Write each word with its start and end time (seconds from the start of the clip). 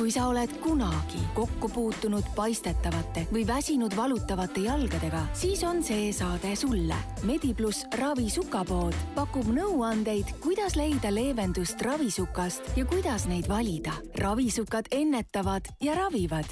kui 0.00 0.08
sa 0.08 0.30
oled 0.30 0.48
kunagi 0.64 1.18
kokku 1.36 1.68
puutunud 1.68 2.24
paistetavate 2.36 3.26
või 3.28 3.42
väsinud 3.46 3.92
valutavate 3.96 4.62
jalgadega, 4.64 5.26
siis 5.36 5.60
on 5.68 5.82
see 5.84 6.06
saade 6.16 6.54
sulle. 6.56 6.96
Medipluss 7.28 7.84
ravisukapood 8.00 8.96
pakub 9.12 9.50
nõuandeid, 9.52 10.32
kuidas 10.40 10.78
leida 10.80 11.12
leevendust 11.12 11.84
ravisukast 11.84 12.72
ja 12.80 12.86
kuidas 12.88 13.28
neid 13.28 13.48
valida. 13.48 13.92
ravisukad 14.18 14.88
ennetavad 14.90 15.68
ja 15.80 15.94
ravivad. 15.94 16.48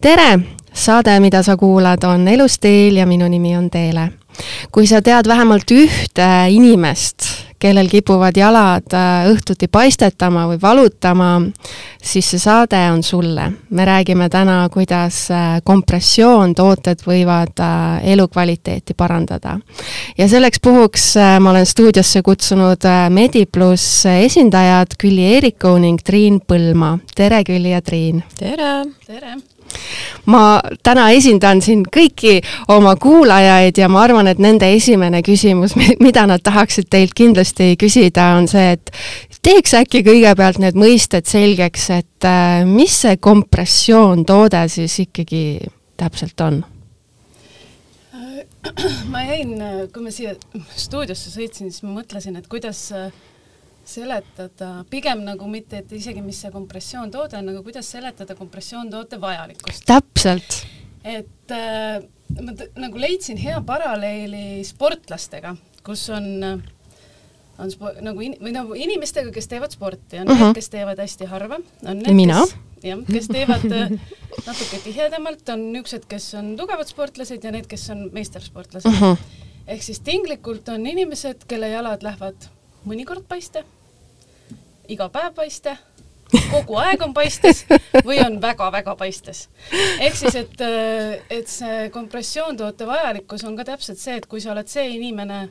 tere, 0.00 0.38
saade, 0.72 1.20
mida 1.20 1.42
sa 1.42 1.56
kuulad, 1.56 2.04
on 2.04 2.28
Elusteel 2.28 2.96
ja 2.96 3.06
minu 3.06 3.28
nimi 3.28 3.56
on 3.56 3.70
Teele. 3.70 4.12
kui 4.72 4.86
sa 4.86 5.02
tead 5.02 5.28
vähemalt 5.28 5.70
ühte 5.70 6.28
inimest, 6.48 7.24
kellel 7.60 7.88
kipuvad 7.88 8.36
jalad 8.36 8.94
äh, 8.96 9.28
õhtuti 9.30 9.68
paistetama 9.68 10.46
või 10.48 10.58
valutama, 10.62 11.28
siis 12.02 12.30
see 12.32 12.40
saade 12.40 12.80
on 12.92 13.02
sulle. 13.02 13.50
me 13.70 13.84
räägime 13.84 14.28
täna, 14.28 14.68
kuidas 14.72 15.30
äh, 15.30 15.60
kompressioontooted 15.64 17.04
võivad 17.06 17.60
äh, 17.60 18.00
elukvaliteeti 18.12 18.94
parandada. 18.96 19.58
ja 20.18 20.28
selleks 20.28 20.60
puhuks 20.60 21.14
ma 21.40 21.50
olen 21.50 21.66
stuudiosse 21.66 22.22
kutsunud 22.22 22.88
Medipluss 23.10 24.06
esindajad 24.06 24.96
Külli 24.98 25.24
Eeriku 25.34 25.76
ning 25.78 26.00
Triin 26.04 26.40
Põlma. 26.40 26.98
tere, 27.14 27.44
Külli 27.44 27.76
ja 27.76 27.82
Triin! 27.82 28.24
tere! 28.38 28.84
tere! 29.06 29.36
Ma 30.30 30.60
täna 30.84 31.08
esindan 31.16 31.62
siin 31.64 31.84
kõiki 31.84 32.38
oma 32.72 32.94
kuulajaid 33.00 33.78
ja 33.78 33.88
ma 33.92 34.04
arvan, 34.04 34.30
et 34.30 34.40
nende 34.42 34.68
esimene 34.74 35.22
küsimus, 35.26 35.76
mida 36.00 36.26
nad 36.30 36.42
tahaksid 36.44 36.90
teilt 36.90 37.14
kindlasti 37.18 37.74
küsida, 37.80 38.32
on 38.38 38.48
see, 38.50 38.76
et 38.76 38.92
teeks 39.42 39.74
äkki 39.80 40.04
kõigepealt 40.06 40.60
need 40.62 40.78
mõisted 40.78 41.28
selgeks, 41.30 41.88
et 41.96 42.28
äh, 42.28 42.66
mis 42.68 43.00
see 43.04 43.16
kompressioontoode 43.16 44.66
siis 44.72 44.98
ikkagi 45.06 45.44
täpselt 46.00 46.46
on? 46.46 46.62
ma 49.12 49.24
jäin, 49.24 49.56
kui 49.92 50.04
ma 50.04 50.12
siia 50.12 50.34
stuudiosse 50.76 51.32
sõitsin, 51.32 51.70
siis 51.72 51.84
ma 51.86 52.00
mõtlesin, 52.00 52.36
et 52.36 52.48
kuidas 52.50 52.82
äh, 52.96 53.08
seletada, 53.84 54.84
pigem 54.90 55.24
nagu 55.26 55.48
mitte, 55.50 55.82
et 55.82 55.92
isegi 55.92 56.22
mis 56.22 56.40
see 56.42 56.52
kompressioontoode 56.54 57.38
on, 57.40 57.52
aga 57.52 57.62
kuidas 57.66 57.90
seletada 57.90 58.36
kompressioontoote 58.38 59.20
vajalikkust. 59.20 59.84
täpselt. 59.86 60.64
et 61.04 61.54
äh, 61.56 62.02
ma 62.40 62.54
nagu 62.76 63.00
leidsin 63.00 63.40
hea 63.40 63.60
paralleeli 63.66 64.60
sportlastega, 64.64 65.56
kus 65.84 66.08
on 66.14 66.62
on 67.60 67.70
spo-, 67.72 67.92
nagu 68.04 68.24
in-, 68.24 68.36
või 68.40 68.52
nagu 68.54 68.76
inimestega, 68.76 69.32
kes 69.34 69.48
teevad 69.50 69.74
sporti, 69.74 70.20
on 70.20 70.28
uh 70.28 70.32
-huh. 70.32 70.36
need, 70.36 70.46
mhm. 70.46 70.56
kes 70.58 70.68
teevad 70.72 71.00
hästi 71.02 71.28
harva, 71.30 71.60
on 71.84 71.98
need, 71.98 72.16
kes 72.16 72.54
jah, 72.82 73.02
kes 73.06 73.28
teevad 73.28 73.66
äh, 73.72 73.90
natuke 74.46 74.80
tihedamalt, 74.84 75.48
on 75.48 75.66
niisugused, 75.72 76.06
kes 76.08 76.34
on 76.40 76.54
tugevad 76.56 76.88
sportlased 76.88 77.44
ja 77.44 77.52
need, 77.52 77.66
kes 77.68 77.90
on 77.90 78.08
meistersportlased 78.12 78.88
uh. 78.88 78.94
Mhm. 78.94 79.04
-huh. 79.04 79.16
ehk 79.66 79.82
siis 79.82 80.00
tinglikult 80.00 80.68
on 80.68 80.86
inimesed, 80.86 81.44
kelle 81.48 81.68
jalad 81.68 82.02
lähevad 82.02 82.48
mõnikord 82.84 83.24
paiste, 83.28 83.64
iga 84.88 85.08
päev 85.12 85.34
paiste, 85.36 85.76
kogu 86.50 86.78
aeg 86.80 87.02
on 87.02 87.14
paistes 87.14 87.64
või 88.06 88.20
on 88.24 88.38
väga-väga 88.42 88.94
paistes. 88.98 89.48
ehk 90.00 90.16
siis, 90.16 90.36
et, 90.38 90.62
et 91.30 91.48
see 91.50 91.88
kompressioontoote 91.94 92.86
vajalikkus 92.86 93.44
on 93.44 93.56
ka 93.58 93.66
täpselt 93.72 93.98
see, 93.98 94.16
et 94.20 94.26
kui 94.30 94.40
sa 94.40 94.52
oled 94.54 94.70
see 94.70 94.86
inimene, 94.96 95.48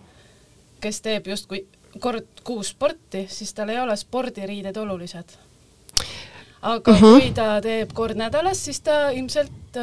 kes 0.81 1.01
teeb 1.05 1.27
justkui 1.27 1.65
kord 1.99 2.43
kuus 2.45 2.73
sporti, 2.75 3.25
siis 3.29 3.53
tal 3.53 3.71
ei 3.73 3.79
ole 3.81 3.95
spordiriided 3.97 4.77
olulised. 4.77 5.37
aga 6.61 6.91
uh 6.91 6.97
mhm. 6.97 7.05
-huh. 7.05 7.19
kui 7.19 7.31
ta 7.31 7.61
teeb 7.61 7.93
kord 7.93 8.17
nädalas, 8.17 8.65
siis 8.65 8.79
ta 8.79 9.09
ilmselt 9.09 9.77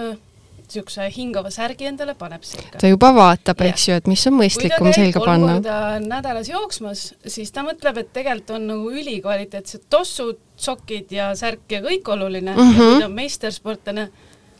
niisuguse 0.66 1.06
hingava 1.14 1.50
särgi 1.54 1.86
endale 1.88 2.14
paneb 2.18 2.44
selga. 2.46 2.78
ta 2.80 2.88
juba 2.90 3.12
vaatab, 3.14 3.60
eks 3.68 3.88
ju, 3.88 3.98
et 4.00 4.08
mis 4.10 4.24
on 4.28 4.36
mõistlikum 4.38 4.90
selga 4.94 5.22
panna. 5.24 5.56
kui 5.58 5.66
ta 5.66 5.78
käib 5.82 6.08
nädalas 6.10 6.50
jooksmas, 6.50 7.04
siis 7.26 7.52
ta 7.54 7.64
mõtleb, 7.66 8.00
et 8.02 8.12
tegelikult 8.12 8.54
on 8.56 8.66
nagu 8.72 8.90
ülikvaliteetsed 8.90 9.86
tossud, 9.90 10.40
sokid 10.56 11.12
ja 11.12 11.30
särk 11.38 11.70
ja 11.70 11.82
kõik 11.84 12.08
oluline 12.08 12.54
mm. 12.54 12.58
-hmm. 12.58 12.72
ja 12.72 12.90
kui 12.90 13.00
ta 13.00 13.06
on 13.06 13.16
meistersportlane, 13.20 14.08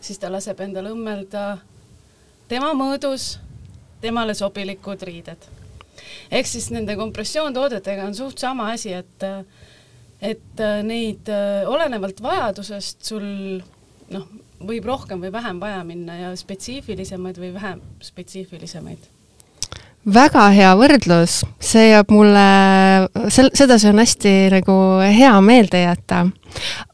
siis 0.01 0.19
ta 0.23 0.33
laseb 0.33 0.61
endale 0.61 0.93
õmmelda 0.95 1.59
tema 2.49 2.73
mõõdus, 2.75 3.37
temale 4.01 4.35
sobilikud 4.35 5.03
riided. 5.03 5.39
ehk 6.31 6.47
siis 6.47 6.71
nende 6.71 6.97
kompressioontoodetega 6.97 8.05
on 8.05 8.15
suht 8.15 8.39
sama 8.39 8.71
asi, 8.73 8.93
et 8.93 9.25
et 10.23 10.61
neid 10.83 11.29
olenevalt 11.67 12.23
vajadusest 12.23 13.05
sul 13.05 13.25
noh, 14.11 14.29
võib 14.61 14.87
rohkem 14.89 15.21
või 15.21 15.33
vähem 15.33 15.61
vaja 15.61 15.83
minna 15.85 16.17
ja 16.17 16.33
spetsiifilisemaid 16.37 17.39
või 17.41 17.53
vähem 17.55 17.83
spetsiifilisemaid 18.01 19.13
väga 20.07 20.45
hea 20.55 20.71
võrdlus, 20.79 21.41
see 21.59 21.89
jääb 21.91 22.13
mulle, 22.15 22.45
sel-, 23.33 23.51
sedasi 23.57 23.91
on 23.91 23.99
hästi 23.99 24.35
nagu 24.55 24.77
hea 25.03 25.33
meelde 25.43 25.83
jätta. 25.83 26.27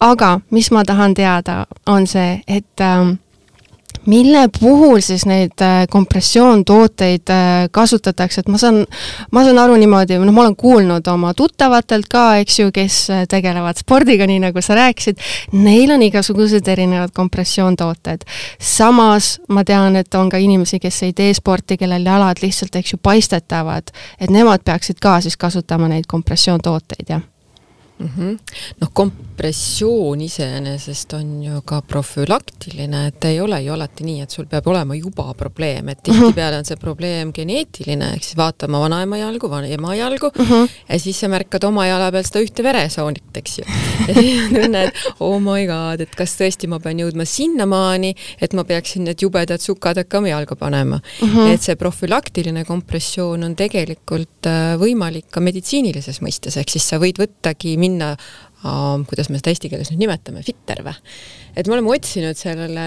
aga 0.00 0.40
mis 0.50 0.70
ma 0.72 0.84
tahan 0.84 1.14
teada, 1.14 1.66
on 1.86 2.06
see, 2.06 2.40
et 2.48 2.80
äh, 2.80 3.12
mille 4.06 4.48
puhul 4.60 5.00
siis 5.00 5.26
neid 5.26 5.60
äh, 5.62 5.86
kompressioontooteid 5.90 7.30
äh, 7.30 7.68
kasutatakse, 7.70 8.40
et 8.40 8.48
ma 8.48 8.58
saan, 8.58 8.82
ma 9.30 9.44
saan 9.44 9.58
aru 9.62 9.76
niimoodi, 9.80 10.18
noh, 10.18 10.34
ma 10.34 10.44
olen 10.44 10.56
kuulnud 10.56 11.06
oma 11.12 11.34
tuttavatelt 11.38 12.08
ka, 12.10 12.24
eks 12.42 12.58
ju, 12.60 12.72
kes 12.74 12.98
äh, 13.10 13.24
tegelevad 13.30 13.78
spordiga, 13.80 14.26
nii 14.26 14.42
nagu 14.46 14.62
sa 14.64 14.76
rääkisid, 14.78 15.22
neil 15.52 15.94
on 15.94 16.02
igasugused 16.02 16.68
erinevad 16.68 17.14
kompressioontooted. 17.14 18.26
samas 18.58 19.36
ma 19.48 19.64
tean, 19.64 19.96
et 19.96 20.14
on 20.14 20.30
ka 20.30 20.40
inimesi, 20.42 20.80
kes 20.82 21.02
ei 21.02 21.12
tee 21.12 21.34
sporti, 21.34 21.76
kellel 21.78 22.06
jalad 22.06 22.42
lihtsalt, 22.42 22.76
eks 22.76 22.96
ju, 22.96 23.02
paistetavad, 23.02 23.94
et 24.20 24.30
nemad 24.30 24.64
peaksid 24.64 24.98
ka 25.02 25.20
siis 25.20 25.36
kasutama 25.36 25.88
neid 25.88 26.08
kompressioontooteid, 26.10 27.06
jah 27.08 27.22
mm 28.02 28.10
-hmm. 28.16 28.38
noh, 28.80 28.90
kompressioon 28.92 30.20
iseenesest 30.20 31.12
on 31.12 31.42
ju 31.42 31.60
ka 31.64 31.80
profülaktiline, 31.82 33.06
et 33.06 33.24
ei 33.24 33.40
ole 33.40 33.62
ju 33.62 33.72
alati 33.72 34.04
nii, 34.04 34.20
et 34.22 34.30
sul 34.30 34.46
peab 34.46 34.66
olema 34.66 34.94
juba 34.94 35.34
probleem, 35.34 35.88
et 35.88 35.98
mhm. 35.98 36.18
tihtipeale 36.18 36.58
on 36.58 36.64
see 36.64 36.76
probleem 36.76 37.32
geneetiline, 37.32 38.12
ehk 38.14 38.24
siis 38.24 38.36
vaata 38.36 38.66
oma 38.66 38.80
vanaema 38.80 39.18
jalgu, 39.18 39.50
vanaema 39.50 39.94
jalgu 39.94 40.30
mm 40.38 40.44
-hmm. 40.44 40.68
ja 40.88 40.98
siis 40.98 41.20
sa 41.20 41.28
märkad 41.28 41.64
oma 41.64 41.86
jala 41.86 42.10
peal 42.12 42.24
seda 42.24 42.40
ühte 42.40 42.62
veresoonit, 42.62 43.36
eks 43.36 43.58
ju. 43.58 43.64
ja 44.08 44.14
siis 44.14 44.42
on 44.42 44.62
tunne, 44.62 44.84
et 44.84 44.94
oh 45.20 45.40
my 45.40 45.66
god, 45.66 46.00
et 46.00 46.14
kas 46.14 46.36
tõesti 46.40 46.68
ma 46.68 46.80
pean 46.80 46.98
jõudma 46.98 47.24
sinnamaani, 47.24 48.14
et 48.40 48.52
ma 48.52 48.64
peaksin 48.64 49.04
need 49.04 49.22
jubedad 49.22 49.60
sukad 49.60 49.96
hakkama 49.96 50.28
jalga 50.28 50.56
panema 50.56 51.00
mm. 51.22 51.28
-hmm. 51.28 51.54
et 51.54 51.62
see 51.62 51.76
profülaktiline 51.76 52.64
kompressioon 52.64 53.44
on 53.44 53.56
tegelikult 53.56 54.46
äh, 54.46 54.76
võimalik 54.78 55.24
ka 55.30 55.40
meditsiinilises 55.40 56.20
mõistes, 56.20 56.56
ehk 56.56 56.70
siis 56.70 56.88
sa 56.88 56.98
võid 56.98 57.18
võttagi 57.18 57.76
minna 57.78 57.91
uh,, 58.02 59.04
kuidas 59.08 59.28
me 59.30 59.40
seda 59.40 59.52
eesti 59.52 59.70
keeles 59.72 59.92
nüüd 59.92 60.06
nimetame, 60.06 60.42
fitter 60.46 60.82
või? 60.86 60.96
et 61.56 61.68
me 61.68 61.76
oleme 61.76 61.92
otsinud 61.92 62.38
sellele 62.38 62.86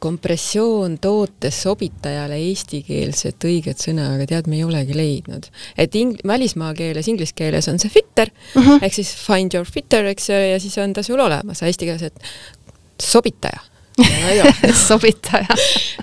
kompressioon 0.00 0.98
tootesobitajale 1.00 2.36
eestikeelset 2.50 3.46
õiget 3.48 3.80
sõna, 3.80 4.10
aga 4.16 4.26
tead, 4.28 4.50
me 4.52 4.58
ei 4.58 4.66
olegi 4.66 4.96
leidnud. 4.96 5.48
et 5.76 5.94
ing-, 5.96 6.18
välismaa 6.26 6.74
keeles, 6.76 7.08
inglise 7.08 7.36
keeles 7.36 7.68
on 7.72 7.80
see 7.82 7.92
fitter 7.92 8.28
uh 8.28 8.60
mhm. 8.60 8.68
-huh. 8.68 8.84
ehk 8.84 8.94
siis 8.94 9.14
find 9.14 9.54
your 9.54 9.66
fitter, 9.68 10.04
eks 10.12 10.28
ju, 10.28 10.42
ja 10.52 10.60
siis 10.60 10.76
on 10.78 10.92
ta 10.92 11.02
sul 11.02 11.20
olemas, 11.20 11.62
eesti 11.62 11.88
keeles, 11.88 12.02
et 12.02 12.20
sobitaja 13.02 13.60
sobitaja 14.88 15.56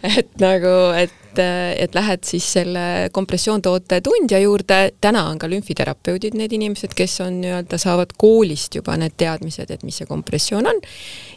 et 0.04 0.40
nagu, 0.42 0.78
et 0.98 1.20
et, 1.34 1.96
lähed 1.96 2.24
siis 2.28 2.46
selle 2.60 3.10
kompressioontoote 3.12 4.02
tundja 4.06 4.40
juurde, 4.40 4.92
täna 5.02 5.24
on 5.32 5.40
ka 5.42 5.48
lümfiterapeudid 5.50 6.38
need 6.38 6.54
inimesed, 6.54 6.94
kes 6.94 7.20
on 7.26 7.40
nii-öelda, 7.42 7.80
saavad 7.82 8.14
koolist 8.22 8.76
juba 8.78 8.98
need 9.02 9.16
teadmised, 9.18 9.72
et 9.74 9.82
mis 9.82 9.98
see 9.98 10.10
kompressioon 10.10 10.70
on, 10.70 10.82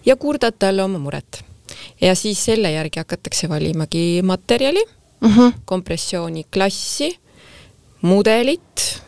ja 0.06 0.19
kurdad 0.20 0.58
talle 0.58 0.85
oma 0.85 1.00
muret. 1.00 1.43
ja 2.00 2.14
siis 2.14 2.44
selle 2.44 2.70
järgi 2.70 3.00
hakatakse 3.00 3.49
valimagi 3.49 4.23
materjali 4.23 4.85
mhm. 5.20 5.38
-huh. 5.38 5.53
kompressiooni 5.64 6.44
klassi, 6.53 7.17
mudelit 8.03 9.03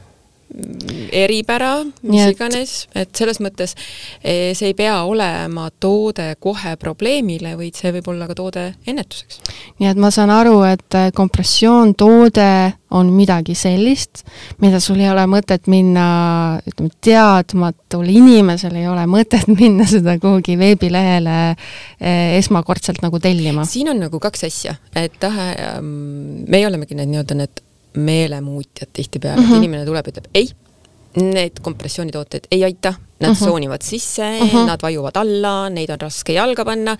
eripära, 1.12 1.82
mis 2.08 2.22
et... 2.24 2.32
iganes, 2.32 2.72
et 2.96 3.10
selles 3.16 3.36
mõttes 3.44 3.74
eh, 4.22 4.54
see 4.56 4.70
ei 4.70 4.76
pea 4.76 5.02
olema 5.04 5.68
toode 5.80 6.30
kohe 6.40 6.74
probleemile, 6.80 7.52
vaid 7.58 7.76
see 7.76 7.92
võib 7.98 8.08
olla 8.14 8.28
ka 8.30 8.36
toode 8.38 8.64
ennetuseks. 8.88 9.42
nii 9.78 9.90
et 9.90 10.00
ma 10.00 10.10
saan 10.14 10.32
aru, 10.32 10.62
et 10.68 10.96
eh, 10.96 11.10
kompressioontoode 11.16 12.48
on 12.96 13.12
midagi 13.12 13.52
sellist, 13.58 14.24
mida 14.64 14.80
sul 14.80 15.02
ei 15.02 15.10
ole 15.12 15.26
mõtet 15.28 15.68
minna, 15.68 16.08
ütleme, 16.64 16.94
teadmatul 17.04 18.08
inimesel 18.08 18.80
ei 18.80 18.88
ole 18.88 19.04
mõtet 19.10 19.50
minna 19.60 19.84
seda 19.88 20.16
kuhugi 20.22 20.56
veebilehele 20.60 21.38
eh, 21.52 22.38
esmakordselt 22.40 23.04
nagu 23.04 23.20
tellima. 23.20 23.68
siin 23.68 23.92
on 23.92 24.00
nagu 24.08 24.20
kaks 24.22 24.48
asja, 24.48 24.78
et 24.96 25.28
ähm, 25.28 26.44
meie 26.48 26.68
olemegi 26.70 26.96
need 26.96 27.12
nii-öelda 27.12 27.42
need 27.44 27.64
meelemuutjad 27.98 28.88
tihtipeale 28.92 29.36
mm, 29.36 29.42
-hmm. 29.42 29.46
et 29.46 29.54
mhm. 29.54 29.62
inimene 29.64 29.84
tuleb, 29.86 30.08
ütleb 30.12 30.26
ei, 30.34 30.48
need 31.16 31.60
kompressioonitooted 31.62 32.48
ei 32.50 32.64
aita, 32.64 32.94
nad 33.20 33.30
uh 33.30 33.36
Mhm. 33.36 33.42
-huh. 33.42 33.48
soonivad 33.48 33.82
sisse 33.82 34.22
uh, 34.22 34.46
Mhm. 34.46 34.56
-huh. 34.56 34.66
nad 34.66 34.82
vajuvad 34.82 35.16
alla, 35.16 35.68
neid 35.70 35.90
on 35.90 36.00
raske 36.00 36.32
jalga 36.32 36.64
panna 36.64 36.96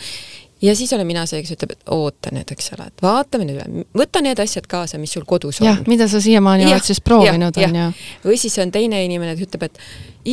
ja 0.62 0.74
siis 0.76 0.92
olen 0.92 1.06
mina 1.06 1.24
see, 1.28 1.40
kes 1.42 1.54
ütleb, 1.54 1.74
et 1.76 1.90
oota 1.94 2.32
nüüd, 2.34 2.50
eks 2.54 2.72
ole, 2.74 2.88
et 2.90 3.02
vaatame 3.02 3.46
nüüd 3.46 3.58
üle, 3.58 3.84
võta 3.96 4.22
need 4.24 4.40
asjad 4.42 4.66
kaasa, 4.70 4.98
mis 5.00 5.12
sul 5.14 5.26
kodus 5.28 5.60
jah 5.62 5.78
on. 5.78 5.88
mida 5.90 6.08
sa 6.10 6.20
siiamaani 6.22 6.66
Jah, 6.66 6.74
oled 6.74 6.88
siis 6.88 7.00
proovinud, 7.04 7.58
jah, 7.60 7.70
on 7.70 7.80
ju. 7.80 7.88
või 8.26 8.38
siis 8.40 8.58
on 8.62 8.72
teine 8.74 9.00
inimene, 9.06 9.36
kes 9.38 9.48
ütleb, 9.48 9.68
et 9.68 9.80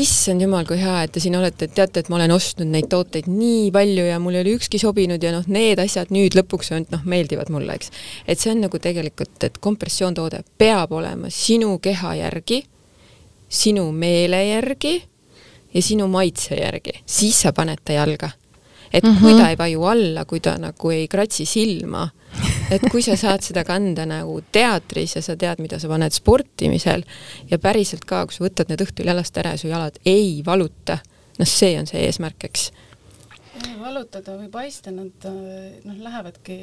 issand 0.02 0.42
jumal, 0.42 0.66
kui 0.68 0.80
hea, 0.82 0.98
et 1.06 1.14
te 1.16 1.22
siin 1.24 1.38
olete, 1.38 1.70
et 1.70 1.76
teate, 1.78 2.04
et 2.04 2.12
ma 2.12 2.20
olen 2.20 2.34
ostnud 2.36 2.70
neid 2.72 2.90
tooteid 2.92 3.30
nii 3.32 3.70
palju 3.76 4.08
ja 4.10 4.20
mul 4.22 4.38
ei 4.38 4.46
ole 4.46 4.56
ükski 4.58 4.82
sobinud 4.82 5.24
ja 5.24 5.34
noh, 5.36 5.46
need 5.52 5.82
asjad 5.82 6.14
nüüd 6.16 6.38
lõpuks 6.38 6.74
on, 6.76 6.88
noh, 6.92 7.04
meeldivad 7.06 7.52
mulle, 7.54 7.78
eks. 7.78 7.92
et 8.28 8.42
see 8.42 8.54
on 8.54 8.64
nagu 8.66 8.82
tegelikult, 8.82 9.38
et 9.46 9.60
kompressioontoode 9.62 10.42
peab 10.58 10.96
olema 10.96 11.30
sinu 11.34 11.78
keha 11.84 12.16
järgi, 12.24 12.64
sinu 13.50 13.92
meele 13.94 14.42
järgi 14.48 14.98
ja 15.76 15.84
sinu 15.84 16.08
maitse 16.12 16.58
järgi, 16.58 16.98
siis 17.06 17.46
sa 17.46 17.54
paned 17.56 17.84
ta 17.86 18.00
jalga. 18.00 18.32
Et 18.96 19.04
mm 19.04 19.10
-hmm. 19.10 19.20
kui 19.20 19.34
ta 19.36 19.50
ei 19.50 19.58
vaju 19.58 19.84
alla, 19.84 20.26
kui 20.26 20.40
ta 20.40 20.56
nagu 20.58 20.92
ei 20.92 21.08
kratsi 21.08 21.46
silma, 21.46 22.08
et 22.72 22.82
kui 22.92 23.02
sa 23.02 23.16
saad 23.16 23.44
seda 23.44 23.64
kanda 23.64 24.06
nagu 24.06 24.40
teatris 24.52 25.16
ja 25.16 25.22
sa 25.22 25.36
tead, 25.36 25.60
mida 25.60 25.80
sa 25.80 25.88
paned 25.88 26.12
sportimisel 26.12 27.04
ja 27.52 27.60
päriselt 27.60 28.06
ka, 28.06 28.26
kui 28.26 28.36
sa 28.36 28.46
võtad 28.46 28.72
need 28.72 28.82
õhtul 28.82 29.12
jalast 29.12 29.38
ära 29.38 29.52
ja 29.56 29.58
su 29.58 29.68
jalad 29.68 30.00
ei 30.06 30.42
valuta, 30.46 30.98
noh, 31.40 31.48
see 31.48 31.80
on 31.80 31.88
see 31.88 32.06
eesmärk, 32.08 32.44
eks. 32.44 32.72
valutada 33.80 34.38
või 34.38 34.50
paista, 34.50 34.92
nad 34.92 35.30
noh, 35.84 35.98
lähevadki 36.00 36.60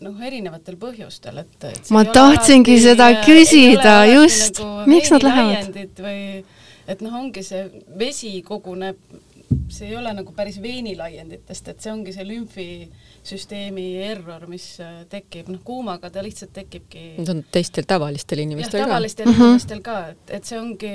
noh, 0.00 0.20
erinevatel 0.26 0.76
põhjustel, 0.76 1.38
et, 1.38 1.64
et 1.70 1.90
ma 1.94 2.04
tahtsingi 2.04 2.76
seda 2.82 3.10
küsida, 3.24 4.04
just, 4.12 4.60
nagu 4.60 4.90
miks 4.90 5.12
nad 5.14 5.24
lähevad? 5.24 5.80
või 6.00 6.44
et 6.86 7.00
noh, 7.04 7.14
ongi 7.20 7.44
see 7.46 7.64
vesi 7.98 8.34
koguneb, 8.46 8.98
see 9.72 9.88
ei 9.90 9.96
ole 9.96 10.12
nagu 10.16 10.32
päris 10.36 10.60
veenilaienditest, 10.62 11.68
et 11.72 11.84
see 11.84 11.92
ongi 11.92 12.14
see 12.14 12.26
lümfisüsteemi 12.28 13.86
error, 14.06 14.46
mis 14.50 14.66
äh, 14.84 15.04
tekib, 15.10 15.50
noh 15.52 15.62
kuumaga 15.64 16.10
ta 16.10 16.24
lihtsalt 16.24 16.54
tekibki 16.56 17.04
Need 17.18 17.32
on 17.32 17.44
teistel 17.54 17.88
tavalistel 17.88 18.44
inimestel 18.44 18.80
jah, 18.82 18.88
ka. 18.88 18.94
tavalistel 18.94 19.26
mm 19.26 19.32
-hmm. 19.32 19.54
inimestel 19.54 19.82
ka, 19.84 19.98
et, 20.14 20.36
et 20.38 20.44
see 20.44 20.60
ongi 20.60 20.92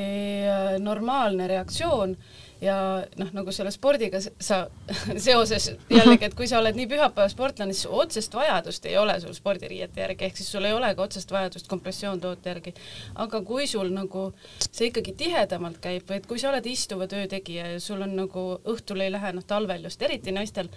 äh, 0.50 0.78
normaalne 0.80 1.48
reaktsioon 1.48 2.16
ja 2.62 2.76
noh, 3.20 3.30
nagu 3.36 3.52
selle 3.56 3.72
spordiga 3.72 4.20
sa 4.22 4.60
seoses 5.28 5.70
jällegi, 5.90 6.28
et 6.28 6.36
kui 6.38 6.48
sa 6.50 6.60
oled 6.60 6.78
nii 6.78 6.88
pühapäevasportlane, 6.92 7.76
siis 7.76 7.90
otsest 8.02 8.36
vajadust 8.36 8.86
ei 8.90 8.98
ole 9.00 9.16
sul 9.24 9.36
spordiriiete 9.38 10.04
järgi, 10.04 10.28
ehk 10.28 10.40
siis 10.40 10.52
sul 10.52 10.68
ei 10.68 10.76
ole 10.76 10.92
ka 10.96 11.06
otsest 11.06 11.32
vajadust 11.32 11.70
kompressioontoote 11.72 12.50
järgi. 12.54 12.74
aga 13.16 13.42
kui 13.42 13.68
sul 13.68 13.94
nagu 13.96 14.30
see 14.66 14.90
ikkagi 14.90 15.16
tihedamalt 15.24 15.80
käib 15.84 16.10
või 16.10 16.20
et 16.20 16.28
kui 16.28 16.40
sa 16.40 16.52
oled 16.52 16.66
istuva 16.66 17.08
töö 17.08 17.28
tegija 17.28 17.74
ja 17.76 17.80
sul 17.84 18.02
on 18.02 18.16
nagu 18.16 18.46
õhtul 18.66 19.06
ei 19.06 19.12
lähe, 19.12 19.34
noh 19.34 19.48
talvel 19.48 19.88
just 19.88 20.02
eriti 20.02 20.36
naistel, 20.36 20.70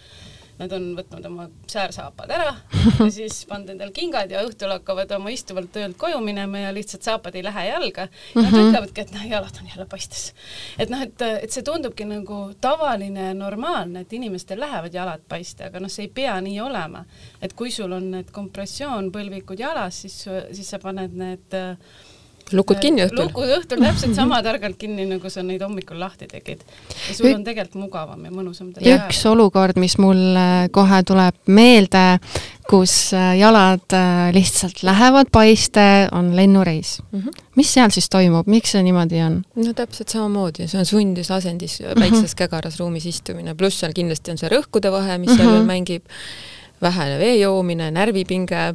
nad 0.62 0.72
on 0.76 0.88
võtnud 0.98 1.26
oma 1.28 1.48
säärsaapad 1.70 2.30
ära 2.32 2.52
ja 2.98 3.08
siis 3.18 3.42
pannud 3.50 3.74
endale 3.74 3.92
kingad 3.94 4.30
ja 4.32 4.42
õhtul 4.46 4.72
hakkavad 4.76 5.10
oma 5.18 5.32
istuvalt 5.34 5.72
töölt 5.74 5.98
koju 6.00 6.20
minema 6.24 6.64
ja 6.66 6.72
lihtsalt 6.74 7.04
saapad 7.06 7.34
ei 7.38 7.44
lähe 7.44 7.66
jalga. 7.68 8.08
Nad 8.34 8.48
Mhm. 8.52 8.68
ütlevadki, 8.68 9.00
et 9.04 9.12
noh, 9.14 9.26
jalad 9.28 9.58
on 9.60 9.68
jälle 9.68 9.86
paistes. 9.90 10.32
et 10.78 10.90
noh, 10.92 11.02
et, 11.02 11.22
et 11.42 11.50
see 11.50 11.62
tundubki 11.66 12.04
nagu 12.08 12.40
tavaline 12.60 13.28
ja 13.30 13.34
normaalne, 13.34 14.00
et 14.04 14.12
inimestel 14.12 14.60
lähevad 14.60 14.94
jalad 14.94 15.24
paiste, 15.28 15.64
aga 15.68 15.80
noh, 15.80 15.90
see 15.92 16.06
ei 16.06 16.12
pea 16.14 16.38
nii 16.40 16.60
olema. 16.60 17.04
et 17.42 17.52
kui 17.58 17.70
sul 17.70 17.92
on 17.92 18.10
need 18.16 18.30
kompressioonpõlvikud 18.32 19.58
jalas, 19.60 20.02
siis, 20.04 20.16
siis 20.52 20.70
sa 20.70 20.78
paned 20.82 21.14
need 21.16 21.54
äh, 21.58 21.76
lukud 22.52 22.80
kinni 22.82 23.04
õhtul. 23.06 23.28
lukud 23.28 23.52
õhtul 23.58 23.82
täpselt 23.84 24.16
sama 24.18 24.42
targalt 24.44 24.78
kinni, 24.80 25.06
nagu 25.08 25.30
sa 25.32 25.44
neid 25.46 25.62
hommikul 25.64 26.00
lahti 26.00 26.28
tegid. 26.30 26.64
ja 27.08 27.14
sul 27.16 27.30
on 27.32 27.44
tegelikult 27.46 27.80
mugavam 27.86 28.24
ja 28.26 28.32
mõnusam 28.34 28.72
üks 28.72 29.22
olukord, 29.30 29.78
mis 29.80 29.98
mul 30.02 30.20
kohe 30.74 31.02
tuleb 31.08 31.38
meelde, 31.46 32.04
kus 32.68 33.12
äh, 33.16 33.34
jalad 33.38 33.94
äh, 33.96 34.30
lihtsalt 34.34 34.82
lähevad 34.86 35.30
paiste, 35.32 36.08
on 36.12 36.32
lennureis 36.36 37.00
mm. 37.02 37.18
Mhm. 37.18 37.28
-hmm. 37.28 37.44
mis 37.54 37.72
seal 37.74 37.90
siis 37.90 38.08
toimub, 38.08 38.46
miks 38.46 38.72
see 38.72 38.82
niimoodi 38.82 39.22
on? 39.22 39.42
no 39.56 39.72
täpselt 39.72 40.08
samamoodi, 40.08 40.68
see 40.68 40.78
on 40.78 40.86
sundis 40.86 41.30
asendis 41.30 41.80
väikses 42.00 42.34
kägaras 42.34 42.78
ruumis 42.80 43.06
istumine, 43.06 43.54
pluss 43.54 43.80
seal 43.80 43.92
kindlasti 43.92 44.30
on 44.30 44.38
see 44.38 44.50
rõhkude 44.52 44.92
vahe, 44.92 45.18
mis 45.18 45.34
seal 45.36 45.50
veel 45.50 45.66
mängib, 45.68 46.06
vähene 46.82 47.18
vee 47.18 47.36
joomine, 47.38 47.90
närvipinge, 47.90 48.74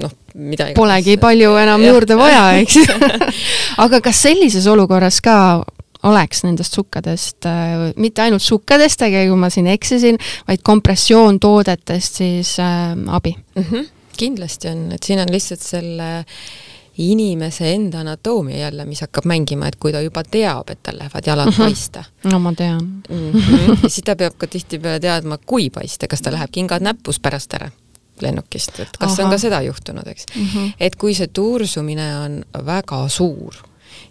noh, 0.00 0.10
mida 0.34 0.68
iganes. 0.70 0.76
Polegi 0.78 1.16
palju 1.22 1.54
enam 1.60 1.82
Jah. 1.84 1.94
juurde 1.94 2.16
vaja, 2.18 2.44
eks 2.60 2.76
aga 3.84 4.00
kas 4.04 4.22
sellises 4.26 4.66
olukorras 4.70 5.20
ka 5.24 5.36
oleks 6.04 6.44
nendest 6.44 6.76
sukkadest 6.76 7.46
äh,, 7.48 7.88
mitte 7.96 8.22
ainult 8.26 8.44
sukkadest, 8.44 9.00
tegelikult 9.00 9.40
ma 9.40 9.50
siin 9.52 9.70
eksisin, 9.72 10.18
vaid 10.48 10.62
kompressioontoodetest 10.66 12.20
siis 12.22 12.58
äh, 12.60 12.92
abi 13.08 13.36
mm? 13.56 13.64
-hmm. 13.70 13.88
kindlasti 14.16 14.68
on, 14.68 14.86
et 14.92 15.02
siin 15.02 15.20
on 15.20 15.32
lihtsalt 15.32 15.60
selle 15.60 16.24
inimese 16.98 17.72
enda 17.74 18.00
anatoomia 18.00 18.58
jälle, 18.58 18.84
mis 18.84 19.00
hakkab 19.00 19.24
mängima, 19.24 19.66
et 19.66 19.76
kui 19.76 19.92
ta 19.92 20.00
juba 20.00 20.22
teab, 20.22 20.70
et 20.70 20.82
tal 20.82 20.98
lähevad 20.98 21.26
jalad 21.26 21.46
mm 21.46 21.50
Mhm. 21.50 21.62
-hmm. 21.62 21.64
paista 21.64 22.04
no 22.24 22.38
ma 22.38 22.52
tean 22.52 23.02
mm. 23.08 23.32
-hmm. 23.32 23.82
ja 23.82 23.88
siis 23.88 24.04
ta 24.04 24.16
peab 24.16 24.34
ka 24.38 24.46
tihtipeale 24.46 25.00
teadma, 25.00 25.38
kui 25.46 25.70
paista, 25.70 26.06
kas 26.08 26.22
ta 26.22 26.32
läheb 26.32 26.50
kingad 26.52 26.82
näpus 26.82 27.20
pärast 27.20 27.54
ära 27.54 27.70
lennukist, 28.22 28.78
et 28.80 28.96
kas 28.98 29.16
Aha. 29.16 29.24
on 29.24 29.34
ka 29.34 29.38
seda 29.42 29.60
juhtunud, 29.66 30.06
eks 30.06 30.26
mm. 30.34 30.48
-hmm. 30.48 30.72
et 30.80 30.96
kui 30.96 31.14
see 31.14 31.26
tuursumine 31.26 32.08
on 32.18 32.40
väga 32.66 33.04
suur, 33.08 33.56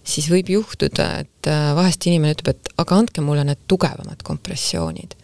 siis 0.03 0.29
võib 0.31 0.49
juhtuda, 0.57 1.09
et 1.23 1.51
äh, 1.51 1.71
vahest 1.75 2.07
inimene 2.07 2.35
ütleb, 2.35 2.55
et 2.55 2.73
aga 2.77 3.01
andke 3.03 3.21
mulle 3.21 3.43
need 3.47 3.63
tugevamad 3.67 4.23
kompressioonid. 4.23 5.15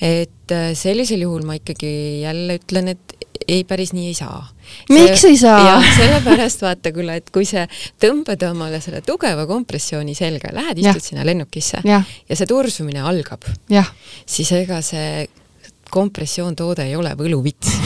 et 0.00 0.52
äh, 0.52 0.72
sellisel 0.74 1.20
juhul 1.20 1.44
ma 1.44 1.54
ikkagi 1.54 2.22
jälle 2.22 2.58
ütlen, 2.58 2.88
et 2.88 3.16
ei, 3.48 3.64
päris 3.64 3.92
nii 3.92 4.06
ei 4.10 4.14
saa. 4.14 4.48
Miks 4.88 5.24
ei 5.24 5.36
saa? 5.38 5.80
sellepärast 5.96 6.62
vaata 6.62 6.92
kuule, 6.94 7.16
et 7.20 7.30
kui 7.34 7.44
sa 7.48 7.66
tõmbad 8.02 8.42
omale 8.50 8.80
selle 8.80 9.02
tugeva 9.06 9.46
kompressiooni 9.46 10.14
selga, 10.14 10.52
lähed 10.54 10.78
istud 10.78 11.02
sinna 11.04 11.26
lennukisse 11.26 11.82
jah, 11.84 12.06
ja 12.28 12.38
see 12.38 12.48
tuursumine 12.50 13.02
algab, 13.02 13.44
siis 14.26 14.52
ega 14.56 14.80
see 14.84 15.26
kompressioontoode 15.90 16.86
ei 16.88 16.96
ole 16.96 17.14
võluvits. 17.18 17.76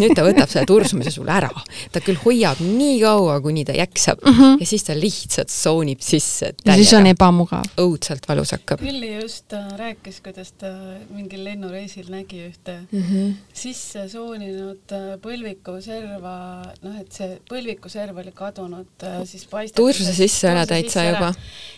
nüüd 0.00 0.14
ta 0.16 0.22
võtab 0.24 0.48
selle 0.50 0.66
tursumise 0.68 1.10
sul 1.12 1.28
ära. 1.32 1.50
ta 1.92 2.00
küll 2.04 2.18
hoiab 2.22 2.60
nii 2.62 2.98
kaua, 3.02 3.38
kuni 3.44 3.64
ta 3.68 3.74
jaksab 3.76 4.22
mm 4.24 4.34
-hmm. 4.34 4.60
ja 4.60 4.66
siis 4.66 4.84
ta 4.86 4.96
lihtsalt 4.96 5.50
soonib 5.52 6.00
sisse 6.04 6.52
ja 6.64 6.74
siis 6.74 6.92
on 6.96 7.06
ebamugav. 7.06 7.64
õudselt 7.76 8.28
valus 8.28 8.52
hakkab. 8.56 8.80
Külli 8.80 9.14
just 9.20 9.52
äh, 9.52 9.66
rääkis, 9.78 10.20
kuidas 10.24 10.52
ta 10.52 10.72
mingil 11.10 11.44
lennureisil 11.44 12.10
nägi 12.10 12.44
ühte 12.48 12.78
mm 12.90 13.02
-hmm. 13.02 13.34
sisse 13.52 14.08
sooninud 14.08 14.92
äh, 14.92 15.18
põlvikuserva, 15.22 16.36
noh, 16.82 17.00
et 17.00 17.12
see 17.12 17.38
põlvikuserv 17.50 18.16
oli 18.16 18.32
kadunud 18.32 19.04
äh, 19.04 19.24
siis 19.24 19.46
paistet-. 19.46 19.76
turse 19.76 20.14
sisse 20.14 20.48
ära 20.48 20.66
täitsa 20.66 21.04
juba. 21.04 21.34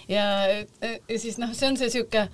ja, 0.09 0.25
ja 1.09 1.19
siis 1.19 1.39
noh, 1.39 1.55
see 1.55 1.69
on 1.69 1.77
see 1.77 1.91
sihuke 1.91 2.29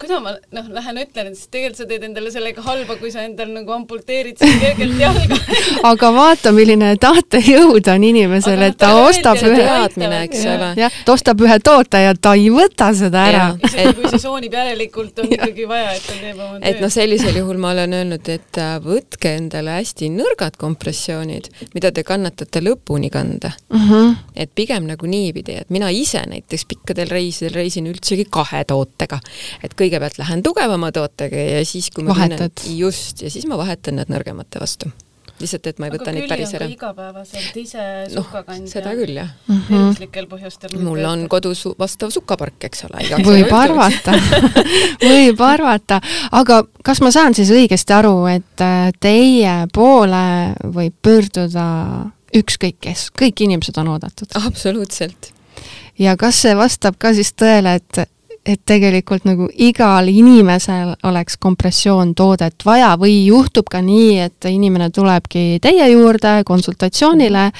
kuidas 0.00 0.22
ma 0.22 0.34
noh, 0.54 0.68
lähen 0.74 1.02
ütlen, 1.02 1.30
et 1.30 1.38
siis 1.38 1.50
tegelikult 1.52 1.82
sa 1.82 1.88
teed 1.90 2.06
endale 2.08 2.32
sellega 2.34 2.62
halba, 2.64 2.96
kui 3.00 3.10
sa 3.14 3.24
endal 3.26 3.50
nagu 3.54 3.74
amputeerid 3.74 4.38
siin 4.40 4.60
kergelt 4.62 5.00
jalga 5.04 5.38
aga 5.88 6.10
vaata, 6.14 6.52
milline 6.54 6.90
tahtejõud 7.00 7.88
on 7.92 8.06
inimesel, 8.08 8.62
et 8.68 8.78
ta 8.80 8.92
ostab 9.02 9.40
ühe, 9.42 9.56
teadmine, 9.58 10.20
eks 10.26 10.44
ole. 10.48 10.70
jah, 10.78 10.98
ta 11.04 11.14
ostab 11.14 11.42
ühe 11.44 11.58
toote 11.64 12.02
ja 12.02 12.14
ta 12.14 12.34
ei 12.38 12.48
võta 12.52 12.90
seda 12.96 13.24
ära. 13.30 13.44
Isegi 13.68 13.94
kui 13.98 14.12
see 14.12 14.22
soonib 14.22 14.54
järelikult, 14.58 15.22
on 15.22 15.32
ikkagi 15.36 15.68
vaja, 15.70 15.94
et 15.96 16.06
ta 16.06 16.16
teeb 16.16 16.38
oma 16.38 16.58
töö. 16.58 16.64
et 16.70 16.82
noh, 16.84 16.92
sellisel 16.92 17.40
juhul 17.40 17.60
ma 17.62 17.72
olen 17.74 17.96
öelnud, 18.00 18.32
et 18.34 18.60
äh, 18.62 18.74
võtke 18.84 19.34
endale 19.40 19.78
hästi 19.78 20.10
nõrgad 20.14 20.58
kompressioonid, 20.60 21.50
mida 21.74 21.92
te 21.94 22.04
kannatate 22.06 22.62
lõpuni 22.64 23.12
kanda. 23.12 23.52
Mhm. 23.74 24.16
et 24.38 24.50
pigem 24.54 24.86
nagu 24.88 25.06
niipidi, 25.06 25.58
et 25.62 25.70
mina 25.74 25.88
ise 25.94 26.20
näiteks 26.26 26.64
pikkadel 26.68 27.10
reisidel 27.10 27.54
reisin 27.56 27.88
üldsegi 27.90 28.26
kahe 28.30 28.64
tootega. 28.68 29.20
et 29.62 29.74
kõigepealt 29.88 30.20
lähen 30.20 30.44
tugevama 30.44 30.92
tootega 30.94 31.50
ja 31.56 31.66
siis, 31.66 31.90
kui 31.94 32.04
ma 32.06 32.16
Vahetad. 32.16 32.52
tunnen, 32.60 32.78
just, 32.78 33.22
ja 33.24 33.30
siis 33.32 33.46
ma 33.48 33.58
vahetan 33.60 33.98
need 33.98 34.10
nõrgemate 34.12 34.60
vastu. 34.60 34.90
lihtsalt, 35.38 35.68
et 35.70 35.78
ma 35.78 35.86
ei 35.86 35.92
võta 35.94 36.12
neid 36.12 36.26
päris 36.28 36.52
ära. 36.58 36.66
igapäevaselt 36.66 37.56
ise 37.60 37.84
noh, 38.10 38.24
sukakandja 38.26 38.72
seda 38.72 38.94
küll, 38.98 39.14
jah. 39.20 39.30
tervislikel 39.46 40.26
põhjustel. 40.30 40.74
mul 40.82 41.04
on 41.06 41.24
kodus 41.30 41.64
vastav 41.78 42.12
sukapark, 42.14 42.68
eks 42.68 42.84
ole. 42.88 43.06
võib 43.22 43.54
arvata 43.54 44.16
võib 45.12 45.40
arvata, 45.46 46.00
aga 46.32 46.62
kas 46.84 47.00
ma 47.00 47.14
saan 47.14 47.38
siis 47.38 47.54
õigesti 47.54 47.94
aru, 47.94 48.26
et 48.34 48.66
äh, 48.66 48.90
teie 49.00 49.56
poole 49.72 50.26
võib 50.74 50.98
pöörduda 51.02 51.66
ükskõik 52.36 52.82
kes, 52.84 53.08
kõik 53.16 53.46
inimesed 53.46 53.78
on 53.80 53.94
oodatud? 53.94 54.34
absoluutselt. 54.42 55.32
ja 55.98 56.16
kas 56.20 56.42
see 56.44 56.54
vastab 56.58 56.98
ka 56.98 57.14
siis 57.16 57.32
tõele, 57.38 57.78
et, 57.78 58.08
et 58.48 58.60
tegelikult 58.66 59.26
nagu 59.28 59.48
igal 59.60 60.08
inimesel 60.08 60.94
oleks 61.08 61.36
kompressioontoodet 61.40 62.64
vaja 62.64 62.94
või 63.00 63.20
juhtub 63.26 63.68
ka 63.70 63.82
nii, 63.84 64.18
et 64.24 64.48
inimene 64.48 64.90
tulebki 64.94 65.58
teie 65.62 65.88
juurde 65.92 66.40
konsultatsioonile 66.48 67.50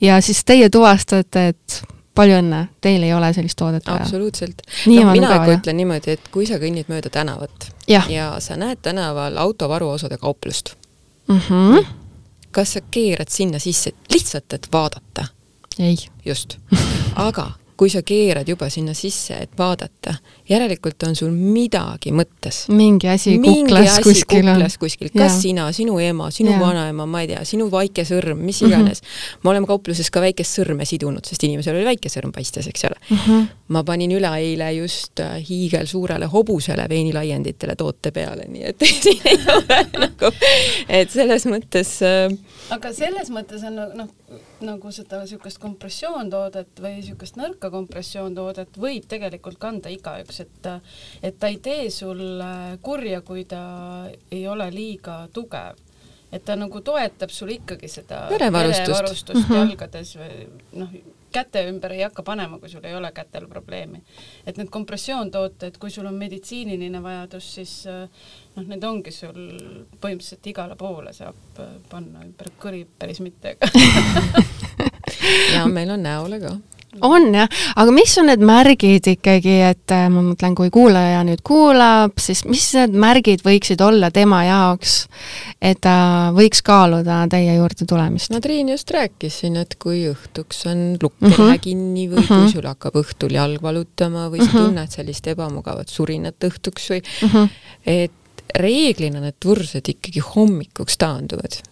ja 0.00 0.20
siis 0.24 0.44
teie 0.48 0.70
tuvastate, 0.72 1.46
et 1.52 1.80
palju 2.16 2.40
õnne, 2.40 2.64
teil 2.82 3.04
ei 3.06 3.12
ole 3.14 3.30
sellist 3.36 3.58
toodet 3.60 3.86
vaja. 3.86 4.04
absoluutselt. 4.04 4.64
No 4.90 5.12
mina 5.12 5.32
ka, 5.36 5.46
ütlen 5.58 5.78
niimoodi, 5.80 6.16
et 6.16 6.28
kui 6.32 6.48
sa 6.48 6.58
kõnnid 6.62 6.90
mööda 6.90 7.12
tänavat 7.12 7.70
Jah. 7.88 8.08
ja 8.10 8.32
sa 8.42 8.56
näed 8.60 8.82
tänaval 8.82 9.38
auto 9.40 9.68
varuosade 9.68 10.18
kauplust, 10.18 10.74
mm. 11.28 11.40
-hmm. 11.48 11.86
kas 12.50 12.72
sa 12.78 12.80
keerad 12.90 13.28
sinna 13.28 13.58
sisse 13.58 13.92
lihtsalt, 14.12 14.52
et 14.52 14.68
vaadata? 14.72 15.28
ei. 15.78 15.96
just. 16.24 16.58
aga 17.28 17.50
kui 17.80 17.88
sa 17.88 18.02
keerad 18.04 18.48
juba 18.48 18.68
sinna 18.68 18.92
sisse, 18.96 19.38
et 19.40 19.52
vaadata, 19.56 20.12
järelikult 20.50 21.06
on 21.08 21.14
sul 21.16 21.30
midagi 21.32 22.12
mõttes. 22.12 22.66
mingi 22.68 23.08
asi 23.08 23.38
mingi 23.40 23.62
kuklas 23.62 23.94
asi 23.94 24.04
kuskil 24.04 24.42
on. 24.44 24.58
kuklas 24.58 24.76
kuskil, 24.82 25.08
kas 25.14 25.22
Jaa. 25.22 25.38
sina, 25.40 25.68
sinu 25.72 25.96
ema, 26.04 26.28
sinu 26.34 26.52
Jaa. 26.52 26.60
vanaema, 26.60 27.06
ma 27.08 27.22
ei 27.24 27.30
tea, 27.30 27.40
sinu 27.48 27.70
väike 27.72 28.04
sõrm, 28.04 28.42
mis 28.44 28.60
iganes 28.66 29.00
mm. 29.00 29.06
-hmm. 29.06 29.40
me 29.44 29.50
oleme 29.54 29.70
kaupluses 29.70 30.10
ka 30.12 30.20
väikest 30.20 30.60
sõrme 30.60 30.84
sidunud, 30.84 31.24
sest 31.24 31.48
inimesel 31.48 31.78
oli 31.78 31.88
väike 31.88 32.12
sõrm 32.12 32.34
paistes, 32.36 32.68
eks 32.68 32.84
ole 32.90 33.00
mm. 33.00 33.16
-hmm. 33.16 33.48
ma 33.68 33.84
panin 33.84 34.12
üleeile 34.12 34.72
just 34.76 35.20
äh, 35.20 35.40
hiigelsuurele 35.48 36.28
hobusele 36.28 36.84
veinilaienditele 36.88 37.76
toote 37.80 38.12
peale, 38.12 38.44
nii 38.48 38.64
et 38.74 38.88
siin 39.02 39.24
ei 39.24 39.40
ole 39.56 39.80
nagu, 40.04 40.34
et 40.88 41.10
selles 41.10 41.48
mõttes 41.48 41.96
äh, 42.04 42.28
aga 42.76 42.92
selles 42.92 43.32
mõttes 43.32 43.64
on 43.64 43.80
noh, 43.96 44.08
nagu 44.62 44.90
seda 44.92 45.20
niisugust 45.22 45.58
kompressioontoodet 45.62 46.80
või 46.80 46.96
niisugust 46.98 47.36
nõrka 47.40 47.70
kompressioontoodet 47.70 48.76
võib 48.80 49.06
tegelikult 49.08 49.58
kanda 49.58 49.88
igaüks, 49.92 50.40
et 50.40 50.68
et 51.22 51.38
ta 51.38 51.48
ei 51.48 51.56
tee 51.58 51.90
sulle 51.90 52.78
kurja, 52.82 53.20
kui 53.20 53.44
ta 53.44 54.10
ei 54.30 54.46
ole 54.48 54.70
liiga 54.70 55.28
tugev. 55.32 55.76
et 56.32 56.44
ta 56.44 56.54
nagu 56.54 56.80
toetab 56.80 57.30
sul 57.34 57.48
ikkagi 57.50 57.88
seda 57.88 58.28
Verevarustust. 58.30 58.86
verevarustust 58.88 59.48
Mhm. 59.48 59.54
jalgades 59.54 60.12
või 60.16 60.46
noh, 60.78 60.88
käte 61.32 61.62
ümber 61.68 61.94
ei 61.94 62.02
hakka 62.02 62.22
panema, 62.26 62.58
kui 62.58 62.68
sul 62.68 62.84
ei 62.84 62.94
ole 62.94 63.12
kätel 63.12 63.46
probleemi. 63.48 64.02
et 64.46 64.56
need 64.56 64.70
kompressioontooted, 64.70 65.78
kui 65.78 65.90
sul 65.90 66.06
on 66.06 66.14
meditsiiniline 66.14 67.02
vajadus, 67.02 67.54
siis 67.54 67.74
äh, 67.86 68.08
noh, 68.56 68.66
need 68.66 68.84
ongi 68.84 69.14
sul 69.14 69.40
põhimõtteliselt 70.00 70.50
igale 70.52 70.76
poole 70.76 71.12
saab 71.16 71.60
äh, 71.60 71.76
panna 71.90 72.24
ümber 72.26 72.52
kõri, 72.60 72.84
päris 72.98 73.20
mitte 73.20 73.56
ja 75.54 75.66
meil 75.66 75.90
on 75.90 76.02
näole 76.02 76.40
ka. 76.42 76.56
On 77.00 77.34
jah, 77.34 77.48
aga 77.76 77.92
mis 77.94 78.12
on 78.18 78.26
need 78.26 78.40
märgid 78.44 79.06
ikkagi, 79.14 79.54
et 79.70 79.92
äh, 79.94 80.08
ma 80.12 80.22
mõtlen, 80.26 80.54
kui 80.58 80.70
kuulaja 80.74 81.22
nüüd 81.26 81.42
kuulab, 81.46 82.16
siis 82.18 82.44
mis 82.44 82.66
need 82.74 82.96
märgid 82.98 83.44
võiksid 83.46 83.80
olla 83.86 84.10
tema 84.10 84.42
jaoks, 84.44 85.06
et 85.62 85.80
ta 85.80 86.30
võiks 86.36 86.62
kaaluda 86.66 87.22
teie 87.30 87.54
juurde 87.56 87.86
tulemist? 87.86 88.30
no 88.34 88.40
Triin 88.40 88.68
just 88.74 88.90
rääkis 88.90 89.40
siin, 89.40 89.56
et 89.56 89.76
kui 89.78 90.02
õhtuks 90.10 90.66
on 90.70 90.96
lukk 91.02 91.22
uh 91.22 91.28
Mhm. 91.30 91.42
-huh. 91.42 91.58
kinni 91.60 92.08
või 92.08 92.18
uh 92.18 92.24
Mhm. 92.24 92.32
-huh. 92.32 92.42
kui 92.44 92.52
sul 92.52 92.66
hakkab 92.68 92.94
õhtul 92.94 93.32
jalg 93.32 93.62
valutama 93.62 94.28
või 94.28 94.38
sa 94.44 94.50
Mhm. 94.50 94.56
tunned 94.58 94.90
sellist 94.90 95.26
ebamugavat 95.26 95.88
surinat 95.88 96.34
õhtuks 96.44 96.90
või 96.90 97.02
mm. 97.22 97.28
-hmm. 97.28 97.48
et 97.86 98.10
reeglina 98.58 99.20
need 99.20 99.34
tursed 99.40 99.88
ikkagi 99.88 100.20
hommikuks 100.20 100.96
taanduvad. 100.98 101.62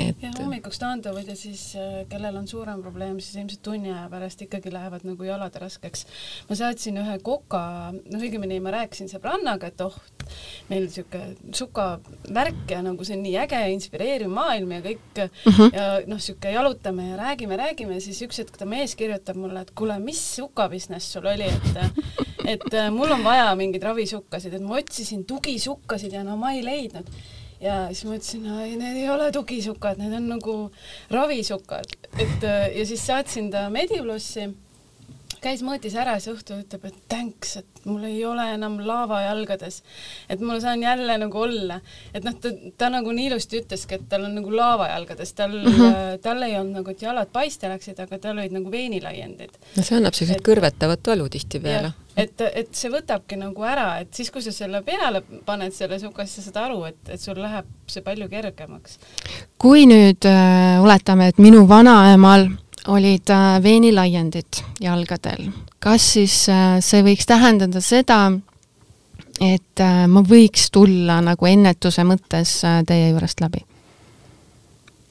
Et 0.00 0.22
ja 0.22 0.30
hommikuks 0.38 0.78
taanduvad 0.80 1.28
ja 1.28 1.36
siis 1.36 1.74
äh, 1.76 2.02
kellel 2.08 2.36
on 2.40 2.48
suurem 2.48 2.82
probleem, 2.82 3.20
siis 3.20 3.36
ilmselt 3.42 3.62
tunni 3.62 3.92
aja 3.92 4.08
pärast 4.12 4.42
ikkagi 4.46 4.72
lähevad 4.72 5.04
nagu 5.04 5.26
jalad 5.26 5.56
raskeks. 5.60 6.06
ma 6.48 6.56
saatsin 6.58 7.00
ühe 7.02 7.18
koka, 7.22 7.92
noh 7.92 8.22
õigemini 8.22 8.60
ma 8.62 8.72
rääkisin 8.78 9.10
sõbrannaga, 9.12 9.72
et 9.72 9.80
oh, 9.84 9.98
meil 10.70 10.88
sihuke 10.92 11.20
sukavärk 11.52 12.70
ja 12.70 12.80
nagu 12.84 13.04
see 13.04 13.18
on 13.18 13.26
nii 13.26 13.36
äge 13.44 13.60
ja 13.60 13.72
inspireeriv 13.74 14.32
maailm 14.32 14.78
ja 14.78 14.82
kõik 14.86 15.22
Mhm. 15.22 15.74
ja 15.74 15.86
noh, 16.06 16.20
sihuke 16.20 16.50
jalutame 16.52 17.08
ja 17.10 17.16
räägime, 17.16 17.56
räägime 17.56 17.94
ja 17.98 18.00
siis 18.00 18.22
üks 18.22 18.38
hetk 18.42 18.56
ta 18.58 18.66
mees 18.68 18.94
kirjutab 18.98 19.36
mulle, 19.36 19.60
et 19.60 19.72
kuule, 19.76 19.98
mis 20.02 20.20
sukabusiness 20.36 21.12
sul 21.12 21.26
oli, 21.26 21.48
et 21.50 22.08
et 22.54 22.74
äh, 22.74 22.90
mul 22.90 23.12
on 23.12 23.22
vaja 23.24 23.52
mingeid 23.58 23.84
ravisukkasid, 23.86 24.54
et 24.54 24.62
ma 24.64 24.78
otsisin 24.80 25.24
tugisukkasid 25.28 26.12
ja 26.12 26.24
no 26.26 26.36
ma 26.36 26.52
ei 26.56 26.64
leidnud 26.64 27.08
ja 27.62 27.76
siis 27.92 28.04
ma 28.08 28.18
ütlesin, 28.18 28.48
ei 28.64 28.74
need 28.80 28.98
ei 29.04 29.08
ole 29.12 29.30
tugisukad, 29.34 30.00
need 30.02 30.16
on 30.18 30.28
nagu 30.34 30.56
ravisukad, 31.12 31.96
et 32.18 32.46
äh, 32.46 32.68
ja 32.76 32.86
siis 32.88 33.06
saatsin 33.06 33.50
ta 33.54 33.68
Mediplussi, 33.70 34.48
käis 35.42 35.62
mõõtis 35.66 35.94
ära, 35.98 36.14
siis 36.20 36.36
õhtul 36.36 36.62
ütleb, 36.62 36.84
et 36.88 36.98
thanks, 37.10 37.56
et 37.60 37.86
mul 37.88 38.04
ei 38.06 38.20
ole 38.26 38.44
enam 38.54 38.78
laava 38.86 39.22
jalgades, 39.24 39.80
et 40.30 40.42
ma 40.44 40.58
saan 40.62 40.82
jälle 40.84 41.16
nagu 41.18 41.42
olla, 41.42 41.80
et 42.14 42.26
noh, 42.26 42.36
ta, 42.42 42.52
ta 42.78 42.90
nagu 42.92 43.14
nii 43.14 43.30
ilusti 43.30 43.62
ütleski, 43.62 43.98
et 43.98 44.06
tal 44.10 44.28
on 44.28 44.36
nagu 44.38 44.54
laava 44.54 44.88
jalgades, 44.92 45.34
tal 45.38 45.56
mm. 45.56 45.72
-hmm. 45.72 46.22
tal 46.22 46.46
ei 46.46 46.56
olnud 46.60 46.80
nagu, 46.80 46.94
et 46.94 47.02
jalad 47.02 47.32
paiste 47.32 47.68
läksid, 47.68 47.98
aga 48.04 48.18
tal 48.18 48.38
olid 48.38 48.54
nagu 48.54 48.70
veenilaiendid 48.70 49.58
no 49.76 49.82
see 49.82 49.98
annab 49.98 50.14
sellised 50.14 50.40
Et- 50.40 50.46
kõrvetavat 50.46 51.12
valu 51.12 51.28
tihtipeale. 51.28 51.92
et, 52.16 52.40
et 52.40 52.74
see 52.74 52.90
võtabki 52.92 53.38
nagu 53.40 53.66
ära, 53.66 53.98
et 54.00 54.14
siis, 54.14 54.30
kui 54.30 54.42
sa 54.42 54.52
selle 54.52 54.82
peale 54.86 55.22
paned, 55.44 55.74
selle 55.74 55.98
suka, 55.98 56.26
siis 56.26 56.44
sa 56.44 56.50
saad 56.50 56.64
aru, 56.64 56.84
et, 56.84 57.00
et 57.08 57.20
sul 57.20 57.40
läheb 57.42 57.66
see 57.86 58.02
palju 58.02 58.28
kergemaks. 58.28 58.98
kui 59.58 59.86
nüüd 59.86 60.26
äh, 60.28 60.82
oletame, 60.82 61.32
et 61.32 61.38
minu 61.38 61.66
vanaemal 61.68 62.50
olid 62.88 63.30
äh, 63.30 63.62
veenilaiendid 63.62 64.62
jalgadel, 64.80 65.50
kas 65.82 66.12
siis 66.16 66.36
äh, 66.50 66.78
see 66.82 67.02
võiks 67.06 67.28
tähendada 67.28 67.82
seda, 67.84 68.24
et 69.40 69.82
äh, 69.82 70.02
ma 70.10 70.24
võiks 70.26 70.68
tulla 70.74 71.20
nagu 71.24 71.46
ennetuse 71.46 72.04
mõttes 72.08 72.60
teie 72.88 73.12
juurest 73.12 73.42
läbi? 73.44 73.64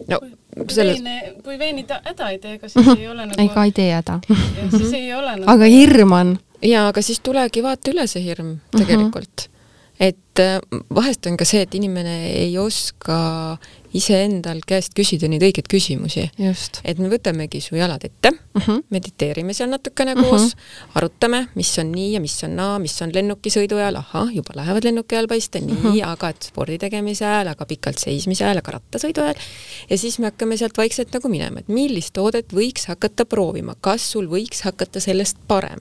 no 0.09 0.19
kui 0.55 0.75
selles, 0.75 0.99
veini, 1.03 1.33
kui 1.43 1.59
veini 1.59 1.83
ta 1.87 2.01
häda 2.03 2.29
ei 2.33 2.39
tee, 2.41 2.57
ega 2.57 2.69
siis 2.69 2.87
ei 2.97 3.07
ole 3.07 3.25
nagu, 3.25 3.39
ei, 3.39 3.49
ka 3.53 3.63
ei 3.67 3.71
tee 3.75 3.91
häda. 3.93 4.19
siis 4.75 4.93
ei 4.97 5.13
ole 5.15 5.35
nagu 5.39 5.51
aga 5.53 5.69
hirm 5.71 6.17
on. 6.17 6.35
jaa, 6.65 6.89
aga 6.91 7.03
siis 7.05 7.21
tulegi 7.23 7.63
vaata 7.63 7.93
üle 7.93 8.07
see 8.11 8.23
hirm 8.25 8.57
tegelikult. 8.75 9.47
Et 10.41 10.61
äh, 10.73 10.81
vahest 10.93 11.27
on 11.29 11.37
ka 11.37 11.45
see, 11.47 11.61
et 11.65 11.75
inimene 11.77 12.15
ei 12.31 12.57
oska 12.57 13.57
iseendal 13.97 14.61
käest 14.67 14.93
küsida 14.95 15.27
neid 15.27 15.43
õigeid 15.43 15.67
küsimusi. 15.67 16.29
et 16.87 16.99
me 16.99 17.09
võtamegi 17.11 17.59
su 17.61 17.75
jalad 17.75 18.03
ette 18.07 18.29
uh. 18.31 18.61
-huh. 18.61 18.83
mediteerime 18.89 19.53
seal 19.53 19.69
natukene 19.69 20.15
Mhm. 20.15 20.23
koos, 20.23 20.55
arutame, 20.95 21.47
mis 21.55 21.77
on 21.79 21.91
nii 21.91 22.13
ja 22.13 22.21
mis 22.21 22.43
on 22.43 22.55
naa, 22.55 22.79
mis 22.79 22.95
on 23.01 23.11
lennukisõidu 23.13 23.75
ajal, 23.75 23.95
ahah, 23.95 24.31
juba 24.33 24.53
lähevad 24.55 24.83
lennuki 24.83 25.15
ajal 25.15 25.27
paista, 25.27 25.59
nii 25.59 25.73
mm, 25.73 25.77
Mhm. 25.79 25.87
-hmm. 25.93 26.07
aga 26.07 26.29
et 26.29 26.43
spordi 26.43 26.77
tegemise 26.77 27.25
ajal, 27.25 27.47
aga 27.47 27.65
pikalt 27.65 27.97
seismise 27.97 28.45
ajal, 28.45 28.57
aga 28.57 28.71
rattasõidu 28.79 29.21
ajal. 29.21 29.35
ja 29.89 29.97
siis 29.97 30.19
me 30.19 30.25
hakkame 30.25 30.57
sealt 30.57 30.77
vaikselt 30.77 31.13
nagu 31.13 31.29
minema, 31.29 31.59
et 31.59 31.67
millist 31.67 32.13
toodet 32.13 32.53
võiks 32.53 32.87
hakata 32.87 33.25
proovima, 33.25 33.75
kas 33.81 34.11
sul 34.11 34.27
võiks 34.27 34.61
hakata 34.63 34.99
sellest 34.99 35.37
parem. 35.47 35.79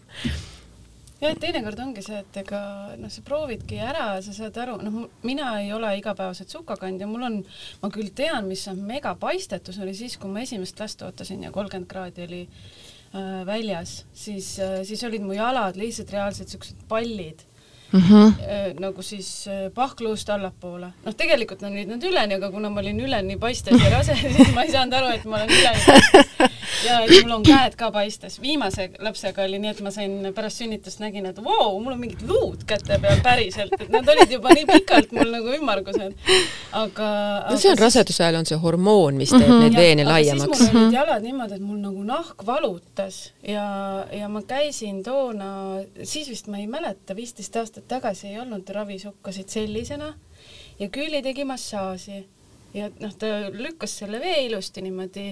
Jah, 1.20 1.30
et 1.30 1.40
teinekord 1.42 1.80
ongi 1.84 2.04
see, 2.04 2.20
et 2.22 2.38
ega 2.42 2.60
noh, 3.00 3.12
sa 3.12 3.24
proovidki 3.26 3.80
ära 3.84 4.06
ja 4.16 4.22
sa 4.24 4.34
saad 4.36 4.60
aru, 4.62 4.78
noh, 4.84 5.00
mina 5.26 5.52
ei 5.62 5.72
ole 5.76 5.92
igapäevaselt 6.00 6.52
sukakandja, 6.52 7.08
mul 7.10 7.26
on, 7.28 7.40
ma 7.82 7.92
küll 7.92 8.12
tean, 8.16 8.48
mis 8.50 8.66
on 8.72 8.80
megapaistetus, 8.88 9.80
oli 9.84 9.94
siis, 9.96 10.16
kui 10.20 10.32
ma 10.32 10.44
esimest 10.46 10.80
last 10.80 11.04
ootasin 11.06 11.44
ja 11.46 11.52
kolmkümmend 11.54 11.90
kraadi 11.90 12.26
oli 12.28 12.42
äh, 12.46 13.44
väljas, 13.48 14.00
siis 14.16 14.54
äh,, 14.62 14.80
siis 14.88 15.04
olid 15.08 15.26
mu 15.26 15.36
jalad 15.36 15.78
lihtsalt 15.80 16.16
reaalselt 16.16 16.52
siuksed 16.56 16.88
pallid 16.90 17.46
-huh. 17.92 18.32
äh, 18.48 18.74
nagu 18.80 19.02
siis 19.02 19.46
äh, 19.48 19.70
pahkluust 19.74 20.30
allapoole. 20.30 20.92
noh, 21.04 21.14
tegelikult 21.16 21.62
olid 21.62 21.88
nad 21.88 22.02
üleni, 22.02 22.34
aga 22.34 22.50
kuna 22.50 22.70
ma 22.70 22.80
olin 22.80 23.00
üleni 23.00 23.36
paistes 23.38 23.82
ja 23.84 23.90
rase, 23.98 24.14
siis 24.36 24.54
ma 24.54 24.62
ei 24.62 24.72
saanud 24.72 24.94
aru, 24.94 25.14
et 25.14 25.24
ma 25.24 25.36
olen 25.36 25.48
üleni 25.50 26.50
ja 26.86 27.00
et 27.04 27.10
mul 27.22 27.32
on 27.38 27.42
käed 27.44 27.74
ka 27.76 27.90
paistes. 27.90 28.40
viimase 28.42 28.90
lapsega 28.98 29.42
oli 29.42 29.58
nii, 29.58 29.70
et 29.70 29.80
ma 29.84 29.90
sain 29.90 30.32
pärast 30.34 30.62
sünnitust 30.62 31.00
nägin, 31.00 31.26
et 31.26 31.36
vau 31.42 31.56
wow,, 31.58 31.80
mul 31.82 31.92
on 31.92 32.00
mingid 32.00 32.22
luud 32.28 32.64
käte 32.66 32.98
peal 33.02 33.20
päriselt, 33.24 33.74
et 33.80 33.88
nad 33.92 34.08
olid 34.08 34.30
juba 34.30 34.54
nii 34.54 34.66
pikalt 34.70 35.12
mul 35.12 35.30
nagu 35.34 35.52
ümmargused. 35.58 36.14
aga 36.72 37.08
no 37.50 37.56
see 37.56 37.70
on 37.70 37.76
aga 37.76 37.84
raseduse 37.84 38.24
ajal 38.24 38.40
on 38.40 38.46
see 38.46 38.58
hormoon, 38.62 39.16
mis 39.20 39.30
teeb 39.34 39.48
Mhm. 39.50 39.60
neid 39.60 39.72
Jah, 39.72 39.82
veene 39.82 40.04
laiemaks. 40.04 40.58
siis 40.58 40.72
mul 40.72 40.82
olid 40.84 40.94
jalad 40.94 41.22
niimoodi, 41.26 41.54
et 41.54 41.60
mul 41.64 41.78
nagu 41.82 42.04
nahk 42.04 42.46
valutas 42.46 43.32
ja, 43.42 43.66
ja 44.12 44.28
ma 44.28 44.42
käisin 44.42 45.02
toona, 45.02 45.80
siis 46.02 46.28
vist 46.30 46.46
ma 46.46 46.58
ei 46.58 46.66
mäleta, 46.70 47.16
viisteist 47.16 47.56
aastat 47.56 47.79
tagasi 47.88 48.28
ei 48.32 48.38
olnud 48.42 48.68
ravisukkasid 48.68 49.48
sellisena 49.48 50.14
ja 50.80 50.88
Külli 50.88 51.22
tegi 51.22 51.44
massaaži. 51.44 52.26
Ja 52.74 52.86
noh, 53.02 53.10
ta 53.18 53.26
lükkas 53.50 53.96
selle 53.98 54.20
vee 54.22 54.44
ilusti 54.46 54.82
niimoodi 54.84 55.24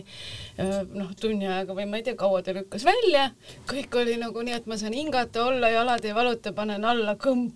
öö, 0.58 0.80
noh, 0.90 1.12
tunni 1.20 1.46
ajaga 1.46 1.76
või 1.76 1.84
ma 1.86 2.00
ei 2.00 2.06
tea, 2.08 2.16
kaua 2.18 2.40
ta 2.42 2.50
lükkas 2.56 2.82
välja, 2.82 3.28
kõik 3.70 3.94
oli 4.00 4.16
nagu 4.18 4.42
nii, 4.42 4.56
et 4.58 4.66
ma 4.66 4.74
saan 4.80 4.96
hingata, 4.98 5.44
olla, 5.46 5.70
jalad 5.70 6.02
ei 6.02 6.16
valuta, 6.16 6.50
panen 6.56 6.82
alla, 6.82 7.14
kõmm, 7.14 7.52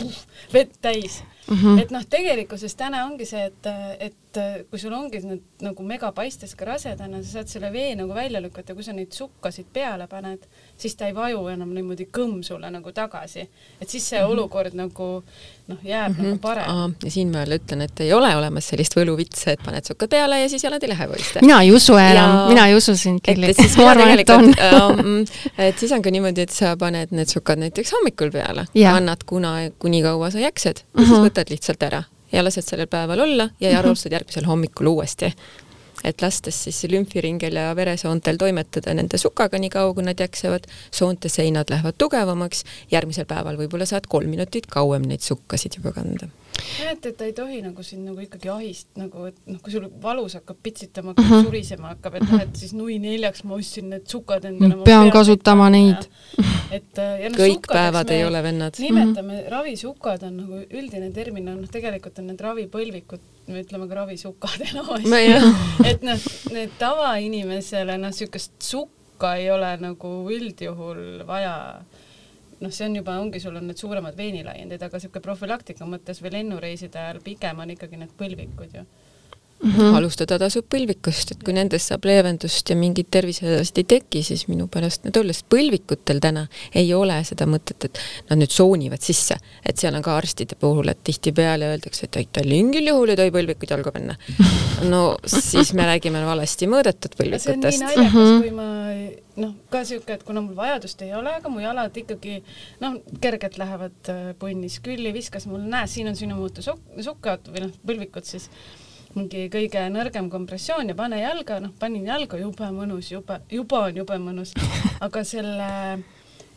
vett 0.55 0.79
täis. 0.87 1.25
Uh 1.49 1.59
-huh. 1.59 1.83
et 1.83 1.91
noh, 1.91 2.07
tegelikkuses 2.07 2.79
täna 2.79 3.03
ongi 3.09 3.27
see, 3.27 3.43
et, 3.51 3.67
et 3.99 4.22
kui 4.71 4.79
sul 4.79 4.93
ongi 4.97 5.21
need 5.25 5.43
nagu 5.61 5.83
megapaistes 5.87 6.55
ka 6.57 6.65
rasedana, 6.65 7.23
sa 7.23 7.39
saad 7.39 7.49
selle 7.53 7.71
vee 7.73 7.95
nagu 7.99 8.15
välja 8.15 8.41
lükata, 8.41 8.75
kui 8.75 8.83
sa 8.87 8.93
neid 8.93 9.13
sukkasid 9.13 9.67
peale 9.73 10.07
paned, 10.09 10.47
siis 10.77 10.95
ta 10.97 11.07
ei 11.07 11.15
vaju 11.15 11.47
enam 11.53 11.73
niimoodi 11.75 12.07
kõmm 12.13 12.43
sulle 12.43 12.71
nagu 12.71 12.93
tagasi. 12.93 13.49
et 13.81 13.89
siis 13.89 14.05
see 14.09 14.21
Mhm. 14.23 14.31
olukord 14.33 14.75
nagu 14.75 15.23
noh, 15.69 15.79
jääb 15.85 16.19
nagu 16.19 16.39
parem. 16.39 16.95
ja 17.05 17.11
siin 17.11 17.31
ma 17.33 17.39
jälle 17.45 17.59
ütlen, 17.59 17.83
et 17.83 18.01
ei 18.01 18.13
ole 18.13 18.37
olemas 18.37 18.69
sellist 18.69 18.95
võluvitsa, 18.97 19.53
et 19.53 19.61
paned 19.65 19.85
sukkad 19.85 20.09
peale 20.11 20.41
ja 20.43 20.49
siis 20.49 20.65
jalad 20.65 20.83
ei 20.83 20.89
lähe 20.89 21.07
poiste. 21.09 21.41
mina 21.43 21.61
ei 21.63 21.73
usu 21.73 21.93
enam 21.97 22.37
Ja-, 22.37 22.49
mina 22.49 22.67
ei 22.69 22.75
usu 22.75 22.97
sind, 22.97 23.21
et, 23.25 23.35
Kelly 23.35 23.47
et 23.51 23.57
siis 23.57 23.77
ma 23.77 23.91
arvan, 23.91 24.09
et 24.19 24.31
on 24.31 24.53
tegelikult 24.53 24.99
um,, 24.99 25.25
et 25.59 25.79
siis 25.79 25.93
on 25.93 26.03
ka 26.03 26.11
niimoodi, 26.11 26.41
et 26.41 26.51
sa 26.51 26.77
paned 26.77 27.09
need 27.13 27.27
sukad 27.29 27.59
näiteks 27.59 27.93
hommikul 27.93 28.31
peale, 28.31 28.67
annad 28.87 29.25
kuna, 29.27 29.71
kuni 29.79 30.03
kaua 30.03 30.31
sa 30.31 30.39
jaksad 30.39 30.83
ja 30.83 31.01
siis 31.05 31.11
Mhm. 31.19 31.27
võtad 31.27 31.51
lihtsalt 31.51 31.83
ära 31.83 32.03
ja 32.33 32.45
lased 32.45 32.67
sellel 32.67 32.89
päeval 32.91 33.21
olla 33.21 33.49
ja 33.61 33.79
alustad 33.81 34.13
järgmisel 34.13 34.47
hommikul 34.47 34.87
uuesti. 34.87 35.33
et 36.05 36.23
lastes 36.23 36.65
siis 36.65 36.83
lümfiringel 36.91 37.57
ja 37.57 37.77
veresoontel 37.77 38.37
toimetada 38.37 38.95
nende 38.95 39.19
sukaga 39.19 39.59
nii 39.59 39.71
kaua, 39.71 39.95
kui 39.95 40.03
nad 40.03 40.19
jaksavad, 40.19 40.67
soonte 40.91 41.29
seinad 41.29 41.71
lähevad 41.71 41.95
tugevamaks, 41.99 42.65
järgmisel 42.91 43.27
päeval 43.31 43.61
võib-olla 43.61 43.87
saad 43.87 44.09
kolm 44.09 44.31
minutit 44.35 44.67
kauem 44.67 45.07
neid 45.07 45.23
sukkasid 45.23 45.79
juba 45.79 45.93
kanda 45.95 46.27
et, 46.91 47.07
et 47.07 47.17
ta 47.17 47.27
ei 47.27 47.33
tohi 47.37 47.61
nagu 47.65 47.85
sind 47.87 48.07
nagu 48.07 48.23
ikkagi 48.23 48.51
ahist 48.53 48.89
nagu, 49.01 49.27
et 49.31 49.39
noh, 49.49 49.59
kui 49.63 49.73
sul 49.75 49.87
valus 50.03 50.37
hakkab 50.39 50.59
pitsitama, 50.63 51.13
mm 51.13 51.25
-hmm. 51.25 51.45
surisema 51.47 51.93
hakkab, 51.95 52.17
et 52.19 52.31
noh, 52.31 52.43
et 52.43 52.57
siis 52.57 52.73
nui 52.77 52.99
neljaks 53.03 53.45
ma 53.45 53.55
ostsin 53.55 53.91
need 53.91 54.07
sukad 54.07 54.45
endale. 54.45 54.85
Pean 54.85 55.11
kasutama 55.11 55.71
neid.. 55.71 56.09
et 56.71 56.99
äh, 56.99 57.21
ja 57.23 57.31
noh, 57.31 57.39
kõik 57.39 57.69
päevad 57.73 58.11
ei 58.11 58.25
ole 58.25 58.43
vennad. 58.43 58.79
nimetame, 58.79 59.45
ravisukad 59.49 60.23
on 60.29 60.37
nagu 60.37 60.63
üldine 60.71 61.13
termin, 61.13 61.45
noh 61.45 61.69
tegelikult 61.73 62.19
on 62.19 62.27
need 62.33 62.41
ravipõlvikud, 62.41 63.21
me 63.49 63.63
ütleme 63.63 63.89
ka 63.89 63.95
ravisukad 64.03 64.67
enamasti. 64.71 65.89
et 65.91 66.03
noh, 66.03 66.19
need 66.53 66.79
tavainimesele 66.79 67.99
noh, 67.99 68.13
niisugust 68.13 68.53
sukka 68.61 69.37
ei 69.37 69.51
ole 69.51 69.77
nagu 69.81 70.09
üldjuhul 70.31 71.27
vaja 71.27 71.55
noh, 72.63 72.73
see 72.75 72.87
on 72.87 72.97
juba, 72.97 73.17
ongi, 73.21 73.41
sul 73.43 73.57
on 73.59 73.67
need 73.69 73.81
suuremad 73.81 74.17
veenilaiendid, 74.19 74.83
aga 74.83 74.99
niisugune 74.99 75.25
profülaktika 75.25 75.89
mõttes 75.89 76.23
või 76.23 76.37
lennureiside 76.37 77.01
ajal 77.01 77.23
pigem 77.25 77.63
on 77.65 77.75
ikkagi 77.75 78.01
need 78.01 78.15
põlvikud 78.19 78.77
ju. 78.79 78.85
Mhm. 79.63 79.95
alustada 79.95 80.39
tasub 80.43 80.67
põlvikust, 80.73 81.35
et 81.35 81.43
kui 81.45 81.55
nendest 81.55 81.93
saab 81.93 82.07
leevendust 82.09 82.71
ja 82.71 82.77
mingit 82.77 83.11
tervisehädasid 83.15 83.79
ei 83.79 83.85
teki, 83.95 84.23
siis 84.27 84.47
minu 84.51 84.67
pärast 84.73 85.05
need 85.07 85.17
olles 85.21 85.43
põlvikutel 85.55 86.21
täna 86.23 86.47
ei 86.75 86.93
ole 86.95 87.21
seda 87.25 87.47
mõtet, 87.47 87.87
et 87.87 88.01
nad 88.31 88.41
nüüd 88.41 88.51
soonivad 88.51 89.03
sisse, 89.05 89.37
et 89.65 89.79
seal 89.79 89.95
on 89.95 90.03
ka 90.03 90.17
arstide 90.17 90.59
puhul, 90.59 90.89
et 90.91 91.03
tihtipeale 91.05 91.71
öeldakse, 91.73 92.09
et 92.11 92.33
ta 92.33 92.43
mingil 92.47 92.91
juhul 92.91 93.15
ei 93.15 93.21
tohi 93.21 93.35
põlvikuid 93.35 93.75
jalga 93.77 93.93
panna. 93.95 94.17
no 94.93 95.03
siis 95.27 95.73
me 95.79 95.87
räägime 95.87 96.25
valesti 96.27 96.67
mõõdetud 96.71 97.15
see 97.17 97.55
on 97.55 97.63
nii 97.63 97.71
põlvikutest. 97.71 97.83
naljakas 97.87 98.13
Mhm. 98.13 98.41
kui 98.43 98.51
ma 98.51 98.69
noh, 99.37 99.55
ka 99.71 99.85
siuke, 99.89 100.19
et 100.19 100.23
kuna 100.27 100.43
mul 100.45 100.57
vajadust 100.57 101.03
ei 101.07 101.15
ole, 101.17 101.33
aga 101.39 101.49
mu 101.49 101.63
jalad 101.63 101.97
ikkagi 101.97 102.43
noh, 102.83 102.99
kergelt 103.23 103.59
lähevad 103.61 104.13
äh, 104.13 104.23
punnis, 104.39 104.79
külli 104.85 105.13
viskas 105.15 105.47
mul, 105.47 105.63
näe, 105.73 105.87
siin 105.91 106.11
on 106.11 106.17
sinu 106.19 106.37
muutu 106.37 106.65
suk-, 106.65 106.85
sukad 107.05 107.49
või 107.53 107.67
noh, 107.67 107.77
põlvikud 107.87 108.29
siis 108.29 108.51
mingi 109.15 109.49
kõige 109.53 109.85
nõrgem 109.93 110.31
kompressioon 110.33 110.89
ja 110.89 110.95
pane 110.99 111.21
jalga, 111.21 111.61
noh, 111.61 111.73
panin 111.79 112.07
jalga, 112.07 112.39
jube 112.41 112.69
mõnus, 112.73 113.11
jube, 113.13 113.41
juba 113.51 113.87
on 113.89 113.97
jube 114.03 114.19
mõnus, 114.23 114.55
aga 115.07 115.25
selle 115.25 115.71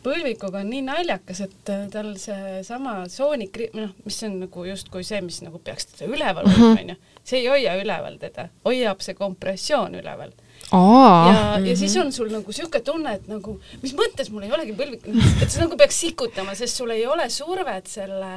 põlvikuga 0.06 0.60
on 0.62 0.68
nii 0.70 0.84
naljakas, 0.86 1.40
et 1.48 1.70
äh, 1.74 1.84
tal 1.90 2.12
seesama 2.20 3.00
soonik, 3.10 3.56
noh, 3.74 3.90
mis 4.06 4.20
on 4.28 4.36
nagu 4.44 4.64
justkui 4.68 5.02
see, 5.06 5.18
mis 5.26 5.40
nagu 5.42 5.58
peaks 5.58 5.88
teda 5.92 6.06
üleval 6.14 6.46
hoidma, 6.46 6.74
onju, 6.84 6.96
see 7.26 7.40
ei 7.42 7.48
hoia 7.50 7.72
üleval 7.80 8.18
teda, 8.22 8.48
hoiab 8.68 9.02
see 9.02 9.16
kompressioon 9.18 9.96
üleval 9.98 10.30
aa, 10.74 11.08
ja, 11.26 11.40
ja 11.62 11.74
siis 11.78 11.92
on 12.00 12.08
sul 12.14 12.30
nagu 12.32 12.54
sihuke 12.54 12.80
tunne, 12.86 13.16
et 13.18 13.26
nagu 13.30 13.56
mis 13.82 13.92
mõttes 13.98 14.30
mul 14.34 14.46
ei 14.46 14.54
olegi 14.54 14.72
põlvik, 14.78 15.04
et 15.42 15.50
sa 15.52 15.64
nagu 15.64 15.76
peaks 15.78 15.98
sikutama, 16.06 16.54
sest 16.58 16.78
sul 16.80 16.90
ei 16.94 17.04
ole 17.06 17.26
survet 17.30 17.90
selle, 17.90 18.30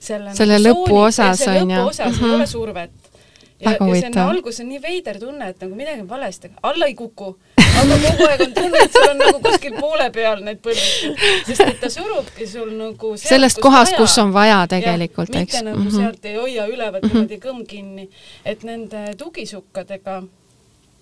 selle. 0.00 0.32
Selle 0.36 0.58
lõpuosas, 0.60 1.44
on 1.52 1.60
ju. 1.62 1.76
lõpuosas 1.76 2.16
ei 2.16 2.24
Mhm. 2.26 2.34
ole 2.38 2.46
survet. 2.50 3.09
ja, 3.60 3.72
ja 3.76 4.00
see 4.00 4.10
on 4.10 4.18
alguses 4.22 4.64
nii 4.66 4.80
veider 4.82 5.18
tunne, 5.20 5.50
et 5.52 5.62
nagu 5.64 5.76
midagi 5.76 6.04
on 6.04 6.08
valesti, 6.08 6.50
alla 6.70 6.88
ei 6.90 6.96
kuku, 6.98 7.30
aga 7.60 7.98
kogu 8.04 8.28
aeg 8.28 8.44
on 8.46 8.56
tunne, 8.56 8.82
et 8.86 8.96
sul 8.96 9.08
on 9.08 9.20
nagu 9.20 9.42
kuskil 9.44 9.76
poole 9.78 10.08
peal 10.14 10.42
need 10.46 10.62
põlvikud, 10.64 11.22
sest 11.48 11.64
et 11.66 11.80
ta 11.84 11.92
surubki 11.92 12.48
sul 12.50 12.72
nagu 12.78 13.14
sealt, 13.14 13.28
sellest 13.34 13.60
kus 13.60 13.68
kohast, 13.68 13.96
kus 14.00 14.18
on 14.22 14.34
vaja 14.36 14.62
tegelikult, 14.70 15.30
eks. 15.30 15.40
mitte 15.40 15.64
nagu 15.68 15.78
mm 15.78 15.88
-hmm. 15.88 15.96
sealt 16.02 16.28
ei 16.32 16.36
hoia 16.40 16.66
üleval 16.72 17.06
niimoodi 17.06 17.40
kõmm 17.46 17.64
kinni, 17.68 18.08
et 18.44 18.64
nende 18.64 19.08
tugisukkadega 19.18 20.22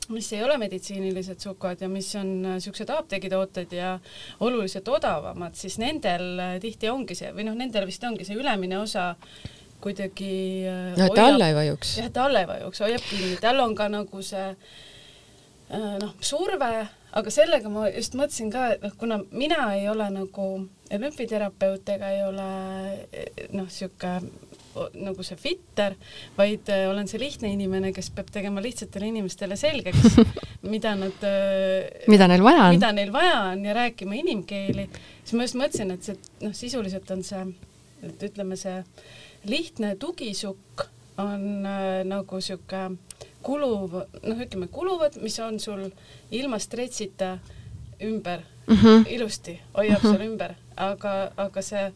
mis 0.09 0.33
ei 0.33 0.45
ole 0.45 0.57
meditsiinilised 0.59 1.41
sukad 1.41 1.81
ja 1.81 1.89
mis 1.89 2.09
on 2.17 2.31
niisugused 2.43 2.89
apteegitooted 2.91 3.73
ja 3.77 3.99
oluliselt 4.41 4.89
odavamad, 4.89 5.55
siis 5.55 5.79
nendel 5.79 6.39
äh, 6.41 6.55
tihti 6.61 6.89
ongi 6.89 7.17
see 7.19 7.33
või 7.37 7.45
noh, 7.49 7.57
nendel 7.59 7.87
vist 7.89 8.05
ongi 8.05 8.25
see 8.25 8.39
ülemine 8.39 8.79
osa 8.81 9.15
kuidagi 9.85 10.35
äh, 10.67 10.93
no 10.99 11.09
et 11.09 11.17
ta 11.17 11.29
alla 11.33 11.49
ei 11.51 11.57
vajuks. 11.59 11.97
jah, 12.03 12.11
ta 12.13 12.27
alla 12.29 12.45
ei 12.45 12.51
vajuks, 12.51 12.83
hoiab 12.87 13.05
kinni, 13.09 13.37
tal 13.43 13.61
on 13.65 13.75
ka 13.79 13.89
nagu 13.93 14.23
see 14.27 14.47
äh, 14.51 15.95
noh, 16.03 16.15
surve, 16.21 16.73
aga 17.19 17.33
sellega 17.33 17.71
ma 17.73 17.89
just 17.93 18.19
mõtlesin 18.19 18.53
ka, 18.53 18.73
et 18.77 18.85
noh, 18.85 18.97
kuna 19.01 19.21
mina 19.31 19.71
ei 19.77 19.89
ole 19.91 20.11
nagu 20.15 20.49
lümfiterapeut 20.89 21.89
ega 21.95 22.11
ei 22.15 22.23
ole 22.25 22.49
eh, 23.13 23.49
noh, 23.53 23.69
o- 24.79 24.89
nagu 24.99 25.25
see 25.27 25.37
fitter, 25.41 25.95
vaid 26.39 26.69
äh, 26.73 26.87
olen 26.91 27.09
see 27.11 27.21
lihtne 27.23 27.51
inimene, 27.53 27.93
kes 27.97 28.11
peab 28.15 28.31
tegema 28.35 28.63
lihtsatele 28.65 29.09
inimestele 29.13 29.57
selgeks, 29.59 30.19
mida 30.73 30.95
nad 30.99 31.25
äh, 31.27 32.09
mida 32.11 32.29
neil 32.31 32.45
vaja 32.47 32.69
on. 32.69 32.77
mida 32.77 32.93
neil 32.97 33.13
vaja 33.15 33.39
on 33.53 33.65
ja 33.69 33.77
rääkima 33.79 34.19
inimkeeli, 34.23 34.89
siis 35.23 35.37
ma 35.39 35.47
just 35.49 35.59
mõtlesin, 35.61 35.95
et 35.95 36.09
see 36.09 36.19
noh, 36.45 36.55
sisuliselt 36.57 37.11
on 37.15 37.25
see, 37.27 37.45
et 38.09 38.29
ütleme, 38.31 38.59
see 38.61 38.77
lihtne 39.45 39.97
tugisukk 39.97 40.87
on 41.19 41.67
äh, 41.67 42.05
nagu 42.05 42.41
sihuke 42.41 42.91
kuluv, 43.43 43.93
noh, 44.23 44.41
ütleme 44.45 44.67
kuluvad, 44.69 45.17
mis 45.23 45.39
on 45.41 45.59
sul 45.61 45.91
ilma 46.31 46.59
stretsita 46.59 47.39
ümber 48.03 48.39
mm 48.41 48.75
Mhm. 48.75 48.87
-hmm. 48.87 49.07
ilusti, 49.09 49.61
hoiab 49.77 50.01
sul 50.03 50.21
ümber, 50.21 50.55
aga, 50.77 51.33
aga 51.37 51.63
see 51.63 51.93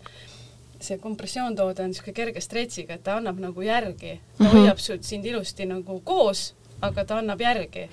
see 0.81 0.98
kompressioontoode 0.98 1.83
on 1.83 1.88
niisugune 1.90 2.14
kerge 2.14 2.40
stretsiga, 2.40 2.94
et 2.94 3.05
ta 3.05 3.16
annab 3.16 3.38
nagu 3.38 3.62
järgi, 3.62 4.20
ta 4.38 4.44
Mhm. 4.44 4.57
hoiab 4.57 4.78
sul 4.78 4.98
sind 5.00 5.24
ilusti 5.24 5.66
nagu 5.66 6.00
koos, 6.00 6.55
aga 6.83 7.05
ta 7.07 7.18
annab 7.21 7.40
järgi 7.42 7.87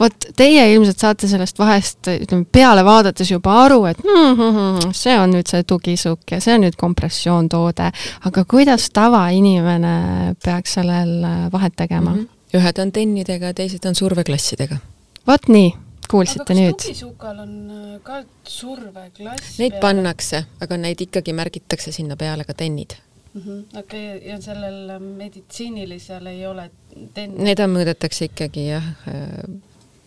vot 0.00 0.28
teie 0.38 0.66
ilmselt 0.74 1.02
saate 1.02 1.30
sellest 1.30 1.58
vahest 1.58 2.10
ütleme 2.12 2.46
peale 2.52 2.84
vaadates 2.86 3.30
juba 3.30 3.56
aru, 3.64 3.82
et 3.90 4.02
mm, 4.04 4.42
mm, 4.46 4.92
see 4.96 5.16
on 5.18 5.34
nüüd 5.36 5.50
see 5.50 5.64
tugisukk 5.68 6.36
ja 6.36 6.40
see 6.42 6.56
on 6.56 6.66
nüüd 6.66 6.78
kompressioontoode, 6.80 7.90
aga 8.30 8.44
kuidas 8.48 8.88
tavainimene 8.96 9.96
peaks 10.44 10.76
sellel 10.78 11.16
äh, 11.24 11.40
vahet 11.52 11.76
tegema 11.76 12.12
mm? 12.12 12.26
Mhm. 12.26 12.60
ühed 12.60 12.78
on 12.82 12.92
tennidega, 12.92 13.52
teised 13.56 13.84
on 13.88 13.98
surveklassidega. 13.98 14.78
vot 15.26 15.48
nii, 15.52 15.72
kuulsite 16.10 16.46
aga 16.46 16.60
nüüd? 16.60 16.78
tugisukal 16.82 17.42
on 17.42 17.56
äh, 17.70 17.96
ka 18.06 18.22
surveklass 18.44 19.58
Neid 19.58 19.76
peal? 19.78 19.82
pannakse, 19.88 20.44
aga 20.62 20.78
neid 20.80 21.02
ikkagi 21.08 21.34
märgitakse 21.36 21.92
sinna 21.92 22.16
peale 22.16 22.46
ka 22.46 22.54
tennid. 22.54 22.96
Mhm, 23.36 23.62
okei 23.76 24.04
okay,, 24.16 24.28
ja 24.30 24.40
sellel 24.40 24.90
äh, 24.96 25.00
meditsiinilisel 25.22 26.26
ei 26.32 26.46
ole 26.48 26.70
ten-? 27.14 27.36
Need 27.44 27.60
on, 27.60 27.74
mõõdetakse 27.76 28.30
ikkagi 28.30 28.70
jah, 28.70 28.86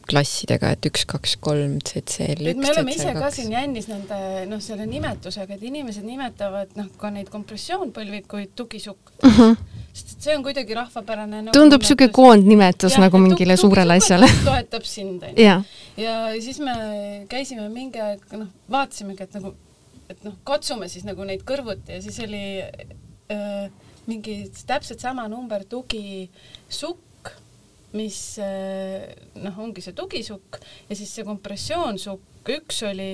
klassidega, 0.10 0.72
et 0.74 0.88
üks, 0.90 1.04
kaks, 1.10 1.36
kolm, 1.44 1.78
ZCL 1.86 2.50
üks, 2.52 2.62
me 2.62 2.72
oleme 2.72 2.94
ise 2.96 3.04
ZCL 3.04 3.18
ka 3.20 3.26
kaks. 3.28 3.38
siin 3.38 3.54
jännis 3.54 3.90
nende 3.92 4.20
noh, 4.50 4.62
selle 4.64 4.88
nimetusega, 4.90 5.58
et 5.58 5.66
inimesed 5.70 6.06
nimetavad 6.08 6.74
noh, 6.80 6.90
ka 7.02 7.12
neid 7.14 7.30
kompressioonpõlvikuid 7.34 8.56
tugisukk 8.58 9.14
Mm 9.20 9.32
-hmm. 9.36 9.56
sest 9.94 10.12
et 10.16 10.24
see 10.24 10.36
on 10.38 10.44
kuidagi 10.44 10.74
rahvapärane 10.74 11.42
nagu 11.42 11.54
tundub 11.54 11.82
niisugune 11.82 12.08
nimetus. 12.08 12.16
koondnimetus 12.16 12.98
nagu 12.98 13.18
et 13.18 13.24
mingile 13.24 13.54
tuk- 13.54 13.62
suurele 13.62 13.98
asjale. 14.00 14.28
toetab 14.50 14.84
sind, 14.84 15.24
onju. 15.24 15.64
ja 15.98 16.14
siis 16.40 16.60
me 16.60 16.76
käisime 17.30 17.70
mingi 17.70 18.00
aeg, 18.00 18.24
noh, 18.32 18.48
vaatasimegi, 18.72 19.24
et 19.24 19.34
nagu, 19.34 19.54
et 20.10 20.24
noh, 20.24 20.34
katsume 20.44 20.88
siis 20.88 21.04
nagu 21.04 21.24
neid 21.24 21.44
kõrvuti 21.44 21.92
ja 21.98 22.02
siis 22.02 22.20
oli 22.20 22.64
mingi 24.10 24.36
täpselt 24.66 25.02
sama 25.04 25.28
number 25.30 25.64
tugisukk, 25.70 27.34
mis 27.94 28.38
öö, 28.42 29.14
noh, 29.44 29.62
ongi 29.62 29.82
see 29.86 29.96
tugisukk 29.98 30.60
ja 30.90 30.98
siis 30.98 31.14
see 31.14 31.26
kompressioonsukk, 31.28 32.50
üks 32.60 32.84
oli, 32.90 33.12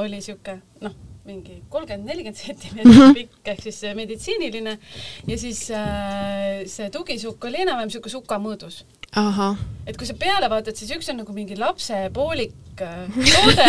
oli 0.00 0.20
sihuke 0.24 0.58
noh, 0.84 0.96
mingi 1.28 1.60
kolmkümmend, 1.70 2.08
nelikümmend 2.08 2.38
sentimeetrit 2.40 3.14
pikk 3.18 3.52
ehk 3.52 3.62
siis 3.68 3.78
see 3.84 3.92
meditsiiniline 3.96 4.74
ja 5.28 5.36
siis 5.38 5.68
äh, 5.76 6.64
see 6.70 6.88
tugisukk 6.92 7.46
oli 7.48 7.62
enam-vähem 7.62 7.92
sihuke 7.94 8.10
suka 8.12 8.40
mõõdus 8.42 8.82
ahah, 9.18 9.60
et 9.86 9.98
kui 10.00 10.08
sa 10.08 10.16
peale 10.18 10.48
vaatad, 10.48 10.76
siis 10.78 10.90
üks 10.96 11.10
on 11.12 11.20
nagu 11.20 11.34
mingi 11.36 11.58
lapse 11.60 11.98
poolik 12.16 12.56
äh, 12.71 12.71
toode 12.78 13.66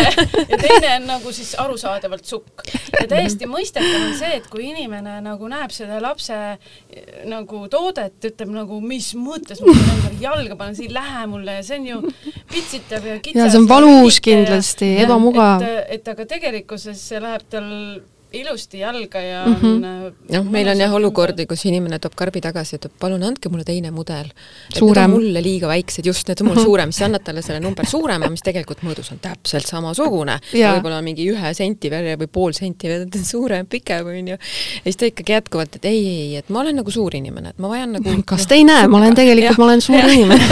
ja 0.50 0.58
teine 0.60 0.92
on 0.96 1.06
nagu 1.08 1.32
siis 1.34 1.54
arusaadavalt 1.60 2.24
sukk. 2.28 2.64
ja 3.00 3.06
täiesti 3.10 3.48
mõistetav 3.50 3.96
on 4.00 4.14
see, 4.18 4.38
et 4.38 4.48
kui 4.52 4.68
inimene 4.70 5.18
nagu 5.24 5.48
näeb 5.50 5.74
selle 5.74 6.00
lapse 6.02 6.36
äh, 6.36 6.58
nagu 7.30 7.64
toodet, 7.72 8.16
ütleb 8.30 8.54
nagu 8.54 8.80
mis 8.84 9.12
mõttes 9.18 9.62
ma 9.64 9.72
pean 9.72 9.92
endale 9.96 10.22
jalga 10.22 10.58
panen, 10.60 10.78
see 10.78 10.88
ei 10.88 10.96
lähe 10.96 11.26
mulle 11.30 11.58
ja 11.58 11.66
see 11.66 11.80
on 11.82 11.90
ju 11.90 12.00
pitsitav 12.52 13.06
ja 13.10 13.18
kitsas. 13.20 13.40
ja 13.44 13.50
see 13.50 13.62
on 13.62 13.70
valus 13.70 14.20
kindlasti, 14.24 14.90
ebamugav. 15.04 15.64
et, 15.64 15.94
et 15.98 16.12
aga 16.14 16.28
tegelikkuses 16.34 17.08
see 17.10 17.22
läheb 17.22 17.46
tal 17.52 17.70
ilusti 18.40 18.78
jalga 18.78 19.20
ja 19.20 19.44
mm 19.46 19.54
-hmm. 19.54 19.66
on 19.66 20.14
noh, 20.32 20.50
meil 20.50 20.68
on 20.68 20.80
jah 20.80 20.94
olukordi, 20.94 21.46
kus 21.46 21.64
inimene 21.68 21.98
toob 22.02 22.14
karbi 22.18 22.40
tagasi 22.44 22.74
ja 22.74 22.80
ütleb, 22.80 22.94
palun 23.00 23.22
andke 23.22 23.48
mulle 23.52 23.64
teine 23.64 23.90
mudel. 23.90 24.30
suurem. 24.78 25.10
mulle 25.10 25.42
liiga 25.42 25.68
väiksed, 25.68 26.06
just, 26.06 26.28
need 26.28 26.40
on 26.40 26.50
mul 26.50 26.62
suurem, 26.68 26.92
siis 26.92 27.06
annad 27.08 27.24
talle 27.24 27.42
selle 27.42 27.60
number 27.60 27.86
suurema, 27.86 28.30
mis 28.30 28.42
tegelikult 28.42 28.82
mõõdus 28.82 29.12
on 29.12 29.20
täpselt 29.22 29.66
samasugune. 29.66 30.38
võib-olla 30.74 31.02
mingi 31.02 31.28
ühe 31.30 31.54
senti 31.54 31.90
verre 31.90 32.16
või 32.20 32.30
pool 32.32 32.52
senti 32.56 32.90
suurem, 33.34 33.66
pikem, 33.66 34.06
on 34.06 34.32
ju. 34.34 34.38
ja 34.38 34.84
siis 34.84 34.96
ta 35.00 35.10
ikkagi 35.10 35.36
jätkuvalt, 35.36 35.76
et 35.76 35.84
ei, 35.90 36.02
ei, 36.08 36.36
et 36.42 36.48
ma 36.48 36.60
olen 36.64 36.76
nagu 36.82 36.90
suur 36.90 37.14
inimene, 37.14 37.54
et 37.54 37.58
ma 37.58 37.68
vajan 37.68 37.96
nagu 37.98 38.16
kas 38.26 38.44
no, 38.44 38.48
te 38.48 38.60
ei 38.60 38.64
näe, 38.68 38.88
ma 38.88 39.00
olen 39.00 39.14
tegelikult, 39.18 39.58
ma 39.58 39.70
olen 39.70 39.84
suur 39.84 39.98
ja. 39.98 40.08
inimene 40.08 40.44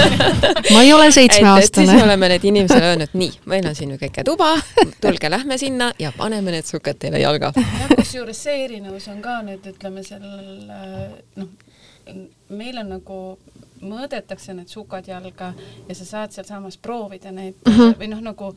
ma 0.72 0.82
ei 0.82 0.92
ole 0.92 1.10
seitsmeaastane. 1.12 1.86
siis 1.86 1.96
me 1.96 2.04
oleme 2.04 2.28
need 2.34 2.44
inimesele 2.44 2.92
öelnud, 2.92 3.14
nii, 3.18 3.32
meil 3.50 3.66
on 3.68 3.76
siin 3.78 3.92
nüüd 3.92 4.02
väike 4.02 4.24
tuba, 4.26 4.54
tulge 5.02 5.30
lähme 5.30 5.58
sinna 5.58 5.92
ja 5.98 6.12
paneme 6.16 6.54
need 6.54 6.68
sukad 6.68 7.00
teile 7.02 7.22
jalga 7.22 7.52
jah, 7.80 7.96
kusjuures 7.96 8.44
see 8.44 8.64
erinevus 8.64 9.08
on 9.12 9.22
ka 9.24 9.40
nüüd 9.46 9.66
ütleme 9.72 10.04
sellel 10.06 11.12
noh, 11.36 11.52
meil 12.52 12.78
on 12.82 12.96
nagu 12.96 13.18
mõõdetakse 13.82 14.54
need 14.54 14.70
sukad 14.70 15.08
jalga 15.10 15.52
ja 15.88 15.96
sa 15.98 16.06
saad 16.06 16.34
sealsamas 16.34 16.78
proovida 16.78 17.32
neid 17.34 17.54
mm 17.66 17.72
-hmm. 17.72 17.94
või 17.98 18.08
noh, 18.12 18.20
nagu 18.22 18.54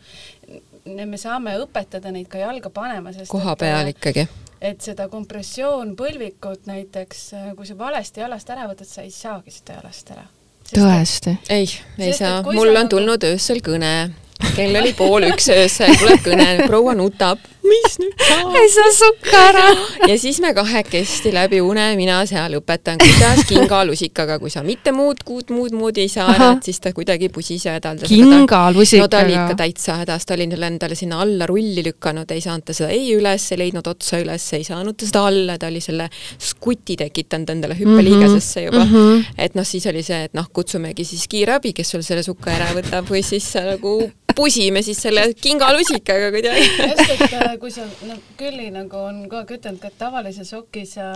me 0.85 1.17
saame 1.17 1.57
õpetada 1.63 2.11
neid 2.11 2.27
ka 2.29 2.41
jalga 2.41 2.69
panema, 2.69 3.13
sest 3.13 3.31
koha 3.31 3.55
peal 3.55 3.87
ikkagi. 3.93 4.27
et 4.61 4.81
seda 4.81 5.07
kompressioonpõlvikut 5.09 6.65
näiteks, 6.65 7.31
kui 7.55 7.65
sa 7.65 7.77
valesti 7.77 8.19
jalast 8.19 8.49
ära 8.49 8.67
võtad, 8.69 8.85
sa 8.89 9.01
ei 9.01 9.11
saagi 9.11 9.51
seda 9.51 9.79
jalast 9.79 10.11
ära. 10.11 10.27
tõesti? 10.73 11.37
ei, 11.49 11.69
ei 11.97 12.13
sest, 12.13 12.19
saa, 12.19 12.41
mul 12.41 12.67
on 12.67 12.73
nagu... 12.73 12.89
tulnud 12.89 13.23
öösel 13.23 13.61
kõne 13.65 14.13
kell 14.55 14.79
oli 14.81 14.93
pool 14.97 15.27
üks 15.31 15.49
öösel, 15.53 15.93
tuleb 15.99 16.23
kõne, 16.25 16.47
proua 16.67 16.95
nutab, 16.97 17.41
mis 17.65 17.97
nüüd 18.01 18.21
saab? 18.21 18.55
ei 18.59 18.69
saa 18.71 18.91
sukka 18.95 19.41
ära. 19.49 19.65
ja 20.09 20.17
siis 20.19 20.39
me 20.43 20.53
kahekesti 20.55 21.31
läbi 21.33 21.61
une, 21.63 21.85
mina 21.99 22.17
seal 22.29 22.57
õpetan, 22.59 22.99
kuidas 23.01 23.43
kingalusikaga, 23.49 24.37
kui 24.41 24.53
sa 24.53 24.63
mitte 24.65 24.93
muud, 24.95 25.23
muud, 25.29 25.51
muud 25.55 25.75
moodi 25.77 26.05
ei 26.05 26.11
saa 26.11 26.27
ära, 26.35 26.51
et 26.57 26.69
siis 26.69 26.81
ta 26.83 26.93
kuidagi 26.95 27.29
pusis 27.33 27.65
ja 27.67 27.75
hädaldas. 27.77 28.09
kingalusikaga? 28.11 29.05
no 29.05 29.11
ta 29.11 29.23
oli 29.25 29.37
ikka 29.37 29.59
täitsa 29.63 29.99
hädas, 30.01 30.27
ta 30.27 30.37
oli 30.37 30.49
endale 30.55 30.97
sinna 30.97 31.21
alla 31.25 31.47
rulli 31.49 31.83
lükanud, 31.85 32.31
ei 32.31 32.43
saanud 32.43 32.67
ta 32.69 32.77
seda 32.77 32.91
ei 32.93 33.09
üles, 33.17 33.47
ei 33.51 33.61
leidnud 33.63 33.87
otsa 33.91 34.21
üles, 34.23 34.47
ei 34.57 34.67
saanud 34.67 34.99
ta 34.99 35.09
seda 35.09 35.25
alla, 35.29 35.57
ta 35.61 35.71
oli 35.71 35.81
selle 35.83 36.09
skuti 36.37 36.97
tekitanud 36.99 37.55
endale 37.55 37.77
hüppeliigesesse 37.79 38.67
juba 38.67 38.83
mm. 38.83 38.93
-hmm. 38.93 39.25
et 39.47 39.55
noh, 39.57 39.67
siis 39.67 39.85
oli 39.91 40.03
see, 40.05 40.25
et 40.29 40.37
noh, 40.37 40.49
kutsumegi 40.53 41.05
siis 41.05 41.27
kiirabi, 41.31 41.73
kes 41.73 41.95
sul 41.95 42.05
selle 42.05 42.23
suka 42.23 42.53
ära 42.53 42.71
võtab 42.75 43.09
või 43.09 43.23
siis 43.25 43.49
nagu 43.55 43.97
pusime 44.35 44.81
siis 44.85 45.01
selle 45.01 45.27
kingalusikaga 45.41 46.31
kuidagi. 46.35 46.69
just, 46.89 47.11
et 47.15 47.35
äh, 47.39 47.57
kui 47.61 47.71
sa, 47.73 47.87
noh, 48.07 48.21
Külli 48.39 48.69
nagu 48.73 49.03
on 49.07 49.23
kogu 49.25 49.41
aeg 49.43 49.53
ütelnud 49.57 49.81
ka, 49.81 49.91
et 49.93 49.99
tavalises 49.99 50.49
sokis 50.51 50.97
ja 50.97 51.11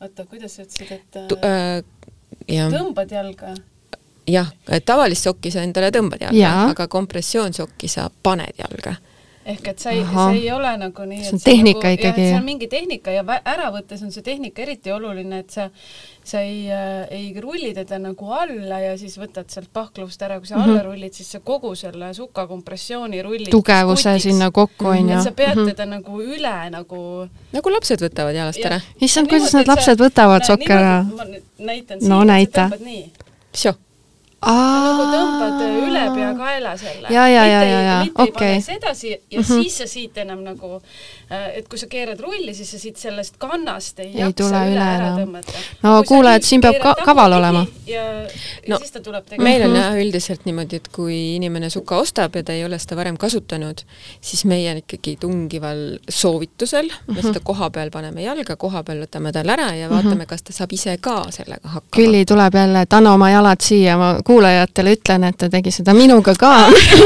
oota, 0.00 0.26
kuidas 0.26 0.56
sa 0.56 0.66
ütlesid, 0.66 0.92
et 0.98 1.22
tu, 1.30 1.38
äh, 1.46 1.80
jah. 2.48 2.70
tõmbad 2.72 3.14
jalga? 3.14 3.54
jah, 4.28 4.52
tavalist 4.84 5.28
sokki 5.28 5.52
sa 5.54 5.64
endale 5.66 5.90
tõmbad 5.94 6.28
jalga, 6.28 6.54
aga 6.74 6.88
kompressioonsokki 6.92 7.90
sa 7.92 8.08
paned 8.22 8.60
jalga 8.60 8.96
ehk 9.44 9.68
et 9.68 9.82
sa 9.82 9.92
ei, 9.92 10.02
see 10.08 10.38
ei 10.38 10.50
ole 10.54 10.70
nagu 10.80 11.04
nii, 11.08 11.20
et 11.20 11.28
see 11.28 11.36
on 11.36 11.42
tehnika 11.44 11.82
nagu, 11.82 11.98
ikkagi. 11.98 12.26
see 12.30 12.38
on 12.38 12.46
mingi 12.46 12.68
tehnika 12.72 13.12
ja 13.12 13.24
ära 13.36 13.68
võttes 13.74 14.00
on 14.06 14.12
see 14.14 14.24
tehnika 14.24 14.64
eriti 14.64 14.92
oluline, 14.94 15.42
et 15.44 15.52
sa, 15.52 15.66
sa 16.24 16.40
ei 16.40 16.64
äh,, 16.72 17.04
ei 17.12 17.28
rulli 17.44 17.74
teda 17.76 17.98
nagu 18.00 18.32
alla 18.32 18.80
ja 18.80 18.94
siis 19.00 19.18
võtad 19.20 19.52
sealt 19.52 19.68
pahklust 19.74 20.22
ära, 20.24 20.38
kui 20.40 20.48
sa 20.48 20.56
mm 20.56 20.62
-hmm. 20.62 20.72
alla 20.72 20.86
rullid, 20.88 21.12
siis 21.12 21.30
sa 21.36 21.40
kogu 21.44 21.74
selle 21.76 22.14
suka 22.14 22.46
kompressiooni 22.48 23.22
rullid 23.22 23.52
tugevuse 23.52 24.08
skutiks. 24.08 24.22
sinna 24.22 24.50
kokku, 24.50 24.86
on 24.86 25.08
ju. 25.10 25.22
sa 25.22 25.32
pead 25.32 25.56
mm 25.56 25.62
-hmm. 25.62 25.70
teda 25.74 25.86
nagu 25.86 26.20
üle 26.22 26.70
nagu 26.70 27.28
nagu 27.52 27.70
lapsed 27.70 28.00
võtavad 28.00 28.34
jalast 28.34 28.58
ja. 28.58 28.66
ära. 28.66 28.80
issand, 29.00 29.28
kuidas 29.28 29.54
need 29.54 29.68
lapsed 29.68 30.00
võtavad 30.00 30.46
sokki 30.46 30.72
ära? 30.72 31.02
ma 31.04 31.24
näitan 31.58 32.00
siin 32.00 32.10
no,, 32.10 32.24
näita. 32.24 32.68
sa 32.68 32.76
tõmbad 32.76 32.84
nii 32.84 33.83
nagu 34.52 35.04
tõmbad 35.12 35.62
üle 35.64 36.04
pea 36.14 36.30
kaela 36.38 36.76
selle. 36.80 37.08
ja, 37.10 37.26
ja, 37.28 37.44
ja, 37.46 37.62
ja, 37.64 37.80
ja, 37.80 37.96
okei. 38.14 38.58
edasi 38.76 39.10
ja 39.10 39.18
mm 39.18 39.42
-hmm. 39.42 39.62
siis 39.62 39.78
sa 39.78 39.86
siit 39.86 40.18
enam 40.18 40.44
nagu, 40.44 40.80
äh, 41.30 41.58
et 41.58 41.68
kui 41.68 41.78
sa 41.78 41.86
keerad 41.86 42.20
rulli, 42.20 42.54
siis 42.54 42.70
sa 42.70 42.78
siit 42.78 42.96
sellest 42.96 43.36
kannast 43.38 43.98
ei, 43.98 44.12
ei 44.14 44.20
jaksa 44.20 44.64
üle, 44.66 44.80
ära 44.80 45.10
no. 45.10 45.22
tõmmata. 45.22 45.52
no 45.82 46.02
kuule, 46.08 46.34
et 46.34 46.42
siin 46.42 46.60
peab 46.60 46.80
ka 46.82 46.94
kaval 47.04 47.32
olema. 47.32 47.66
ja, 47.86 48.04
ja 48.04 48.28
no, 48.68 48.78
siis 48.78 48.92
ta 48.92 49.00
tuleb 49.00 49.24
tegelikult. 49.24 49.44
meil 49.44 49.62
on 49.62 49.70
mhm. 49.70 49.80
jah 49.80 50.00
üldiselt 50.04 50.44
niimoodi, 50.44 50.76
et 50.76 50.88
kui 50.88 51.36
inimene 51.36 51.70
suka 51.70 51.96
ostab 51.96 52.36
ja 52.36 52.42
ta 52.42 52.52
ei 52.52 52.64
ole 52.64 52.78
seda 52.78 52.96
varem 52.96 53.16
kasutanud, 53.16 53.84
siis 54.20 54.44
meie 54.44 54.76
ikkagi 54.76 55.16
tungival 55.20 55.98
soovitusel 56.08 56.86
mm, 56.86 56.98
-hmm. 57.06 57.14
me 57.14 57.22
seda 57.22 57.40
koha 57.44 57.70
peal 57.70 57.90
paneme 57.90 58.22
jalga, 58.22 58.56
koha 58.56 58.82
peal 58.82 59.00
võtame 59.04 59.32
tal 59.32 59.48
ära 59.48 59.74
ja 59.74 59.88
vaatame 59.90 60.14
mm, 60.14 60.20
-hmm. 60.20 60.26
kas 60.26 60.42
ta 60.42 60.52
saab 60.52 60.72
ise 60.72 60.96
ka 61.00 61.26
sellega 61.30 61.68
hakkama. 61.68 61.96
Külli 61.96 62.24
tuleb 62.24 62.54
jälle, 62.54 62.80
et 62.80 62.92
anna 62.92 63.12
oma 63.14 63.30
jalad 63.30 63.60
siia, 63.60 63.96
ma 63.96 64.16
kuulajatele 64.34 64.96
ütlen, 64.96 65.24
et 65.28 65.38
ta 65.38 65.48
tegi 65.52 65.70
seda 65.74 65.94
minuga 65.94 66.34
ka 66.38 66.52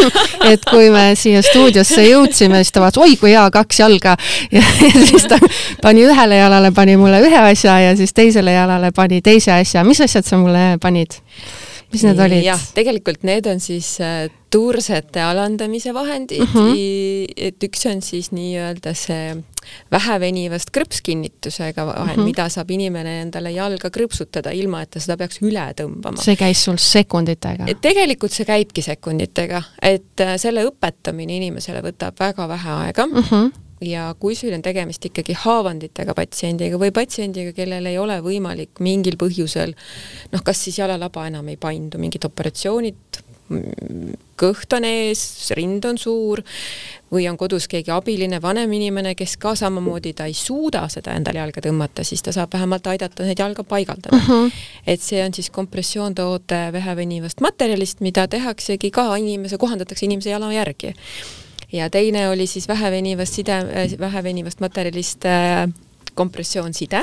et 0.52 0.64
kui 0.68 0.88
me 0.94 1.10
siia 1.18 1.42
stuudiosse 1.44 2.06
jõudsime, 2.08 2.62
siis 2.62 2.72
ta 2.72 2.82
vaatas, 2.84 3.02
oi 3.04 3.18
kui 3.20 3.34
hea, 3.34 3.44
kaks 3.52 3.82
jalga 3.82 4.16
ja, 4.56 4.64
siis 5.04 5.28
ta 5.28 5.40
pani 5.84 6.06
ühele 6.08 6.40
jalale, 6.40 6.72
pani 6.76 6.96
mulle 7.00 7.20
ühe 7.26 7.44
asja 7.50 7.78
ja 7.84 7.96
siis 7.98 8.16
teisele 8.16 8.56
jalale 8.56 8.92
pani 8.96 9.20
teise 9.24 9.52
asja. 9.58 9.84
mis 9.84 10.00
asjad 10.04 10.26
sa 10.28 10.40
mulle 10.40 10.70
panid? 10.80 11.20
Mis 11.92 12.04
need 12.04 12.20
olid? 12.20 12.42
jah, 12.44 12.64
tegelikult 12.76 13.24
need 13.26 13.46
on 13.50 13.60
siis 13.62 13.94
äh, 14.04 14.28
tuursete 14.52 15.22
alandamise 15.24 15.92
vahendid 15.96 16.44
mm, 16.44 16.54
-hmm. 16.54 17.32
et 17.36 17.64
üks 17.64 17.86
on 17.90 18.02
siis 18.02 18.30
nii-öelda 18.32 18.94
see 18.96 19.36
vähevenivast 19.92 20.72
krõpskinnitusega 20.72 21.86
vahend 21.86 22.16
mm, 22.16 22.22
-hmm. 22.22 22.24
mida 22.30 22.48
saab 22.48 22.70
inimene 22.70 23.20
endale 23.22 23.52
jalga 23.52 23.90
krõpsutada, 23.92 24.52
ilma 24.52 24.82
et 24.82 24.90
ta 24.90 25.00
seda 25.00 25.16
peaks 25.16 25.42
üle 25.42 25.66
tõmbama. 25.80 26.22
see 26.22 26.36
käis 26.36 26.64
sul 26.64 26.80
sekunditega? 26.80 27.68
tegelikult 27.80 28.32
see 28.32 28.48
käibki 28.48 28.82
sekunditega, 28.82 29.62
et 29.82 30.20
äh, 30.24 30.36
selle 30.36 30.64
õpetamine 30.68 31.36
inimesele 31.36 31.82
võtab 31.84 32.20
väga 32.20 32.48
vähe 32.48 32.76
aega 32.82 33.06
mm. 33.06 33.24
-hmm 33.24 33.67
ja 33.84 34.08
kui 34.18 34.34
sul 34.38 34.54
on 34.56 34.62
tegemist 34.62 35.04
ikkagi 35.04 35.36
haavanditega 35.44 36.14
patsiendiga 36.18 36.80
või 36.80 36.92
patsiendiga, 36.94 37.54
kellel 37.56 37.86
ei 37.86 37.98
ole 37.98 38.18
võimalik 38.24 38.82
mingil 38.84 39.18
põhjusel 39.20 39.74
noh, 40.32 40.44
kas 40.44 40.64
siis 40.66 40.80
jalalaba 40.80 41.28
enam 41.30 41.48
ei 41.48 41.56
paindu, 41.60 42.00
mingid 42.02 42.26
operatsioonid, 42.28 43.22
kõht 44.38 44.74
on 44.76 44.84
ees, 44.84 45.22
rind 45.56 45.86
on 45.88 45.96
suur 45.98 46.42
või 47.12 47.24
on 47.30 47.38
kodus 47.40 47.64
keegi 47.70 47.90
abiline 47.94 48.42
vanem 48.44 48.72
inimene, 48.76 49.14
kes 49.16 49.38
ka 49.40 49.54
samamoodi, 49.56 50.12
ta 50.18 50.26
ei 50.28 50.36
suuda 50.36 50.84
seda 50.92 51.14
endale 51.16 51.40
jalga 51.40 51.64
tõmmata, 51.64 52.04
siis 52.04 52.22
ta 52.24 52.34
saab 52.36 52.52
vähemalt 52.52 52.86
aidata 52.92 53.24
neid 53.24 53.40
jalga 53.40 53.64
paigaldada 53.64 54.16
uh. 54.20 54.28
-huh. 54.28 54.62
et 54.86 55.00
see 55.00 55.24
on 55.24 55.34
siis 55.34 55.50
kompressioontoode 55.50 56.60
vähevenivast 56.72 57.40
materjalist, 57.40 58.00
mida 58.00 58.28
tehaksegi 58.28 58.90
ka 58.90 59.14
inimese, 59.16 59.58
kohandatakse 59.58 60.06
inimese 60.06 60.30
jala 60.30 60.52
järgi 60.52 60.94
ja 61.72 61.90
teine 61.90 62.28
oli 62.28 62.46
siis 62.46 62.68
vähevenivast 62.68 63.34
side, 63.34 63.58
äh, 63.58 63.98
vähevenivast 63.98 64.60
materjalist 64.60 65.24
äh, 65.24 65.68
kompressioonside, 66.18 67.02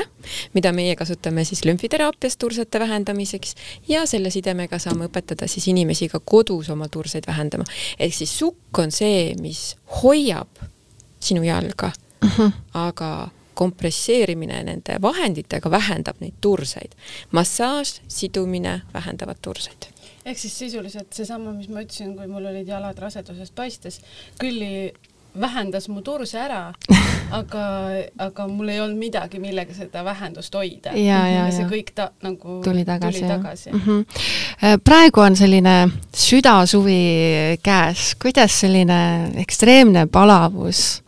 mida 0.52 0.72
meie 0.76 0.96
kasutame 0.96 1.44
siis 1.44 1.64
lümfiteraapias 1.64 2.36
tursete 2.36 2.80
vähendamiseks 2.80 3.54
ja 3.88 4.04
selle 4.06 4.30
sidemega 4.30 4.78
saame 4.82 5.08
õpetada 5.08 5.48
siis 5.48 5.68
inimesi 5.72 6.10
ka 6.12 6.20
kodus 6.20 6.68
oma 6.74 6.88
turseid 6.92 7.24
vähendama. 7.26 7.64
ehk 7.98 8.14
siis 8.14 8.38
sukk 8.38 8.78
on 8.82 8.92
see, 8.92 9.32
mis 9.40 9.76
hoiab 10.02 10.60
sinu 11.20 11.42
jalga 11.46 11.92
uh, 11.92 12.28
mhm. 12.28 12.42
-huh. 12.42 12.52
aga 12.74 13.28
kompresseerimine 13.54 14.62
nende 14.62 15.00
vahenditega 15.02 15.70
vähendab 15.70 16.20
neid 16.20 16.34
turseid. 16.40 16.92
massaaž, 17.30 18.00
sidumine 18.08 18.82
vähendavad 18.94 19.40
turseid 19.42 19.95
ehk 20.26 20.38
siis 20.38 20.58
sisuliselt 20.58 21.12
seesama, 21.14 21.52
mis 21.54 21.68
ma 21.70 21.84
ütlesin, 21.84 22.16
kui 22.18 22.26
mul 22.30 22.48
olid 22.50 22.68
jalad 22.68 22.98
rasedusest 22.98 23.54
paistes, 23.54 24.00
külli 24.40 24.90
vähendas 25.40 25.88
mu 25.92 26.00
turse 26.04 26.38
ära, 26.40 26.60
aga, 27.38 27.64
aga 28.26 28.46
mul 28.48 28.70
ei 28.72 28.80
olnud 28.80 28.98
midagi, 28.98 29.40
millega 29.42 29.74
seda 29.76 30.02
vähendust 30.06 30.54
hoida. 30.56 30.94
ja, 30.96 31.20
ja, 31.28 31.44
ja 31.44 31.54
see 31.54 31.68
kõik 31.70 31.92
ta 31.96 32.08
nagu 32.24 32.60
tuli 32.64 32.84
tagasi. 32.88 33.20
Tuli 33.20 33.30
tagasi. 33.30 33.72
Mm 33.72 33.80
-hmm. 33.86 34.80
praegu 34.84 35.20
on 35.20 35.36
selline 35.36 35.76
südasuvi 36.16 37.58
käes, 37.62 38.14
kuidas 38.22 38.60
selline 38.60 39.32
ekstreemne 39.44 40.06
palavus 40.06 41.02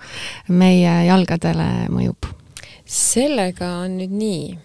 meie 0.48 1.04
jalgadele 1.06 1.88
mõjub? 1.88 2.34
sellega 2.88 3.66
on 3.84 3.98
nüüd 3.98 4.12
nii, 4.16 4.58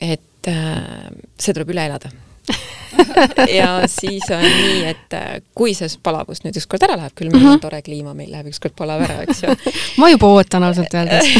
et 0.00 0.48
äh, 0.48 1.10
see 1.38 1.52
tuleb 1.52 1.74
üle 1.74 1.84
elada 1.86 2.08
ja 3.58 3.82
siis 3.86 4.22
on 4.30 4.42
nii, 4.42 4.84
et 4.90 5.14
äh, 5.16 5.28
kui 5.56 5.74
see 5.76 5.88
palavus 6.02 6.42
nüüd 6.44 6.56
ükskord 6.58 6.82
ära 6.86 6.96
läheb, 6.98 7.14
küll 7.18 7.30
meil 7.32 7.46
on 7.54 7.62
tore 7.62 7.80
kliima, 7.84 8.14
meil 8.16 8.32
läheb 8.32 8.50
ükskord 8.52 8.74
palav 8.78 9.04
ära, 9.06 9.20
eks 9.26 9.44
ju. 9.44 9.54
ma 10.00 10.10
juba 10.12 10.30
ootan 10.36 10.66
ausalt 10.66 10.94
öeldes. 10.98 11.30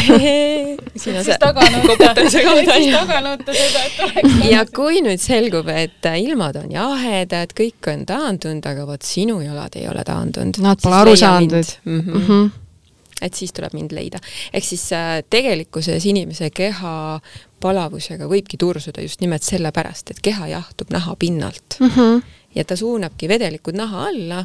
taga 1.43 1.67
nutta, 1.67 1.83
koputamise 1.91 2.45
koht 2.47 2.63
on 2.63 2.73
siis 2.73 2.89
ju. 2.89 2.97
taga 2.97 3.21
nutta 3.27 3.59
seda, 3.59 3.85
et 3.85 4.01
oleks 4.07 4.41
ja 4.53 4.65
kui 4.81 5.03
nüüd 5.05 5.23
selgub, 5.23 5.71
et 5.75 6.11
äh, 6.11 6.19
ilmad 6.25 6.59
on 6.63 6.73
jahedad, 6.73 7.55
kõik 7.59 7.93
on 7.93 8.07
taandunud, 8.09 8.73
aga 8.73 8.89
vot 8.89 9.07
sinu 9.07 9.41
jalad 9.45 9.79
ei 9.81 9.87
ole 9.91 10.05
taandunud. 10.09 10.61
Nad 10.65 10.83
pole 10.83 11.01
aru 11.03 11.17
saanud. 11.17 11.79
Mm 11.85 12.01
-hmm. 12.01 12.19
Mhm. 12.23 12.51
et 13.23 13.35
siis 13.35 13.53
tuleb 13.53 13.73
mind 13.73 13.93
leida. 13.93 14.19
ehk 14.53 14.65
siis 14.65 14.93
äh, 14.93 15.23
tegelikkuses 15.31 16.07
inimese 16.07 16.51
keha 16.51 17.21
palavusega 17.63 18.27
võibki 18.31 18.59
tursuda 18.59 19.03
just 19.05 19.21
nimelt 19.23 19.43
sellepärast, 19.47 20.11
et 20.11 20.21
keha 20.23 20.49
jahtub 20.57 20.91
naha 20.91 21.15
pinnalt 21.17 21.79
Mhm. 21.81 22.19
ja 22.55 22.65
ta 22.65 22.77
suunabki 22.77 23.29
vedelikud 23.31 23.79
naha 23.79 24.09
alla, 24.11 24.45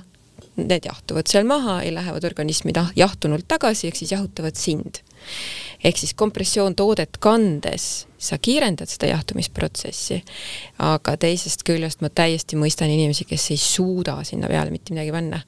need 0.58 0.86
jahtuvad 0.86 1.27
seal 1.30 1.45
maha 1.49 1.80
ja 1.84 1.91
lähevad 1.93 2.23
organismi 2.25 2.71
tah- 2.73 2.91
jahtunult 2.95 3.45
tagasi, 3.47 3.88
ehk 3.88 3.95
siis 3.95 4.12
jahutavad 4.12 4.56
sind. 4.56 5.01
ehk 5.84 5.97
siis 5.97 6.13
kompressioontoodet 6.13 7.17
kandes 7.19 8.06
sa 8.17 8.38
kiirendad 8.38 8.88
seda 8.89 9.08
jahtumisprotsessi, 9.12 10.21
aga 10.80 11.17
teisest 11.17 11.62
küljest 11.67 12.01
ma 12.01 12.10
täiesti 12.10 12.56
mõistan 12.58 12.89
inimesi, 12.89 13.25
kes 13.25 13.51
ei 13.51 13.58
suuda 13.58 14.23
sinna 14.23 14.47
peale 14.47 14.71
mitte 14.71 14.93
midagi 14.93 15.12
panna. 15.12 15.41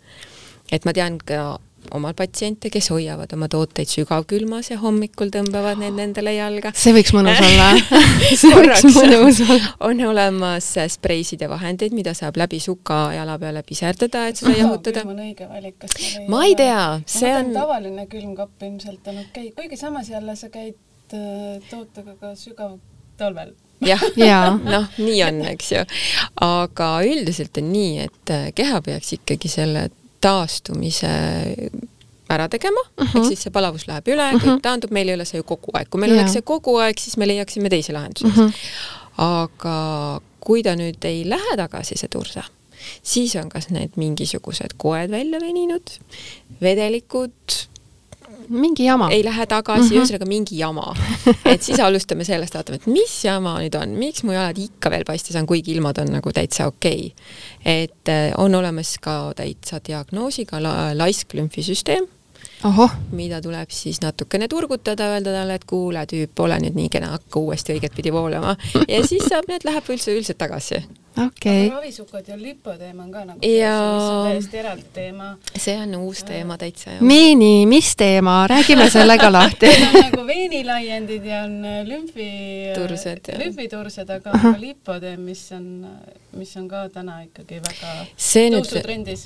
et 0.72 0.86
ma 0.86 0.94
tean 0.94 1.18
ka 1.18 1.60
omal 1.96 2.14
patsiente, 2.18 2.70
kes 2.74 2.90
hoiavad 2.94 3.32
oma 3.36 3.50
tooteid 3.52 3.90
sügavkülmas 3.92 4.72
ja 4.72 4.80
hommikul 4.82 5.32
tõmbavad 5.34 5.80
need 5.82 5.98
nendele 5.98 6.34
jalga 6.36 6.74
see 6.78 6.94
võiks 6.96 7.14
mõnus 7.16 7.40
olla 7.46 7.70
see 8.42 8.52
võiks 8.56 8.86
mõnus 8.98 9.42
olla. 9.46 9.72
on 9.90 10.04
olemas 10.10 10.72
spreisid 10.96 11.46
ja 11.46 11.50
vahendeid, 11.52 11.96
mida 11.96 12.14
saab 12.18 12.38
läbi 12.40 12.62
suka 12.64 13.02
jala 13.16 13.38
peale 13.42 13.64
piserdada, 13.68 14.28
et 14.30 14.42
seda 14.42 14.56
jahutada. 14.58 15.06
on 15.08 15.24
õige 15.24 15.50
valik, 15.50 15.80
kas 15.82 15.96
meil 16.00 16.22
ei 16.22 16.30
ma 16.34 16.44
ei 16.48 16.60
tea, 16.60 16.84
see 17.10 17.34
on 17.36 17.54
tavaline 17.56 18.06
külmkapp 18.12 18.70
ilmselt 18.70 19.10
on 19.12 19.24
okei 19.24 19.50
okay., 19.50 19.56
kuigi 19.58 19.80
samas 19.80 20.10
jälle 20.12 20.36
sa 20.40 20.52
käid 20.54 20.78
äh, 21.14 21.58
tootega 21.70 22.16
ka 22.20 22.36
sügav 22.40 22.78
talvel. 23.20 23.54
jah 23.86 24.04
Jaa. 24.20 24.58
noh, 24.58 24.90
nii 24.98 25.24
on, 25.28 25.42
eks 25.54 25.72
ju. 25.76 25.86
aga 26.46 26.90
üldiselt 27.08 27.58
on 27.62 27.72
nii, 27.74 28.06
et 28.10 28.36
äh, 28.36 28.50
keha 28.56 28.82
peaks 28.86 29.16
ikkagi 29.20 29.52
selle 29.52 29.90
taastumise 30.22 31.10
ära 32.30 32.48
tegema 32.50 32.82
uh, 32.82 33.06
-huh. 33.06 33.18
ehk 33.18 33.26
siis 33.32 33.44
see 33.46 33.54
palavus 33.54 33.88
läheb 33.88 34.08
üle 34.08 34.28
uh, 34.30 34.38
-huh. 34.38 34.46
kõik 34.46 34.62
taandub, 34.62 34.92
meil 34.92 35.10
ei 35.10 35.18
ole 35.18 35.26
see 35.26 35.42
ju 35.42 35.44
kogu 35.44 35.74
aeg, 35.74 35.90
kui 35.90 36.02
meil 36.02 36.14
Jaa. 36.14 36.22
oleks 36.22 36.38
see 36.38 36.46
kogu 36.46 36.76
aeg, 36.78 37.00
siis 37.00 37.18
me 37.18 37.28
leiaksime 37.28 37.70
teisi 37.70 37.94
lahendusi 37.94 38.26
uh. 38.26 38.38
-huh. 38.38 38.54
aga 39.18 40.22
kui 40.40 40.64
ta 40.64 40.76
nüüd 40.76 41.06
ei 41.06 41.24
lähe 41.30 41.58
tagasi, 41.58 41.98
see 41.98 42.10
tursa, 42.10 42.44
siis 43.04 43.36
on 43.36 43.50
kas 43.50 43.70
need 43.70 43.96
mingisugused 43.96 44.78
koed 44.78 45.12
välja 45.12 45.40
veninud, 45.40 45.92
vedelikud 46.62 47.58
mingi 48.50 48.86
jama. 48.86 49.10
ei 49.12 49.24
lähe 49.24 49.46
tagasi 49.46 49.90
-hmm. 49.90 50.02
ühesõnaga 50.02 50.28
mingi 50.28 50.58
jama. 50.60 50.94
et 51.46 51.62
siis 51.64 51.80
alustame 51.80 52.24
sellest, 52.24 52.56
vaatame, 52.56 52.76
et 52.82 52.88
mis 52.88 53.24
jama 53.24 53.58
nüüd 53.60 53.76
on, 53.82 53.90
miks 53.90 54.24
mu 54.24 54.34
jalad 54.34 54.58
ikka 54.58 54.90
veel 54.90 55.04
paistes 55.08 55.36
on, 55.36 55.46
kuigi 55.46 55.72
ilmad 55.78 55.98
on 55.98 56.14
nagu 56.18 56.32
täitsa 56.34 56.68
okei 56.68 57.14
okay.. 57.14 57.36
et 57.66 58.08
eh, 58.10 58.32
on 58.38 58.56
olemas 58.56 58.98
ka 59.02 59.34
täitsa 59.36 59.82
diagnoosiga 59.88 60.64
la 60.64 60.74
laisk 60.98 61.34
lümfisüsteem, 61.34 62.08
ohoh, 62.64 62.92
mida 63.12 63.42
tuleb 63.42 63.70
siis 63.72 64.02
natukene 64.02 64.48
turgutada, 64.48 65.14
öelda 65.14 65.34
talle, 65.34 65.60
et 65.60 65.66
kuule, 65.66 66.06
tüüp, 66.06 66.40
ole 66.44 66.60
nüüd 66.64 66.76
nii 66.76 66.90
kena, 66.90 67.14
hakka 67.18 67.40
uuesti 67.40 67.76
õiget 67.76 67.96
pidi 67.96 68.14
voolama 68.14 68.56
ja 68.88 69.04
siis 69.08 69.28
saab, 69.30 69.48
need 69.48 69.68
läheb 69.68 69.94
üldse 69.94 70.16
üldiselt 70.16 70.42
tagasi. 70.42 70.84
Okei 71.26 71.66
aga. 71.68 71.76
ravisukad 71.76 72.28
ja 72.28 72.38
lipoteema 72.38 73.04
on 73.04 73.12
ka 73.12 73.26
nagu 73.26 73.40
Ja- 73.46 74.24
täiesti 74.30 74.58
eraldi 74.58 74.86
teema. 74.94 75.38
see 75.58 75.78
on 75.82 75.96
uus 75.96 76.24
teema 76.24 76.58
täitsa. 76.58 76.92
Meeni, 77.02 77.66
mis 77.66 77.96
teema, 77.96 78.48
räägime 78.48 78.90
selle 78.90 79.18
ka 79.18 79.32
lahti. 79.38 79.68
Need 79.68 79.88
on 79.96 80.02
nagu 80.12 80.28
veenilaiendid 80.28 81.26
ja 81.26 81.44
on 81.44 81.62
lümfi, 81.86 82.30
lümfitursed, 83.40 84.10
aga 84.10 84.32
on 84.34 84.40
ka 84.54 84.60
lipodeem, 84.62 85.22
mis 85.22 85.46
on, 85.56 85.86
mis 86.38 86.52
on 86.60 86.68
ka 86.70 86.84
täna 86.94 87.20
ikkagi 87.26 87.60
väga 87.64 87.94
see 88.16 88.50
nüüd, 88.54 88.68
tõusutrendis. 88.68 89.26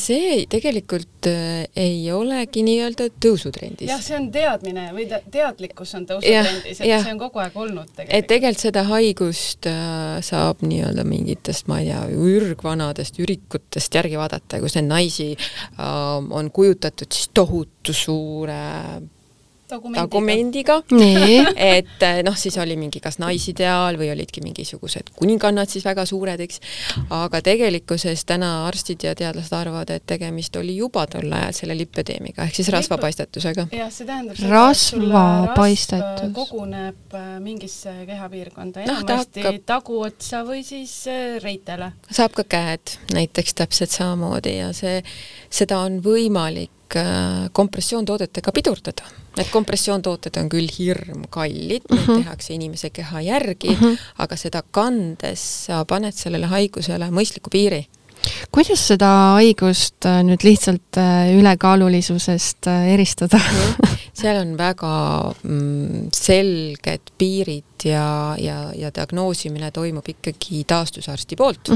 see 0.00 0.44
tegelikult 0.50 1.28
eh, 1.30 1.66
ei 1.78 2.00
olegi 2.12 2.64
nii-öelda 2.66 3.08
tõusutrendis 3.22 3.90
jah, 3.90 4.02
see 4.02 4.16
on 4.18 4.30
teadmine 4.34 4.88
või 4.96 5.06
te- 5.10 5.22
teadlikkus 5.34 5.94
on 5.98 6.08
tõusutrendis, 6.10 6.80
et 6.80 6.90
jah. 6.90 7.04
see 7.04 7.14
on 7.14 7.22
kogu 7.22 7.42
aeg 7.44 7.56
olnud 7.56 7.86
et 7.86 7.96
tegelikult. 8.00 8.28
tegelikult 8.34 8.66
seda 8.66 8.84
haigust 8.90 9.70
äh, 9.70 10.18
saab 10.26 10.64
nii-öelda 10.66 11.06
mingitest, 11.08 11.68
ma 11.70 11.80
ei 11.82 11.90
tea, 11.92 12.02
ürgvanadest 12.34 13.20
ürikutest 13.22 14.00
järgi 14.00 14.18
vaadata, 14.20 14.62
kus 14.62 14.78
neid 14.78 14.90
naisi 14.90 15.30
on 15.78 16.50
kujutatud 16.54 17.12
siis 17.14 17.30
tohutu 17.34 17.94
suure 17.94 18.60
dokumendiga. 19.70 20.80
nii, 20.90 21.38
et 21.56 22.02
äh, 22.04 22.20
noh, 22.26 22.36
siis 22.38 22.56
oli 22.60 22.76
mingi 22.76 23.00
kas 23.00 23.18
naisideaal 23.22 23.96
või 24.00 24.10
olidki 24.12 24.42
mingisugused 24.44 25.12
kuningannad 25.18 25.70
siis 25.72 25.84
väga 25.86 26.04
suured, 26.08 26.40
eks. 26.44 26.60
aga 27.14 27.40
tegelikkuses 27.44 28.24
täna 28.28 28.52
arstid 28.68 29.04
ja 29.06 29.14
teadlased 29.18 29.52
arvavad, 29.56 29.90
et 29.90 30.06
tegemist 30.06 30.56
oli 30.60 30.76
juba 30.76 31.06
tol 31.10 31.32
ajal 31.32 31.52
selle 31.56 31.76
lipödeemiga 31.78 32.44
ehk 32.48 32.54
siis 32.60 32.68
rasvapaistetusega. 32.74 33.66
jah, 33.72 33.90
see 33.92 34.06
tähendab 34.06 34.36
Rasvapaistetus. 34.50 36.20
rasv 36.20 36.34
koguneb 36.34 37.14
äh, 37.18 37.40
mingisse 37.40 37.94
kehapiirkonda, 38.06 38.84
Noh, 38.86 39.02
ta 39.04 39.14
enamasti 39.14 39.42
hakkab- 39.42 39.64
taguotsa 39.66 40.44
või 40.46 40.62
siis 40.66 40.94
reitele. 41.42 41.92
saab 42.10 42.36
ka 42.36 42.44
käed 42.44 42.96
näiteks 43.14 43.54
täpselt 43.54 43.90
samamoodi 43.94 44.56
ja 44.58 44.72
see, 44.76 45.00
seda 45.50 45.78
on 45.86 46.00
võimalik 46.04 46.70
kompressioontoodetega 47.52 48.52
pidurdada. 48.52 49.06
Need 49.34 49.50
kompressioontooted 49.50 50.36
on 50.38 50.48
küll 50.52 50.70
hirmkallid, 50.70 51.88
neid 51.90 52.06
tehakse 52.06 52.54
inimese 52.54 52.90
keha 52.94 53.22
järgi, 53.24 53.74
aga 54.22 54.36
seda 54.38 54.62
kandes 54.70 55.42
sa 55.66 55.82
paned 55.88 56.14
sellele 56.14 56.46
haigusele 56.52 57.10
mõistliku 57.10 57.50
piiri. 57.50 57.84
Kuidas 58.54 58.82
seda 58.88 59.08
haigust 59.38 60.06
äh, 60.08 60.20
nüüd 60.26 60.44
lihtsalt 60.46 60.98
äh, 61.00 61.32
ülekaalulisusest 61.38 62.68
äh, 62.70 62.88
eristada? 62.94 63.40
seal 64.20 64.38
on 64.40 64.54
väga 64.58 64.92
mm, 65.42 66.08
selged 66.14 67.12
piirid 67.18 67.86
ja, 67.88 68.06
ja, 68.38 68.58
ja 68.78 68.92
diagnoosimine 68.94 69.70
toimub 69.74 70.08
ikkagi 70.08 70.62
taastusarsti 70.70 71.36
poolt. 71.36 71.72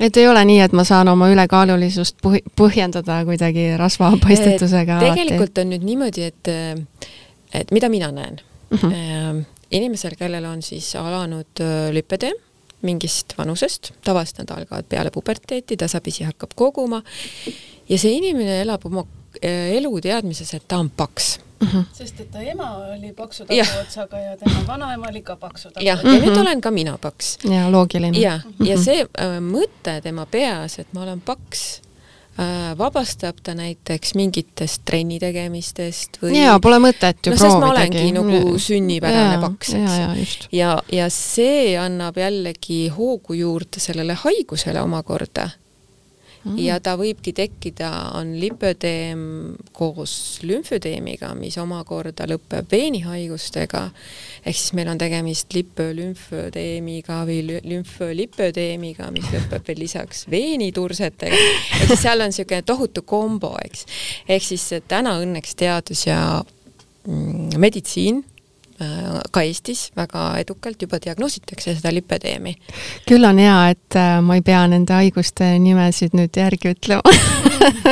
et 0.00 0.16
ei 0.16 0.28
ole 0.28 0.44
nii, 0.44 0.60
et 0.66 0.74
ma 0.76 0.84
saan 0.84 1.08
oma 1.12 1.30
ülekaalulisust 1.32 2.18
põh- 2.26 2.42
põhjendada 2.58 3.22
kuidagi 3.28 3.70
rasvapaistetusega 3.80 4.98
alati? 4.98 5.14
tegelikult 5.14 5.62
on 5.62 5.72
nüüd 5.74 5.86
niimoodi, 5.86 6.28
et, 6.28 6.52
et 7.54 7.72
mida 7.72 7.88
mina 7.88 8.10
näen 8.12 8.40
mm. 8.70 8.78
-hmm. 8.78 9.42
inimesel, 9.70 10.18
kellel 10.18 10.44
on 10.44 10.62
siis 10.62 10.94
alanud 10.96 11.60
öö, 11.60 11.94
lüpedeem 11.94 12.36
mingist 12.82 13.34
vanusest, 13.38 13.92
tavaliselt 14.04 14.44
nad 14.44 14.56
algavad 14.58 14.88
peale 14.88 15.10
puberteeti, 15.10 15.76
tasapisi 15.76 16.24
hakkab 16.24 16.54
koguma. 16.56 17.02
Ja 17.88 17.98
see 17.98 18.12
inimene 18.16 18.60
elab 18.62 18.86
oma 18.86 19.04
öö, 19.44 19.66
elu 19.76 20.00
teadmises, 20.00 20.54
et 20.54 20.68
ta 20.68 20.78
on 20.78 20.90
paks. 20.90 21.38
Sest 21.92 22.20
et 22.22 22.30
ta 22.32 22.40
ema 22.40 22.70
oli 22.94 23.12
paksu 23.12 23.44
Jah. 23.52 23.68
taguotsaga 23.68 24.18
ja 24.18 24.36
tema 24.40 24.62
vanaema 24.66 25.10
oli 25.10 25.20
ka 25.22 25.36
paksu 25.36 25.68
jah, 25.68 26.00
taguotsaga. 26.00 26.14
ja 26.16 26.22
nüüd 26.24 26.40
olen 26.40 26.60
ka 26.64 26.70
mina 26.70 26.96
paks. 26.98 27.34
Ja 27.44 27.66
loogiline. 27.72 28.18
ja, 28.18 28.38
ja 28.64 28.78
see 28.80 29.04
äh, 29.04 29.36
mõte 29.44 30.00
tema 30.02 30.24
peas, 30.26 30.78
et 30.80 30.92
ma 30.96 31.04
olen 31.04 31.20
paks 31.20 31.82
vabastab 32.78 33.40
ta 33.44 33.54
näiteks 33.58 34.14
mingitest 34.18 34.84
trenni 34.88 35.18
tegemistest 35.20 36.20
või 36.22 36.38
jaa, 36.38 36.58
pole 36.62 36.78
mõtet 36.82 37.26
ju 37.26 37.34
no 37.34 37.40
sest 37.40 37.60
ma 37.60 37.72
olengi 37.74 38.06
nagu 38.16 38.54
sünnipärane 38.60 39.40
paks, 39.42 39.74
ja, 39.76 40.12
eks. 40.14 40.36
ja 40.52 40.70
ja, 40.70 40.74
ja 40.92 41.08
see 41.12 41.74
annab 41.80 42.18
jällegi 42.20 42.88
hoogu 42.94 43.36
juurde 43.38 43.82
sellele 43.82 44.16
haigusele 44.24 44.82
omakorda 44.82 45.48
mm.. 46.44 46.58
ja 46.60 46.78
ta 46.82 46.96
võibki 47.00 47.32
tekkida, 47.36 47.90
on 48.18 48.32
lipödeem 48.40 49.22
koos 49.76 50.12
lümfüdeemiga, 50.46 51.32
mis 51.38 51.58
omakorda 51.60 52.26
lõpeb 52.30 52.70
veenihaigustega. 52.72 53.82
ehk 54.44 54.56
siis 54.56 54.72
meil 54.78 54.90
on 54.92 55.00
tegemist 55.00 55.52
lipölümfödeemiga 55.54 57.20
või 57.28 57.40
lü- 57.48 57.62
lümfölipödeemiga, 57.72 59.10
mis 59.14 59.28
lõpeb 59.34 59.68
veel 59.68 59.84
lisaks 59.84 60.26
veenitursetega. 60.30 61.44
ehk 61.80 61.92
siis 61.92 62.06
seal 62.06 62.20
on 62.20 62.32
niisugune 62.32 62.62
tohutu 62.62 63.02
kombo, 63.02 63.54
eks. 63.64 63.86
ehk 64.28 64.44
siis 64.52 64.68
täna 64.88 65.18
õnneks 65.20 65.56
teadus 65.58 66.06
ja 66.06 66.20
mm, 67.06 67.58
meditsiin 67.60 68.24
ka 69.30 69.42
Eestis 69.42 69.90
väga 69.96 70.24
edukalt 70.40 70.82
juba 70.82 71.00
diagnoositakse 71.02 71.74
seda 71.76 71.92
lipödeemi. 71.94 72.54
küll 73.08 73.24
on 73.28 73.38
hea, 73.38 73.58
et 73.74 73.98
äh, 73.98 74.20
ma 74.24 74.38
ei 74.38 74.42
pea 74.46 74.62
nende 74.70 74.96
haiguste 74.96 75.52
nimesid 75.58 76.16
nüüd 76.16 76.36
järgi 76.36 76.74
ütlema. 76.74 77.02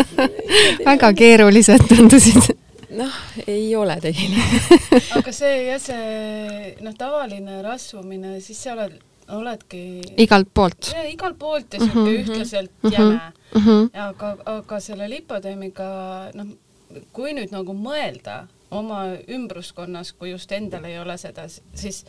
väga 0.90 1.12
keerulised 1.12 1.85
tundusid. 1.90 2.55
noh, 2.98 3.18
ei 3.46 3.74
ole 3.77 3.98
tegelikult. 4.01 5.12
aga 5.20 5.33
see 5.33 5.59
jah, 5.68 5.83
see 5.83 6.74
noh, 6.85 6.96
tavaline 6.98 7.62
rasvumine, 7.62 8.38
siis 8.40 8.62
sa 8.64 8.74
oled 8.77 8.96
oledki 9.29 9.83
igalt 10.24 10.48
poolt? 10.55 10.92
igalt 11.11 11.38
poolt 11.38 11.74
ja 11.74 11.81
sihuke 11.81 11.98
mm 11.98 12.07
-hmm. 12.07 12.22
ühtlaselt 12.22 12.70
Mhm. 12.83 12.92
jäme 12.92 13.20
mm. 13.55 13.61
-hmm. 13.61 14.01
aga, 14.09 14.37
aga 14.44 14.81
selle 14.81 15.11
lipodeemiga, 15.11 15.88
noh, 16.35 16.46
kui 17.12 17.33
nüüd 17.33 17.53
nagu 17.53 17.72
mõelda 17.72 18.46
oma 18.70 19.02
ümbruskonnas, 19.28 20.12
kui 20.12 20.31
just 20.31 20.52
endal 20.52 20.85
ei 20.85 20.98
ole 21.00 21.16
seda, 21.20 21.46
siis 21.48 22.04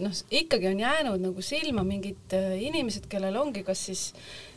noh, 0.00 0.14
ikkagi 0.30 0.68
on 0.68 0.80
jäänud 0.80 1.22
nagu 1.22 1.44
silma 1.44 1.84
mingid 1.86 2.34
äh, 2.36 2.56
inimesed, 2.68 3.08
kellel 3.10 3.36
ongi 3.40 3.64
kas 3.66 3.86
siis 3.90 4.08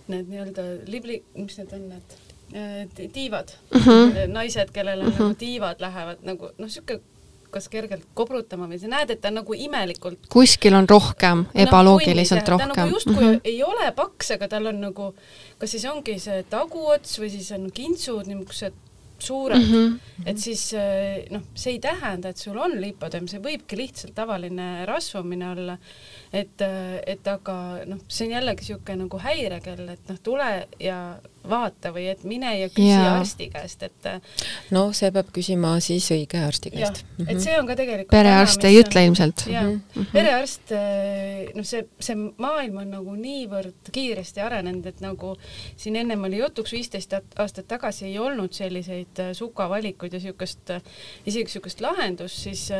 need 0.07 0.31
nii-öelda 0.31 0.65
libli, 0.87 1.21
mis 1.37 1.59
need 1.59 1.75
on, 1.77 1.89
need 1.91 2.17
äh, 2.55 3.11
tiivad 3.13 3.53
mm, 3.73 3.79
-hmm. 3.79 4.33
naised, 4.33 4.71
kellel 4.73 4.99
on 4.99 5.05
mm 5.05 5.11
-hmm. 5.11 5.21
nagu 5.21 5.35
tiivad 5.35 5.81
lähevad 5.81 6.17
nagu 6.23 6.51
noh, 6.57 6.69
sihuke 6.69 7.01
kas 7.51 7.69
kergelt 7.71 8.03
kobrutama 8.13 8.67
või 8.67 8.79
sa 8.79 8.89
näed, 8.91 9.11
et 9.13 9.21
ta 9.21 9.31
on 9.31 9.39
nagu 9.39 9.53
imelikult 9.53 10.27
kuskil 10.29 10.75
on 10.75 10.89
rohkem, 10.89 11.45
ebaloogiliselt 11.55 12.43
no, 12.43 12.57
rohkem. 12.57 12.73
ta 12.73 12.81
nagu 12.81 12.95
justkui 12.95 13.15
mm 13.15 13.33
-hmm. 13.33 13.39
ei 13.43 13.63
ole 13.63 13.91
paks, 13.91 14.31
aga 14.31 14.47
tal 14.47 14.65
on 14.65 14.81
nagu, 14.81 15.13
kas 15.57 15.71
siis 15.71 15.85
ongi 15.85 16.19
see 16.19 16.43
taguots 16.49 17.19
või 17.19 17.29
siis 17.29 17.51
on 17.51 17.71
kintsud 17.71 18.27
niisugused 18.27 18.73
suured 19.23 19.61
mm, 19.61 19.73
-hmm. 19.73 20.25
et 20.25 20.37
siis 20.39 20.73
noh, 21.31 21.41
see 21.55 21.73
ei 21.73 21.79
tähenda, 21.79 22.29
et 22.29 22.37
sul 22.37 22.57
on 22.57 22.77
lipodeem, 22.81 23.27
see 23.27 23.39
võibki 23.43 23.77
lihtsalt 23.77 24.15
tavaline 24.15 24.85
rasvumine 24.85 25.51
olla 25.51 25.77
et, 26.33 26.61
et 27.07 27.27
aga 27.31 27.55
noh, 27.87 28.03
see 28.07 28.27
on 28.27 28.37
jällegi 28.37 28.65
niisugune 28.65 29.05
nagu 29.05 29.19
häirekell, 29.23 29.89
et 29.93 30.11
noh, 30.11 30.21
tule 30.23 30.51
ja 30.83 30.99
vaata 31.47 31.93
või 31.95 32.07
et 32.11 32.23
mine 32.27 32.49
ja 32.57 32.67
küsi 32.71 32.89
yeah. 32.89 33.19
arsti 33.19 33.47
käest, 33.53 33.83
et 33.87 34.07
no 34.75 34.87
see 34.97 35.11
peab 35.15 35.29
küsima 35.35 35.73
siis 35.83 36.09
õige 36.11 36.41
arsti 36.43 36.71
käest. 36.73 37.03
Mm 37.05 37.23
-hmm. 37.23 37.31
et 37.31 37.43
see 37.45 37.55
on 37.59 37.69
ka 37.69 37.77
tegelikult 37.79 38.11
perearst 38.11 38.67
ei 38.67 38.79
ütle 38.81 39.05
ilmselt. 39.07 39.45
jah 39.47 39.63
mm 39.63 39.81
-hmm., 39.95 40.09
perearst, 40.11 40.73
noh, 41.55 41.65
see, 41.65 41.85
see 41.99 42.15
maailm 42.37 42.81
on 42.83 42.91
nagu 42.97 43.15
niivõrd 43.15 43.91
kiiresti 43.91 44.43
arenenud, 44.43 44.85
et 44.85 45.01
nagu 45.01 45.35
siin 45.75 45.95
ennem 45.95 46.23
oli 46.23 46.41
jutuks, 46.43 46.71
viisteist 46.71 47.13
aastat 47.35 47.67
tagasi 47.67 48.05
ei 48.05 48.19
olnud 48.19 48.53
selliseid 48.53 49.23
sukavalikuid 49.33 50.13
ja 50.13 50.19
niisugust, 50.19 50.73
isegi 51.25 51.45
niisugust 51.47 51.81
lahendust, 51.81 52.43
siis 52.43 52.71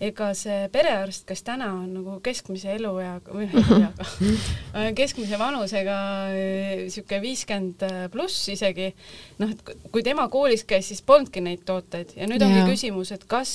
ega 0.00 0.28
see 0.36 0.66
perearst, 0.72 1.24
kes 1.28 1.42
täna 1.46 1.70
on 1.78 1.88
nagu 1.96 2.18
keskmise 2.24 2.74
elueaga 2.76 3.32
või 3.32 3.46
elueaga, 3.48 4.06
keskmise 4.98 5.38
vanusega 5.40 5.96
niisugune 6.34 7.20
viiskümmend 7.22 7.86
pluss 8.12 8.50
isegi, 8.52 8.90
noh, 9.40 9.54
et 9.54 9.90
kui 9.92 10.04
tema 10.04 10.28
koolis 10.32 10.66
käis, 10.68 10.90
siis 10.92 11.02
polnudki 11.06 11.40
neid 11.44 11.64
tooteid 11.68 12.16
ja 12.18 12.28
nüüd 12.28 12.44
ongi 12.44 12.60
ja. 12.60 12.68
küsimus, 12.68 13.14
et 13.16 13.24
kas, 13.30 13.50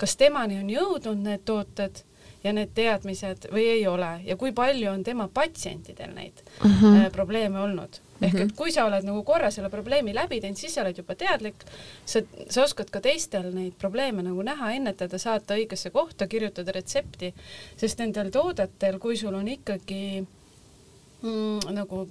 kas 0.00 0.16
temani 0.20 0.60
on 0.60 0.68
jõudnud 0.72 1.24
need 1.24 1.46
tooted 1.48 2.04
ja 2.44 2.52
need 2.52 2.72
teadmised 2.76 3.48
või 3.52 3.66
ei 3.78 3.84
ole 3.88 4.14
ja 4.26 4.36
kui 4.36 4.52
palju 4.52 4.90
on 4.92 5.04
tema 5.06 5.28
patsientidel 5.32 6.12
neid 6.14 6.42
mm 6.62 6.70
-hmm. 6.70 7.10
probleeme 7.14 7.60
olnud 7.60 8.00
ehk 8.26 8.38
et 8.44 8.54
kui 8.56 8.72
sa 8.74 8.86
oled 8.88 9.06
nagu 9.06 9.22
korra 9.26 9.50
selle 9.54 9.70
probleemi 9.72 10.14
läbi 10.16 10.40
teinud, 10.42 10.58
siis 10.58 10.76
sa 10.76 10.84
oled 10.84 10.98
juba 10.98 11.16
teadlik, 11.18 11.64
sa, 12.04 12.22
sa 12.46 12.64
oskad 12.64 12.90
ka 12.92 13.02
teistel 13.04 13.50
neid 13.54 13.76
probleeme 13.80 14.24
nagu 14.24 14.44
näha, 14.46 14.72
ennetada, 14.76 15.20
saata 15.22 15.58
õigesse 15.58 15.92
kohta, 15.94 16.28
kirjutada 16.30 16.74
retsepti, 16.74 17.32
sest 17.80 18.02
nendel 18.02 18.32
toodetel, 18.34 18.98
kui 19.02 19.18
sul 19.20 19.36
on 19.38 19.50
ikkagi 19.52 20.02
mm, 20.22 21.72
nagu 21.74 22.04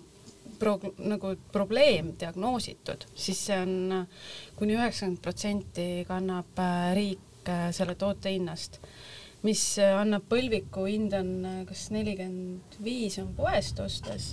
pro-, 0.60 0.94
nagu 0.98 1.36
probleem 1.54 2.14
diagnoositud, 2.20 3.08
siis 3.16 3.46
see 3.48 3.58
on 3.62 4.06
kuni 4.60 4.78
üheksakümmend 4.78 5.24
protsenti 5.24 5.90
kannab 6.10 6.62
äh, 6.62 6.92
riik 6.98 7.50
äh, 7.50 7.70
selle 7.76 7.98
toote 8.00 8.34
hinnast. 8.34 8.82
Mis 9.42 9.64
annab 9.82 10.28
põlviku 10.30 10.84
hind 10.86 11.16
on 11.18 11.32
kas 11.66 11.88
nelikümmend 11.90 12.76
viis 12.86 13.16
on 13.18 13.32
poest 13.34 13.80
ostes 13.82 14.28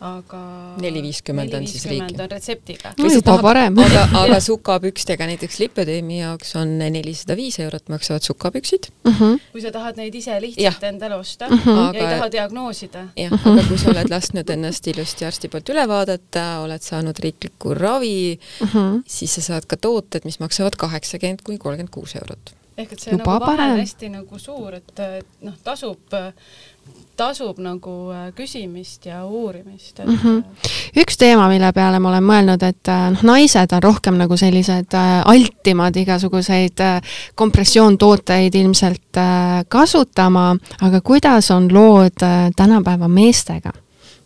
aga 0.00 0.40
neli 0.80 1.02
viiskümmend 1.04 1.52
on 1.58 1.66
siis 1.68 1.84
riik. 1.90 2.14
on 2.16 2.30
retseptiga. 2.30 2.92
no 2.96 3.08
juba 3.10 3.24
tahab, 3.26 3.42
parem. 3.44 3.78
aga, 3.84 4.04
aga 4.22 4.38
sukapükstega 4.40 5.26
näiteks 5.28 5.58
lipodeemi 5.60 6.22
jaoks 6.22 6.54
on 6.56 6.72
nelisada 6.80 7.36
viis 7.36 7.58
eurot 7.60 7.92
maksavad 7.92 8.24
sukapüksid 8.24 8.88
mm. 9.04 9.12
-hmm. 9.12 9.40
kui 9.52 9.64
sa 9.64 9.72
tahad 9.74 10.00
neid 10.00 10.14
ise 10.14 10.38
lihtsalt 10.40 10.82
ja. 10.82 10.88
endale 10.88 11.18
osta 11.20 11.48
mm 11.48 11.58
-hmm. 11.58 11.80
ja 11.80 11.88
aga, 11.88 11.98
ei 11.98 12.14
taha 12.14 12.30
diagnoosida. 12.32 13.04
jah, 13.16 13.46
aga 13.52 13.66
kui 13.68 13.78
sa 13.78 13.90
oled 13.90 14.10
lasknud 14.10 14.50
ennast 14.50 14.86
ilusti 14.86 15.24
arsti 15.24 15.48
poolt 15.48 15.68
üle 15.68 15.88
vaadata, 15.88 16.46
oled 16.64 16.82
saanud 16.82 17.18
riiklikku 17.18 17.74
ravi 17.74 18.38
mm, 18.60 18.66
-hmm. 18.66 19.02
siis 19.06 19.34
sa 19.34 19.42
saad 19.42 19.66
ka 19.66 19.76
tooted, 19.76 20.24
mis 20.24 20.40
maksavad 20.40 20.76
kaheksakümmend 20.76 21.44
kuni 21.44 21.58
kolmkümmend 21.58 21.92
kuus 21.92 22.16
eurot 22.16 22.59
ehk 22.80 22.92
et 22.96 23.06
see 23.06 23.14
Juba 23.14 23.38
nagu 23.38 23.46
vahe 23.46 23.70
on 23.72 23.80
hästi 23.82 24.12
nagu 24.16 24.38
suur, 24.38 24.74
et, 24.80 24.92
et 25.20 25.46
noh, 25.46 25.56
tasub 25.64 26.18
tasub 27.20 27.58
nagu 27.60 27.94
äh, 28.14 28.30
küsimist 28.36 29.06
ja 29.06 29.24
uurimist 29.26 30.00
et... 30.00 30.06
mm. 30.06 30.18
-hmm. 30.22 30.70
üks 31.02 31.18
teema, 31.18 31.48
mille 31.48 31.72
peale 31.72 31.98
ma 31.98 32.08
olen 32.08 32.24
mõelnud, 32.24 32.64
et 32.64 32.88
äh, 32.88 33.10
noh, 33.14 33.24
naised 33.34 33.74
on 33.76 33.82
rohkem 33.82 34.16
nagu 34.20 34.36
sellised 34.36 34.96
altimad 35.24 35.96
igasuguseid 35.96 36.80
kompressioontooteid 37.34 38.54
ilmselt 38.54 39.20
kasutama, 39.68 40.56
aga 40.80 41.00
kuidas 41.00 41.50
on 41.50 41.68
lood 41.74 42.24
tänapäeva 42.56 43.08
meestega? 43.08 43.72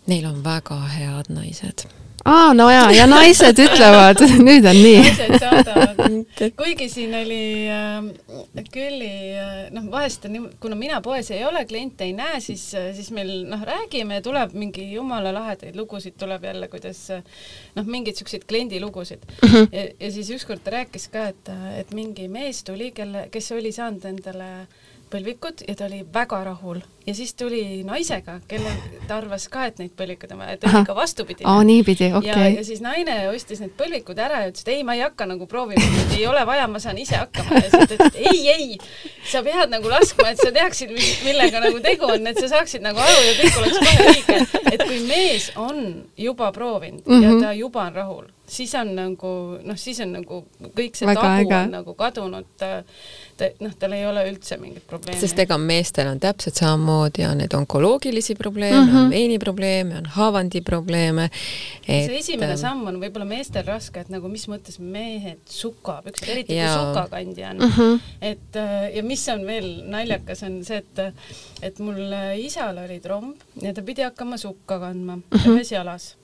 Neil 0.07 0.27
on 0.27 0.45
väga 0.45 0.81
head 0.99 1.33
naised 1.33 1.89
aa, 2.25 2.55
no 2.57 2.69
jaa, 2.73 2.89
ja 2.95 3.07
naised 3.09 3.59
ütlevad, 3.61 4.21
nüüd 4.47 4.67
on 4.69 4.79
nii. 4.79 5.01
naised 5.05 5.35
saadavad, 5.43 5.99
kuigi 6.61 6.89
siin 6.93 7.15
oli 7.19 7.41
äh, 7.73 8.65
Külli 8.73 9.11
äh,, 9.39 9.51
noh, 9.75 9.89
vahest 9.93 10.25
on 10.29 10.35
nii, 10.37 10.53
kuna 10.63 10.79
mina 10.79 11.01
poes 11.05 11.31
ei 11.35 11.45
ole, 11.47 11.65
kliente 11.69 12.07
ei 12.09 12.15
näe, 12.17 12.41
siis, 12.45 12.65
siis 12.97 13.11
meil 13.17 13.33
noh, 13.51 13.63
räägime, 13.69 14.23
tuleb 14.25 14.55
mingi 14.57 14.87
jumala 14.95 15.35
lahedaid 15.37 15.77
lugusid 15.79 16.17
tuleb 16.21 16.47
jälle, 16.49 16.71
kuidas 16.73 17.03
noh, 17.77 17.85
mingeid 17.85 18.21
siukseid 18.21 18.49
kliendilugusid 18.49 19.27
mm. 19.27 19.49
-hmm. 19.49 19.69
ja, 19.73 19.87
ja 20.01 20.13
siis 20.13 20.33
ükskord 20.39 20.65
ta 20.65 20.79
rääkis 20.79 21.09
ka, 21.13 21.29
et, 21.35 21.53
et 21.81 21.95
mingi 21.95 22.29
mees 22.29 22.65
tuli, 22.65 22.91
kelle, 22.97 23.29
kes 23.31 23.53
oli 23.53 23.73
saanud 23.73 24.05
endale 24.09 24.51
põlvikud 25.15 25.65
ja 25.69 25.79
ta 25.79 25.89
oli 25.89 26.03
väga 26.15 26.43
rahul 26.51 26.83
ja 27.07 27.15
siis 27.15 27.35
tuli 27.35 27.85
naisega, 27.85 28.39
kelle 28.49 28.71
ta 29.09 29.19
arvas 29.19 29.47
ka, 29.53 29.67
et 29.69 29.81
neid 29.81 29.93
põlvikuid 29.97 30.33
on 30.33 30.41
vaja, 30.41 30.57
et 30.57 30.65
oli 30.69 30.81
ka 30.89 30.95
vastupidi. 30.97 31.45
aa, 31.49 31.65
niipidi, 31.67 32.09
okei 32.17 32.31
okay.. 32.31 32.51
ja, 32.51 32.59
ja 32.59 32.65
siis 32.65 32.81
naine 32.85 33.17
ostis 33.29 33.61
need 33.61 33.75
põlvikud 33.79 34.19
ära 34.25 34.41
ja 34.45 34.53
ütles, 34.53 34.65
et 34.65 34.73
ei, 34.73 34.85
ma 34.89 34.97
ei 34.97 35.05
hakka 35.05 35.27
nagu 35.29 35.49
proovima, 35.51 35.85
et 36.05 36.15
ei 36.17 36.27
ole 36.31 36.45
vaja, 36.49 36.67
ma 36.71 36.81
saan 36.81 36.99
ise 37.01 37.19
hakkama 37.21 37.61
ja 37.61 37.67
siis 37.67 37.75
ta 37.75 37.99
ütles, 37.99 38.15
et 38.15 38.21
ei, 38.33 38.41
ei, 38.55 38.79
sa 39.33 39.43
pead 39.45 39.75
nagu 39.75 39.93
laskma, 39.93 40.31
et 40.33 40.41
sa 40.41 40.53
teaksid, 40.55 40.95
millega 41.27 41.61
nagu 41.65 41.83
tegu 41.85 42.09
on, 42.09 42.31
et 42.33 42.41
sa 42.41 42.49
saaksid 42.55 42.85
nagu 42.85 43.05
aru 43.05 43.27
ja 43.29 43.35
kõik 43.43 43.61
oleks 43.63 43.83
kohe 43.83 44.09
õige. 44.15 44.39
et 44.73 44.87
kui 44.87 45.03
mees 45.05 45.51
on 45.61 45.85
juba 46.17 46.53
proovinud 46.57 47.05
mm 47.05 47.21
-hmm. 47.21 47.43
ja 47.43 47.49
ta 47.49 47.53
juba 47.53 47.85
on 47.85 48.01
rahul, 48.01 48.25
siis 48.47 48.75
on 48.75 48.95
nagu 48.97 49.35
noh, 49.63 49.77
siis 49.77 50.01
on 50.01 50.13
nagu 50.13 50.45
kõik 50.65 50.97
see 50.97 51.15
tabu 51.15 51.53
on 51.53 51.71
nagu 51.71 51.95
kadunud 51.95 52.65
äh, 52.65 52.85
ta 53.37 53.49
noh, 53.65 53.75
tal 53.79 53.95
ei 53.97 54.07
ole 54.07 54.25
üldse 54.29 54.59
mingit 54.61 54.87
probleemi. 54.89 55.21
sest 55.21 55.39
ega 55.43 55.59
meestel 55.61 56.09
on 56.11 56.21
täpselt 56.23 56.61
samamoodi, 56.61 57.25
on 57.29 57.43
neid 57.43 57.55
onkoloogilisi 57.57 58.37
probleeme 58.39 58.81
mm, 58.81 58.91
-hmm. 58.91 59.05
on 59.05 59.11
veiniprobleeme, 59.11 59.99
on 59.99 60.09
haavandiprobleeme 60.17 61.25
et.... 61.27 62.07
see 62.07 62.19
esimene 62.19 62.53
ähm, 62.53 62.61
samm 62.61 62.87
on 62.91 63.01
võib-olla 63.03 63.29
meestel 63.29 63.67
raske, 63.67 64.05
et 64.05 64.13
nagu 64.15 64.31
mis 64.33 64.47
mõttes 64.51 64.81
mehed 64.81 65.43
sukapüksed, 65.51 66.29
eriti 66.37 66.59
ja... 66.59 66.73
kui 66.73 66.89
sukakandja 66.89 67.51
on 67.51 67.63
mm. 67.63 67.77
-hmm. 67.79 68.11
et 68.33 68.61
äh, 68.61 68.91
ja 68.97 69.03
mis 69.03 69.29
on 69.29 69.47
veel 69.47 69.71
naljakas, 69.91 70.43
on 70.43 70.61
see, 70.65 70.83
et 70.83 71.05
et 71.63 71.79
mul 71.79 72.03
isal 72.39 72.79
oli 72.85 73.01
tromb 73.01 73.41
ja 73.63 73.75
ta 73.75 73.83
pidi 73.83 74.03
hakkama 74.03 74.37
sukka 74.37 74.79
kandma 74.79 75.17
mm 75.17 75.23
-hmm. 75.33 75.57
ühes 75.57 75.73
jalas 75.73 76.15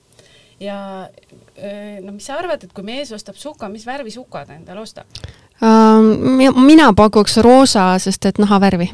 ja 0.61 1.09
äh, 1.57 1.99
no 2.01 2.13
mis 2.15 2.25
sa 2.29 2.37
arvad, 2.39 2.63
et 2.63 2.73
kui 2.73 2.85
mees 2.85 3.11
ostab 3.15 3.37
suka, 3.39 3.69
mis 3.69 3.85
värvi 3.87 4.13
suka 4.13 4.45
ta 4.45 4.57
endale 4.57 4.83
ostab? 4.83 5.09
Ähm, 5.61 6.41
mina 6.65 6.93
pakuks 6.97 7.37
roosa, 7.37 7.99
sest 7.99 8.25
et 8.25 8.39
nahavärvi. 8.41 8.91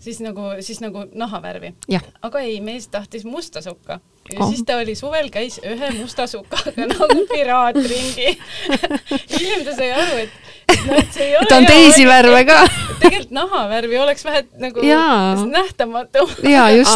siis 0.00 0.20
nagu, 0.20 0.40
siis 0.60 0.80
nagu 0.80 1.04
nahavärvi? 1.14 1.74
aga 2.22 2.38
ei, 2.40 2.60
mees 2.60 2.88
tahtis 2.88 3.24
musta 3.24 3.60
sukka 3.62 4.00
ja 4.32 4.38
oh. 4.40 4.48
siis 4.48 4.62
ta 4.66 4.76
oli 4.76 4.94
suvel, 4.94 5.30
käis 5.32 5.58
ühe 5.66 5.90
musta 5.98 6.26
sukaga 6.30 6.86
nagu 6.92 7.26
piraat 7.30 7.76
ringi 7.76 8.38
hiljem 9.34 9.64
ta 9.66 9.76
sai 9.76 9.90
aru, 9.96 10.24
et 10.24 10.49
no 10.70 11.48
ta 11.48 11.56
on 11.56 11.66
teisi 11.66 12.06
värve 12.08 12.44
ka 12.48 12.62
tegelikult 13.00 13.30
nahavärvi 13.34 13.98
oleks 13.98 14.24
vähe 14.24 14.42
nagu 14.60 14.84
Jaa. 14.84 15.46
nähtamatu. 15.46 16.26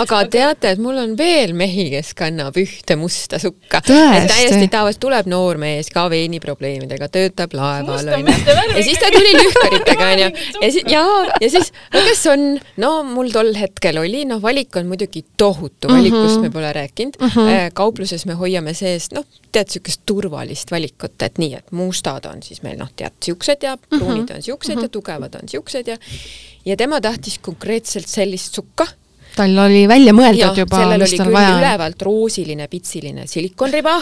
aga 0.01 0.21
teate, 0.31 0.75
et 0.75 0.83
mul 0.83 0.99
on 1.01 1.15
veel 1.19 1.55
mehi, 1.57 1.89
kes 1.95 2.13
kannab 2.19 2.57
ühte 2.61 2.97
musta 3.01 3.39
sukka. 3.43 3.81
täiesti 3.87 4.69
tavaliselt 4.73 5.03
tuleb 5.05 5.29
noor 5.31 5.59
mees 5.61 5.91
ka 5.95 6.07
veiniprobleemidega, 6.13 7.09
töötab 7.13 7.55
laeval 7.57 8.13
onju. 8.19 8.37
ja 8.77 8.85
siis 8.85 9.01
ta 9.01 9.13
tuli 9.15 9.35
lühkaritega 9.39 10.09
onju. 10.15 10.31
ja 10.61 10.73
siis, 10.77 10.85
jaa, 10.91 11.39
ja 11.41 11.51
siis, 11.57 11.73
no 11.95 12.05
kes 12.09 12.27
on, 12.33 12.47
no 12.85 12.93
mul 13.09 13.33
tol 13.35 13.55
hetkel 13.59 14.03
oli, 14.03 14.25
noh, 14.29 14.43
valik 14.45 14.77
on 14.81 14.91
muidugi 14.91 15.25
tohutu, 15.37 15.89
valikust 15.89 16.21
mm 16.21 16.37
-hmm. 16.37 16.43
me 16.49 16.51
pole 16.51 16.73
rääkinud 16.73 17.21
mm. 17.21 17.29
-hmm. 17.29 17.73
kaupluses 17.75 18.27
me 18.27 18.39
hoiame 18.39 18.75
sees, 18.75 19.11
noh, 19.13 19.27
tead, 19.53 19.71
niisugust 19.75 20.03
turvalist 20.07 20.71
valikut, 20.71 21.23
et 21.23 21.39
nii, 21.39 21.55
et 21.55 21.73
mustad 21.73 22.27
on 22.29 22.43
siis 22.43 22.63
meil 22.63 22.79
noh, 22.79 22.91
tead, 22.97 23.15
siuksed 23.25 23.64
ja 23.65 23.77
pruunid 23.77 24.23
mm 24.23 24.27
-hmm. 24.27 24.37
on 24.37 24.43
siuksed 24.43 24.75
mm 24.75 24.81
-hmm. 24.81 24.85
ja 24.85 24.89
tugevad 24.89 25.35
on 25.43 25.49
siuksed 25.49 25.89
ja 25.89 25.97
ja 26.65 26.77
tema 26.77 27.01
tahtis 27.01 27.39
konkreetselt 27.39 28.09
sellist 28.09 28.55
sukka 28.55 28.87
tal 29.37 29.59
oli 29.59 29.89
välja 29.89 30.13
mõeldud 30.13 30.41
jah, 30.41 30.59
juba, 30.59 30.83
mis 30.97 31.13
oli 31.13 31.19
tal 31.19 31.33
vaja 31.33 31.55
on. 31.55 31.63
ülevalt 31.63 32.03
roosiline 32.03 32.69
pitsiline 32.69 33.27
silikonriba, 33.27 33.97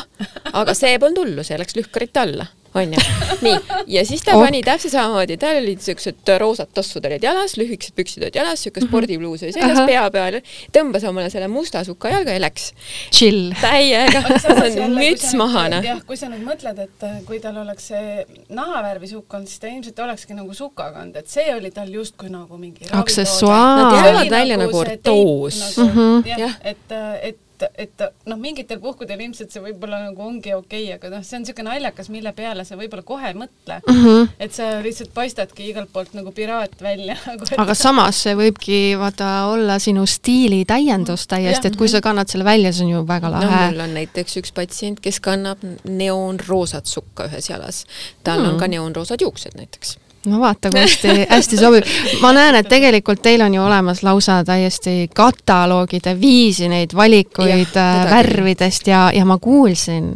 aga 0.52 0.74
see 0.74 0.98
polnud 0.98 1.24
hullu, 1.24 1.44
see 1.44 1.58
läks 1.58 1.76
lühkarite 1.76 2.20
alla 2.20 2.46
onju. 2.74 2.98
nii, 3.46 3.56
ja 3.86 4.04
siis 4.08 4.22
ta 4.24 4.32
Oh. 4.32 4.40
pani 4.44 4.62
täpselt 4.64 4.94
samamoodi, 4.94 5.36
tal 5.40 5.58
olid 5.60 5.82
siuksed 5.84 6.30
roosad 6.40 6.70
tossud 6.74 7.04
olid 7.04 7.24
jalas, 7.24 7.56
lühikesed 7.60 7.92
püksid 7.98 8.24
olid 8.24 8.36
jalas, 8.38 8.62
siuke 8.64 8.80
spordipluus 8.84 9.42
oli 9.44 9.52
seljas 9.52 9.82
pea 9.88 10.04
peal, 10.14 10.38
tõmbas 10.72 11.04
omale 11.08 11.28
selle 11.32 11.50
musta 11.52 11.82
suka 11.84 12.12
jalga 12.14 12.36
ja 12.36 12.40
läks. 12.42 12.70
chill. 13.12 13.52
täiega, 13.60 14.22
müts 14.96 15.28
sa 15.30 15.40
maha 15.40 15.66
noh. 15.74 15.84
jah, 15.84 16.00
kui 16.06 16.16
sa 16.16 16.30
nüüd 16.32 16.46
mõtled, 16.46 16.80
et 16.86 17.06
äh, 17.08 17.20
kui 17.28 17.42
tal 17.44 17.60
oleks 17.62 17.90
see 17.92 18.24
nahavärvi 18.56 19.12
sukk 19.12 19.36
olnud, 19.36 19.50
siis 19.52 19.60
ta 19.62 19.68
ilmselt 19.72 20.02
olekski 20.06 20.38
nagu 20.38 20.56
suka 20.56 20.88
kandnud, 20.96 21.20
et 21.20 21.32
see 21.32 21.48
oli 21.54 21.72
tal 21.74 21.92
justkui 21.92 22.32
nagu 22.32 22.58
mingi 22.60 22.88
Aksessuaar. 22.92 23.78
Nad 23.82 23.96
jäävad 23.98 24.30
välja 24.30 24.56
nagu 24.60 24.78
ortoos. 24.78 25.62
Mhm. 25.78 26.28
jah 26.28 26.42
Jah., 26.42 26.56
et, 26.64 27.38
et 27.62 27.92
et 28.02 28.28
noh, 28.28 28.38
mingitel 28.40 28.80
puhkudel 28.82 29.20
ilmselt 29.20 29.52
see 29.52 29.62
võib-olla 29.62 30.00
nagu 30.06 30.24
ongi 30.24 30.54
okei 30.54 30.86
okay,, 30.86 30.96
aga 30.96 31.10
noh, 31.12 31.24
see 31.26 31.38
on 31.38 31.44
niisugune 31.44 31.68
naljakas, 31.68 32.08
mille 32.12 32.32
peale 32.36 32.64
sa 32.68 32.78
võib-olla 32.78 33.04
kohe 33.06 33.30
ei 33.30 33.36
mõtle 33.38 33.78
mm. 33.80 33.98
-hmm. 34.04 34.30
et 34.46 34.56
sa 34.56 34.68
lihtsalt 34.84 35.12
paistadki 35.14 35.68
igalt 35.70 35.92
poolt 35.92 36.14
nagu 36.18 36.32
piraat 36.34 36.76
välja 36.82 37.16
nagu,. 37.28 37.48
aga 37.58 37.76
samas 37.78 38.22
see 38.26 38.36
võibki 38.38 38.80
vaata 38.98 39.32
olla 39.52 39.78
sinu 39.82 40.06
stiili 40.06 40.62
täiendus 40.68 41.26
täiesti, 41.30 41.72
et 41.72 41.78
kui 41.80 41.90
sa 41.90 42.02
kannad 42.04 42.32
selle 42.32 42.46
välja, 42.48 42.72
see 42.72 42.86
on 42.86 42.94
ju 42.96 43.04
väga 43.08 43.30
no 43.32 43.38
lahe 43.38 43.64
mul 43.72 43.84
on 43.86 43.96
näiteks 43.98 44.38
üks 44.42 44.54
patsient, 44.56 45.00
kes 45.04 45.20
kannab 45.24 45.62
neoonroosat 45.84 46.86
sukka 46.86 47.28
ühes 47.30 47.50
jalas. 47.50 47.84
tal 48.24 48.40
mm. 48.40 48.52
on 48.52 48.60
ka 48.60 48.70
neoonroosad 48.70 49.20
juuksed 49.20 49.58
näiteks. 49.58 49.96
No 50.26 50.40
vaata, 50.40 50.70
kui 50.70 50.80
hästi, 50.80 51.14
hästi 51.30 51.56
sobib. 51.58 51.88
ma 52.22 52.32
näen, 52.36 52.54
et 52.60 52.68
tegelikult 52.68 53.22
teil 53.22 53.42
on 53.42 53.54
ju 53.54 53.62
olemas 53.64 54.02
lausa 54.02 54.42
täiesti 54.46 55.08
kataloogide 55.14 56.14
viisi 56.20 56.68
neid 56.68 56.94
valikuid 56.96 57.50
ja, 57.50 57.64
küll. 57.66 58.10
värvidest 58.10 58.86
ja, 58.86 59.08
ja 59.14 59.24
ma 59.24 59.38
kuulsin, 59.38 60.14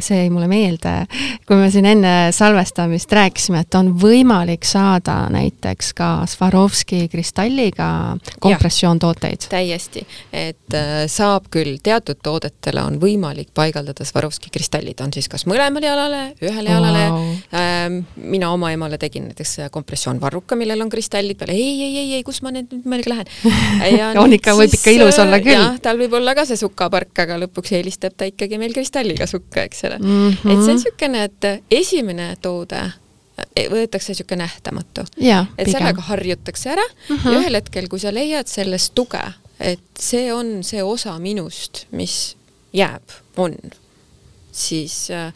see 0.00 0.18
jäi 0.22 0.30
mulle 0.30 0.48
meelde, 0.50 0.92
kui 1.46 1.56
me 1.58 1.70
siin 1.74 1.86
enne 1.90 2.12
salvestamist 2.34 3.12
rääkisime, 3.12 3.62
et 3.64 3.74
on 3.74 3.92
võimalik 3.98 4.66
saada 4.68 5.26
näiteks 5.32 5.92
ka 5.98 6.10
Swarovski 6.30 7.08
kristalliga 7.12 8.16
kompressioontooteid. 8.40 9.48
täiesti, 9.50 10.04
et 10.32 10.76
äh, 10.78 11.04
saab 11.10 11.48
küll, 11.50 11.78
teatud 11.82 12.20
toodetele 12.22 12.82
on 12.82 12.98
võimalik 13.02 13.50
paigaldada 13.54 14.04
Swarovski 14.06 14.52
kristallid, 14.54 15.00
on 15.02 15.12
siis 15.14 15.28
kas 15.32 15.46
mõlemale 15.50 15.90
jalale, 15.90 16.22
ühele 16.42 16.70
jalale 16.76 17.04
Vau. 17.10 17.24
ähm,. 17.58 17.98
mina 18.16 18.52
oma 18.52 18.70
emale 18.72 18.98
tegin 19.02 19.28
näiteks 19.30 19.58
äh, 19.64 19.70
kompressioonvarruka, 19.70 20.56
millel 20.56 20.84
on 20.84 20.90
kristallid 20.92 21.38
peal, 21.38 21.54
ei, 21.56 21.82
ei, 21.82 21.96
ei, 22.04 22.14
ei, 22.20 22.22
kus 22.26 22.42
ma 22.42 22.54
nüüd 22.54 22.70
nüüd 22.72 22.86
mõelgi 22.88 23.10
lähen. 23.12 23.32
On 24.22 24.32
ikka- 24.32 24.54
võib 24.56 24.74
ikka 24.76 24.94
ilus 24.94 25.18
olla 25.22 25.40
küll. 25.42 25.56
jah, 25.58 25.78
tal 25.82 25.98
võib 26.00 26.14
olla 26.18 26.34
ka 26.38 26.44
see 26.48 26.58
sukapark, 26.60 27.12
aga 27.24 27.38
lõpuks 27.42 27.74
eelistab 27.78 28.14
ta 28.16 28.28
ikkagi 28.28 28.58
meil 28.60 28.74
kristalliga 28.76 29.26
sukka, 29.30 29.66
eks 29.66 29.71
ole 29.88 29.98
mm. 29.98 30.30
-hmm. 30.30 30.52
et 30.52 30.64
see 30.64 30.74
on 30.74 30.76
niisugune, 30.76 31.24
et 31.24 31.64
esimene 31.70 32.36
toode 32.42 32.80
äh, 32.80 33.70
võetakse 33.70 34.12
niisugune 34.12 34.44
nähtamatu 34.44 35.04
et 35.58 35.70
sellega. 35.70 36.02
harjutakse 36.08 36.70
ära 36.70 36.84
uh 36.84 37.16
-huh. 37.16 37.32
ja 37.32 37.40
ühel 37.40 37.54
hetkel, 37.54 37.88
kui 37.88 37.98
sa 37.98 38.14
leiad 38.14 38.46
sellest 38.46 38.94
tuge, 38.94 39.22
et 39.60 39.80
see 39.98 40.32
on 40.32 40.64
see 40.64 40.82
osa 40.82 41.18
minust, 41.18 41.86
mis 41.90 42.36
jääb, 42.72 43.02
on, 43.36 43.54
siis 44.52 45.10
äh, 45.10 45.32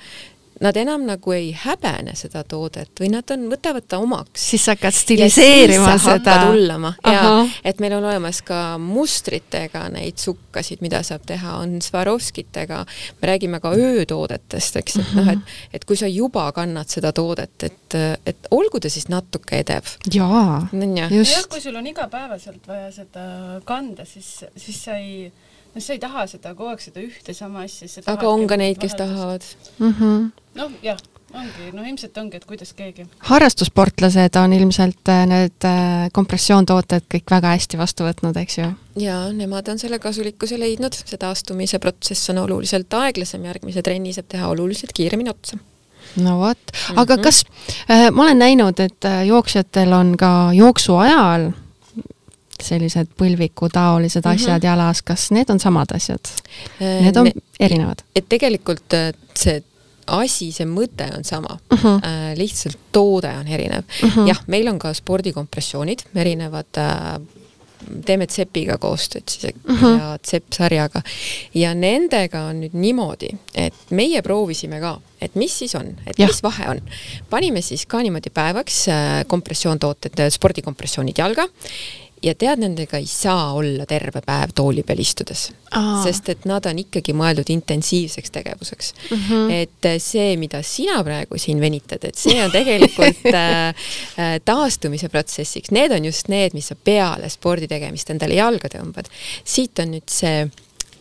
nad 0.60 0.76
enam 0.76 1.04
nagu 1.06 1.32
ei 1.36 1.50
häbene 1.56 2.14
seda 2.16 2.42
toodet 2.48 3.00
või 3.00 3.10
nad 3.12 3.30
on, 3.34 3.46
võtavad 3.50 3.84
ta 3.88 3.98
omaks. 4.02 4.48
siis 4.50 4.64
sa 4.64 4.76
hakkad 4.76 4.94
stiliseerima 4.96 5.96
seda. 6.00 6.36
hullama 6.48 6.94
ja 7.04 7.44
et 7.64 7.80
meil 7.82 7.96
on 7.98 8.06
olemas 8.08 8.40
ka 8.46 8.78
mustritega 8.80 9.86
neid 9.92 10.20
sukkasid, 10.22 10.80
mida 10.84 11.02
saab 11.06 11.26
teha, 11.28 11.58
on 11.60 11.78
Swarovskitega, 11.82 12.82
me 13.20 13.28
räägime 13.28 13.60
ka 13.60 13.72
öötoodetest, 13.76 14.80
eks, 14.82 15.00
et 15.02 15.14
noh, 15.18 15.32
et 15.34 15.76
et 15.76 15.84
kui 15.84 15.98
sa 15.98 16.08
juba 16.10 16.46
kannad 16.56 16.90
seda 16.90 17.12
toodet, 17.16 17.66
et, 17.68 17.96
et 18.26 18.48
olgu 18.54 18.80
ta 18.80 18.90
siis 18.92 19.08
natuke 19.12 19.60
edev, 19.60 19.90
jaa, 20.12 20.62
on 20.72 20.86
ju. 20.86 21.02
jah, 21.02 21.12
just. 21.12 21.50
kui 21.52 21.60
sul 21.60 21.76
on 21.76 21.86
igapäevaselt 21.92 22.68
vaja 22.68 22.90
seda 22.94 23.26
kanda, 23.68 24.06
siis, 24.08 24.30
siis 24.56 24.80
sa 24.88 24.96
ei, 25.00 25.28
noh, 25.76 25.84
sa 25.84 25.96
ei 25.96 26.00
taha 26.02 26.24
seda 26.30 26.54
kogu 26.56 26.72
aeg 26.72 26.82
seda 26.84 27.04
ühte 27.04 27.34
sama 27.36 27.66
asja. 27.66 27.90
aga 28.08 28.30
on 28.30 28.46
ka 28.48 28.58
neid, 28.60 28.80
kes. 28.80 28.96
tahavad. 28.98 29.44
Mhm. 29.78 30.32
noh, 30.56 30.72
jah, 30.84 31.00
ongi, 31.36 31.68
no 31.76 31.84
ilmselt 31.84 32.16
ongi, 32.20 32.40
et 32.40 32.48
kuidas 32.48 32.72
keegi. 32.76 33.06
harrastussportlased 33.28 34.38
on 34.40 34.56
ilmselt 34.56 35.12
äh, 35.12 35.24
need 35.28 35.68
äh, 35.68 36.08
kompressioontooted 36.16 37.08
kõik 37.12 37.36
väga 37.36 37.54
hästi 37.56 37.80
vastu 37.80 38.06
võtnud, 38.08 38.38
eks 38.40 38.58
ju? 38.62 38.70
ja 39.02 39.20
nemad 39.36 39.68
on 39.72 39.80
selle 39.82 40.00
kasulikkuse 40.02 40.58
leidnud, 40.60 40.96
see 40.96 41.20
taastumise 41.20 41.80
protsess 41.82 42.32
on 42.32 42.40
oluliselt 42.46 42.92
aeglasem, 43.02 43.44
järgmise 43.44 43.84
trenni 43.84 44.14
saab 44.16 44.30
teha 44.32 44.48
oluliselt 44.54 44.96
kiiremini 44.96 45.34
otsa. 45.34 45.60
no 46.24 46.38
vot, 46.40 46.74
aga 46.96 47.20
kas 47.20 47.44
äh,, 47.90 48.08
ma 48.10 48.28
olen 48.30 48.42
näinud, 48.46 48.80
et 48.80 49.08
äh, 49.08 49.22
jooksjatel 49.28 49.92
on 49.92 50.16
ka 50.20 50.32
jooksu 50.56 50.96
ajal 51.04 51.50
sellised 52.62 53.06
põlvikutaolised 53.18 54.24
Mhm. 54.24 54.34
asjad 54.34 54.64
jalas, 54.64 55.02
kas 55.02 55.30
need 55.30 55.50
on 55.50 55.60
samad 55.60 55.92
asjad? 55.94 56.20
Need 56.80 57.16
on 57.16 57.30
erinevad? 57.60 58.02
et 58.16 58.28
tegelikult 58.28 58.94
äh, 58.94 59.12
see 59.34 59.62
asi, 60.06 60.52
see 60.52 60.66
mõte 60.66 61.08
on 61.16 61.24
sama 61.24 61.48
uh, 61.72 61.78
Mhm. 61.78 61.86
-huh. 61.86 62.36
lihtsalt 62.38 62.78
toode 62.92 63.28
on 63.38 63.48
erinev 63.48 63.82
uh. 64.02 64.16
-huh. 64.16 64.28
jah, 64.28 64.42
meil 64.46 64.68
on 64.68 64.78
ka 64.78 64.94
spordikompressioonid, 64.94 65.98
erinevad 66.14 66.66
äh, 66.78 67.20
teeme 68.04 68.26
Tsepiga 68.26 68.78
koostööd 68.78 69.22
siis 69.28 69.44
uh 69.68 69.82
-huh. 69.82 69.98
ja 69.98 70.18
Tsepp 70.22 70.52
sarjaga 70.52 71.02
ja 71.54 71.74
nendega 71.74 72.40
on 72.40 72.60
nüüd 72.60 72.72
niimoodi, 72.74 73.28
et 73.54 73.74
meie 73.90 74.22
proovisime 74.22 74.80
ka, 74.80 75.00
et 75.20 75.34
mis 75.34 75.58
siis 75.58 75.74
on, 75.74 75.86
et 76.06 76.18
ja. 76.18 76.26
mis 76.26 76.42
vahe 76.42 76.68
on. 76.68 76.80
panime 77.30 77.60
siis 77.62 77.86
ka 77.86 78.02
niimoodi 78.02 78.30
päevaks 78.30 78.88
äh, 78.88 79.24
kompressioontooted, 79.26 80.30
spordikompressioonid 80.30 81.18
jalga 81.18 81.46
ja 82.22 82.34
tead, 82.34 82.60
nendega 82.62 82.98
ei 82.98 83.06
saa 83.06 83.52
olla 83.54 83.86
terve 83.86 84.22
päev 84.24 84.54
tooli 84.56 84.82
peal 84.86 85.00
istudes 85.02 85.50
sest 86.04 86.28
et 86.32 86.44
nad 86.48 86.64
on 86.68 86.78
ikkagi 86.80 87.14
mõeldud 87.16 87.50
intensiivseks 87.52 88.32
tegevuseks 88.32 88.92
mm. 88.96 89.16
-hmm. 89.16 89.50
et 89.62 89.88
äh, 89.90 89.96
see, 90.02 90.36
mida 90.40 90.62
sina 90.62 91.02
praegu 91.04 91.38
siin 91.38 91.60
venitad, 91.60 92.04
et 92.04 92.16
see 92.16 92.38
on 92.44 92.50
tegelikult 92.50 93.26
äh, 93.32 93.88
taastumise 94.50 95.08
protsessiks, 95.08 95.70
need 95.70 95.92
on 95.92 96.04
just 96.04 96.28
need, 96.28 96.54
mis 96.54 96.70
sa 96.72 96.76
peale 96.76 97.28
spordi 97.28 97.68
tegemist 97.68 98.10
endale 98.10 98.38
jalga 98.38 98.68
tõmbad. 98.72 99.10
siit 99.44 99.78
on 99.78 99.92
nüüd 99.96 100.08
see 100.10 100.46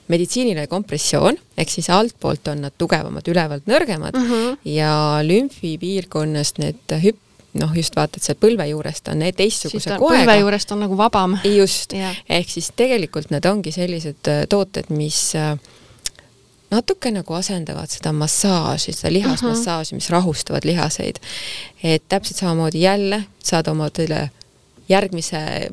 meditsiiniline 0.08 0.68
kompressioon, 0.70 1.38
ehk 1.58 1.72
siis 1.72 1.90
altpoolt 1.90 2.48
on 2.52 2.66
nad 2.68 2.74
tugevamad, 2.78 3.26
ülevalt 3.32 3.66
nõrgemad 3.70 4.18
mm 4.18 4.32
-hmm. 4.32 4.58
ja 4.70 5.20
lümfipiirkonnast 5.26 6.60
need 6.62 6.98
hüpp, 7.04 7.22
noh 7.60 7.72
just 7.76 7.96
vaata, 7.96 8.20
et 8.20 8.28
seal 8.28 8.38
põlve 8.40 8.68
juurest 8.70 9.08
on 9.12 9.24
teistsuguse 9.38 9.96
koega 9.96 10.26
põlve 10.26 10.38
juurest 10.42 10.76
on 10.76 10.84
nagu 10.86 10.98
vabam. 11.00 11.38
just 11.60 11.96
Jah., 11.96 12.18
ehk 12.30 12.52
siis 12.52 12.72
tegelikult 12.76 13.32
need 13.34 13.48
ongi 13.50 13.74
sellised 13.76 14.32
äh, 14.32 14.44
tooted, 14.52 14.92
mis 14.96 15.20
äh, 15.40 15.56
natuke 16.74 17.12
nagu 17.14 17.38
asendavad 17.38 17.92
seda 17.92 18.14
massaaži, 18.16 18.96
seda 18.96 19.14
lihasmassaaži, 19.14 19.96
mis 19.98 20.10
rahustavad 20.14 20.68
lihaseid. 20.68 21.22
et 21.84 22.04
täpselt 22.10 22.42
samamoodi 22.42 22.82
jälle 22.82 23.24
saad 23.44 23.68
omadele 23.68 24.30
järgmise 24.90 25.72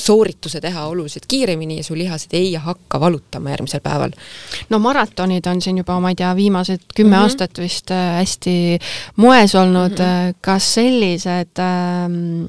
soorituse 0.00 0.60
teha 0.60 0.86
oluliselt 0.86 1.26
kiiremini 1.28 1.76
ja 1.80 1.84
su 1.84 1.96
lihased 1.98 2.32
ei 2.32 2.54
hakka 2.54 3.00
valutama 3.00 3.50
järgmisel 3.50 3.80
päeval. 3.80 4.10
no 4.70 4.78
maratonid 4.78 5.46
on 5.46 5.62
siin 5.62 5.78
juba, 5.78 6.00
ma 6.00 6.12
ei 6.12 6.18
tea, 6.18 6.36
viimased 6.36 6.80
kümme 6.94 7.16
mm. 7.16 7.20
-hmm. 7.20 7.22
aastat 7.22 7.58
vist 7.58 7.90
äh, 7.90 8.16
hästi 8.20 8.78
moes 9.16 9.54
olnud 9.54 9.98
mm. 9.98 10.04
-hmm. 10.04 10.38
kas 10.40 10.74
sellised 10.74 11.58
ähm, 11.58 12.46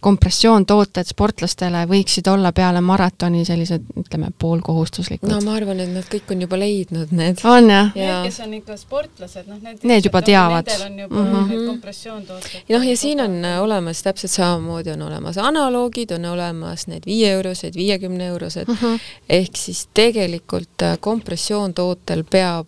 kompressioontooted 0.00 1.06
sportlastele 1.06 1.84
võiksid 1.90 2.28
olla 2.30 2.52
peale 2.52 2.80
maratoni 2.80 3.44
sellised, 3.44 3.82
ütleme, 3.98 4.30
poolkohustuslikud 4.38 5.28
no 5.28 5.40
ma 5.44 5.56
arvan, 5.58 5.80
et 5.80 5.92
nad 5.94 6.06
kõik 6.10 6.30
on 6.30 6.42
juba 6.46 6.58
leidnud 6.58 7.10
need. 7.10 7.42
on 7.44 7.70
jah? 7.70 7.90
Jaa. 7.94 8.22
Need, 8.22 8.30
kes 8.30 8.40
on 8.46 8.54
ikka 8.54 8.76
sportlased, 8.76 9.48
noh 9.48 9.60
need 9.62 9.82
Need 9.84 10.04
juba 10.08 10.22
teavad. 10.22 10.68
Nendel 10.68 10.86
on 10.86 10.98
juba 10.98 11.24
Mhm. 11.24 11.36
mm 11.36 11.50
-hmm. 11.50 11.66
kompressioontooted. 11.66 12.60
noh, 12.68 12.86
ja 12.86 12.96
siin 12.96 13.20
on 13.20 13.44
äh, 13.44 13.62
olemas 13.62 14.02
täpselt 14.02 14.32
samamoodi 14.32 14.90
on 14.90 15.02
olemas 15.02 15.38
analoogid, 15.38 16.10
on 16.10 16.24
olemas 16.24 16.86
need 16.86 16.93
viieeurosed, 17.06 17.74
viiekümne 17.76 18.26
eurosed 18.26 18.68
mm, 18.68 18.74
-hmm. 18.74 19.00
ehk 19.28 19.56
siis 19.56 19.88
tegelikult 19.94 20.82
äh, 20.82 20.98
kompressioontootel 21.00 22.24
peab 22.30 22.66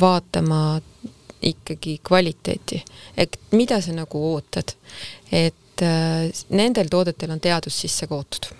vaatama 0.00 0.80
ikkagi 1.42 2.00
kvaliteeti, 2.08 2.84
et 3.16 3.38
mida 3.50 3.80
sa 3.80 3.92
nagu 3.92 4.22
ootad, 4.34 4.74
et 5.32 5.82
äh, 5.82 6.30
nendel 6.48 6.88
toodetel 6.90 7.30
on 7.30 7.40
teadus 7.40 7.80
sisse 7.80 8.06
kootud 8.06 8.50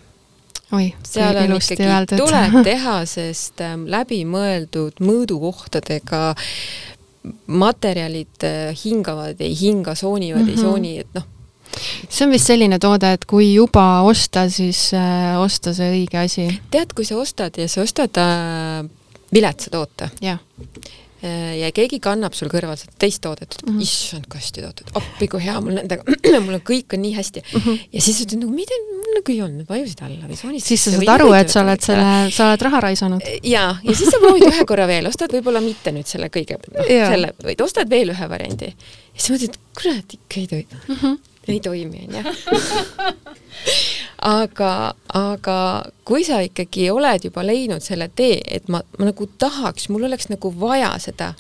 oi, 0.73 0.93
seal 1.07 1.37
on 1.37 1.57
ikkagi, 1.57 2.17
tuleb 2.17 2.61
tehasest 2.71 3.61
ähm, 3.65 3.87
läbimõeldud 3.91 5.01
mõõdukohtadega 5.01 6.23
materjalid 7.47 8.47
äh, 8.47 8.77
hingavad, 8.85 9.41
ei 9.41 9.57
hinga, 9.61 9.95
soonivad 9.95 10.43
mm, 10.43 10.47
-hmm. 10.47 10.51
ei 10.51 10.57
Mhm. 10.57 10.63
sooni, 10.63 10.99
et 10.99 11.15
noh, 11.15 11.27
see 12.09 12.27
on 12.27 12.35
vist 12.35 12.51
selline 12.51 12.79
toode, 12.83 13.13
et 13.19 13.25
kui 13.29 13.53
juba 13.55 14.03
osta, 14.09 14.49
siis 14.53 14.89
äh, 14.97 15.35
osta 15.41 15.75
see 15.77 15.91
õige 16.01 16.21
asi. 16.23 16.49
tead, 16.73 16.95
kui 16.97 17.09
sa 17.09 17.19
ostad 17.21 17.59
ja 17.59 17.69
sa 17.71 17.85
ostad 17.85 18.21
äh, 18.23 18.87
viletsa 19.35 19.71
toote 19.73 20.09
jah, 20.25 20.41
äh, 21.23 21.59
ja 21.61 21.71
keegi 21.77 22.01
kannab 22.03 22.37
sul 22.37 22.51
kõrval 22.53 22.79
seda 22.81 22.95
teist 23.01 23.23
toodet, 23.25 23.53
ütleb 23.53 23.69
mm 23.69 23.77
-hmm. 23.77 23.85
issand, 23.85 24.29
kasti 24.33 24.65
tooted, 24.65 24.93
appi 24.99 25.29
kui 25.29 25.43
hea 25.45 25.59
mul 25.61 25.77
nendega 25.79 26.05
mul 26.45 26.59
on 26.59 26.65
kõik 26.65 26.97
on 26.97 27.03
nii 27.05 27.15
hästi 27.19 27.45
mm. 27.45 27.61
-hmm. 27.61 27.81
ja 27.93 28.01
siis 28.01 28.23
ütled 28.25 28.43
nagu 28.43 28.53
mida, 28.55 28.81
mul 28.89 29.19
nagu 29.19 29.35
ei 29.35 29.43
olnud, 29.43 29.69
vajusid 29.69 30.03
alla 30.09 30.31
või 30.31 30.41
soonisid 30.41 30.69
siis 30.69 30.85
sa 30.85 30.97
saad 30.97 31.15
aru, 31.15 31.33
et 31.39 31.53
sa 31.53 31.63
oled 31.63 31.85
selle, 31.85 32.13
sa 32.35 32.49
oled 32.49 32.67
raha 32.69 32.81
raisanud. 32.89 33.33
ja, 33.43 33.65
ja 33.83 33.95
siis 33.95 34.11
sa 34.11 34.21
proovid 34.23 34.49
ühe 34.49 34.65
korra 34.65 34.87
veel, 34.87 35.07
ostad 35.07 35.33
võib-olla 35.33 35.61
mitte 35.61 35.93
nüüd 35.93 36.07
selle 36.07 36.31
kõige, 36.33 36.61
noh, 36.75 36.87
selle, 36.87 37.35
vaid 37.45 37.61
ostad 37.61 37.91
veel 37.91 38.15
ühe 38.17 38.29
variandi. 38.29 38.73
ja 38.73 39.19
siis 39.19 39.35
mõtled, 39.35 39.59
kurat, 39.75 40.17
ikka 40.21 40.41
ei 40.41 40.47
toimi 40.47 40.83
mm. 40.89 40.95
-hmm. 40.95 41.19
Ei 41.49 41.61
toimi, 41.61 42.07
onju. 42.09 42.23
aga, 44.29 44.95
aga 45.15 45.59
kui 46.05 46.25
sa 46.27 46.41
ikkagi 46.45 46.91
oled 46.91 47.29
juba 47.29 47.45
leidnud 47.47 47.85
selle 47.85 48.11
tee, 48.15 48.41
et 48.47 48.69
ma, 48.69 48.83
ma 48.99 49.11
nagu 49.11 49.29
tahaks, 49.39 49.89
mul 49.93 50.09
oleks 50.09 50.31
nagu 50.33 50.53
vaja 50.61 50.95
seda 51.03 51.35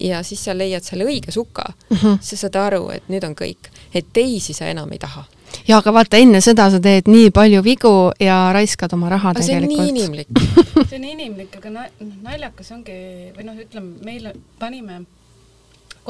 ja 0.00 0.22
siis 0.22 0.44
sa 0.44 0.54
leiad 0.54 0.84
selle 0.86 1.04
õige 1.08 1.32
suka 1.34 1.64
mm. 1.66 1.96
-hmm. 1.96 2.18
sa 2.20 2.36
saad 2.36 2.56
aru, 2.56 2.90
et 2.94 3.08
nüüd 3.08 3.26
on 3.26 3.34
kõik, 3.34 3.70
et 3.94 4.06
teisi 4.12 4.54
sa 4.54 4.66
enam 4.70 4.92
ei 4.92 4.98
taha. 4.98 5.24
ja 5.68 5.78
aga 5.78 5.92
vaata, 5.92 6.16
enne 6.16 6.40
seda 6.40 6.70
sa 6.70 6.80
teed 6.80 7.08
nii 7.08 7.30
palju 7.30 7.62
vigu 7.64 8.12
ja 8.20 8.52
raiskad 8.52 8.92
oma 8.92 9.08
raha 9.08 9.30
aga 9.30 9.42
see 9.42 9.56
on 9.56 9.68
nii 9.68 9.76
tegelikult. 9.76 9.98
inimlik. 9.98 10.88
see 10.88 10.98
on 10.98 11.04
inimlik, 11.04 11.56
aga 11.56 11.70
na- 11.70 11.90
naljakas 12.22 12.70
ongi 12.70 12.98
või 13.36 13.44
noh, 13.44 13.56
ütleme, 13.64 14.04
meil 14.04 14.32
panime 14.58 15.02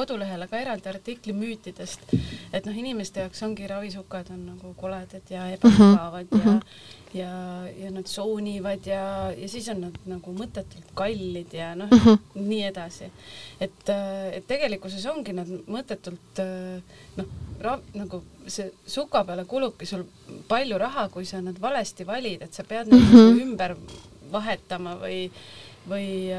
kodulehele 0.01 0.49
ka 0.51 0.61
eraldi 0.61 0.91
artikli 0.93 1.37
müütidest, 1.37 2.09
et 2.53 2.67
noh, 2.67 2.77
inimeste 2.85 3.25
jaoks 3.25 3.45
ongi 3.47 3.69
ravisukad 3.71 4.33
on 4.35 4.47
nagu 4.55 4.75
koledad 4.81 5.37
ja 5.37 5.47
ebamugavad 5.55 6.27
mm 6.33 6.41
-hmm. 6.41 6.57
ja 6.57 6.91
ja, 7.15 7.31
ja 7.79 7.91
nad 7.91 8.07
soonivad 8.07 8.87
ja, 8.87 9.33
ja 9.37 9.49
siis 9.49 9.69
on 9.69 9.81
nad 9.87 9.97
nagu 10.07 10.33
mõttetult 10.35 10.93
kallid 10.95 11.55
ja 11.55 11.73
noh 11.75 11.91
mm 11.91 11.99
-hmm. 11.99 12.19
nii 12.35 12.63
edasi. 12.65 13.11
et, 13.61 13.89
et 14.33 14.47
tegelikkuses 14.47 15.07
ongi 15.07 15.33
nad 15.33 15.49
mõttetult 15.67 16.43
noh, 17.17 17.27
nagu 17.95 18.23
see 18.47 18.71
suka 18.87 19.25
peale 19.25 19.45
kulubki 19.45 19.87
sul 19.87 20.05
palju 20.49 20.79
raha, 20.79 21.09
kui 21.09 21.25
sa 21.25 21.41
nad 21.41 21.61
valesti 21.61 22.07
valid, 22.07 22.43
et 22.43 22.55
sa 22.55 22.65
pead 22.65 22.87
neid 22.87 23.03
mm 23.03 23.15
-hmm. 23.15 23.43
ümber 23.43 23.77
vahetama 24.33 24.95
või, 24.95 25.31
või 25.89 26.31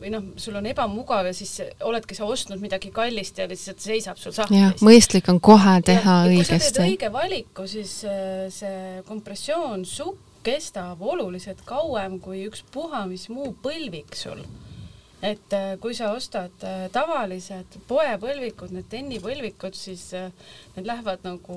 või 0.00 0.10
noh, 0.12 0.26
sul 0.40 0.56
on 0.58 0.66
ebamugav 0.68 1.28
ja 1.28 1.34
siis 1.36 1.56
oledki 1.86 2.16
sa 2.16 2.26
ostnud 2.28 2.62
midagi 2.62 2.90
kallist 2.94 3.38
ja 3.38 3.46
lihtsalt 3.50 3.82
seisab 3.84 4.20
sul 4.20 4.34
sahtlis. 4.36 4.82
mõistlik 4.84 5.28
on 5.32 5.40
kohe 5.44 5.78
teha 5.86 6.18
ja, 6.24 6.26
ja 6.26 6.28
kui 6.28 6.42
õigesti. 6.42 6.60
sa 6.68 6.76
teed 6.80 6.92
õige 6.94 7.10
valiku, 7.14 7.66
siis 7.70 7.96
äh, 8.08 8.44
see 8.54 9.02
kompressioon 9.08 9.86
sukk 9.88 10.30
kestab 10.44 11.00
oluliselt 11.00 11.62
kauem 11.64 12.18
kui 12.20 12.42
ükspuha 12.50 13.06
mis 13.08 13.30
muu 13.32 13.54
põlvik 13.64 14.16
sul. 14.18 14.42
et 15.24 15.54
äh, 15.56 15.70
kui 15.80 15.94
sa 15.96 16.10
ostad 16.12 16.66
äh, 16.68 16.88
tavalised 16.92 17.78
poepõlvikud, 17.88 18.74
need 18.76 18.90
tennipõlvikud, 18.92 19.78
siis 19.78 20.10
need 20.74 20.84
lähevad 20.84 21.24
nagu 21.24 21.56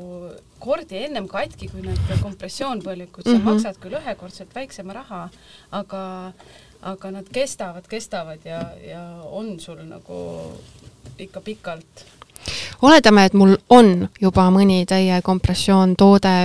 kordi 0.63 1.01
ennem 1.03 1.27
katki 1.27 1.67
kui 1.73 1.83
need 1.83 2.15
kompressioonpõlvikud, 2.21 3.25
sa 3.25 3.33
mm. 3.33 3.41
-hmm. 3.41 3.49
maksad 3.49 3.81
küll 3.83 3.99
ühekordselt 3.99 4.55
väiksema 4.55 4.95
raha, 5.01 5.27
aga 5.71 6.05
aga 6.81 7.11
nad 7.11 7.29
kestavad, 7.33 7.87
kestavad 7.89 8.45
ja, 8.45 8.61
ja 8.87 9.03
on 9.31 9.59
sul 9.59 9.81
nagu 9.85 10.19
ikka 11.19 11.41
pikalt. 11.41 12.05
oletame, 12.81 13.25
et 13.25 13.33
mul 13.33 13.57
on 13.69 14.07
juba 14.21 14.49
mõni 14.53 14.85
teie 14.85 15.21
kompressioontoode, 15.21 16.35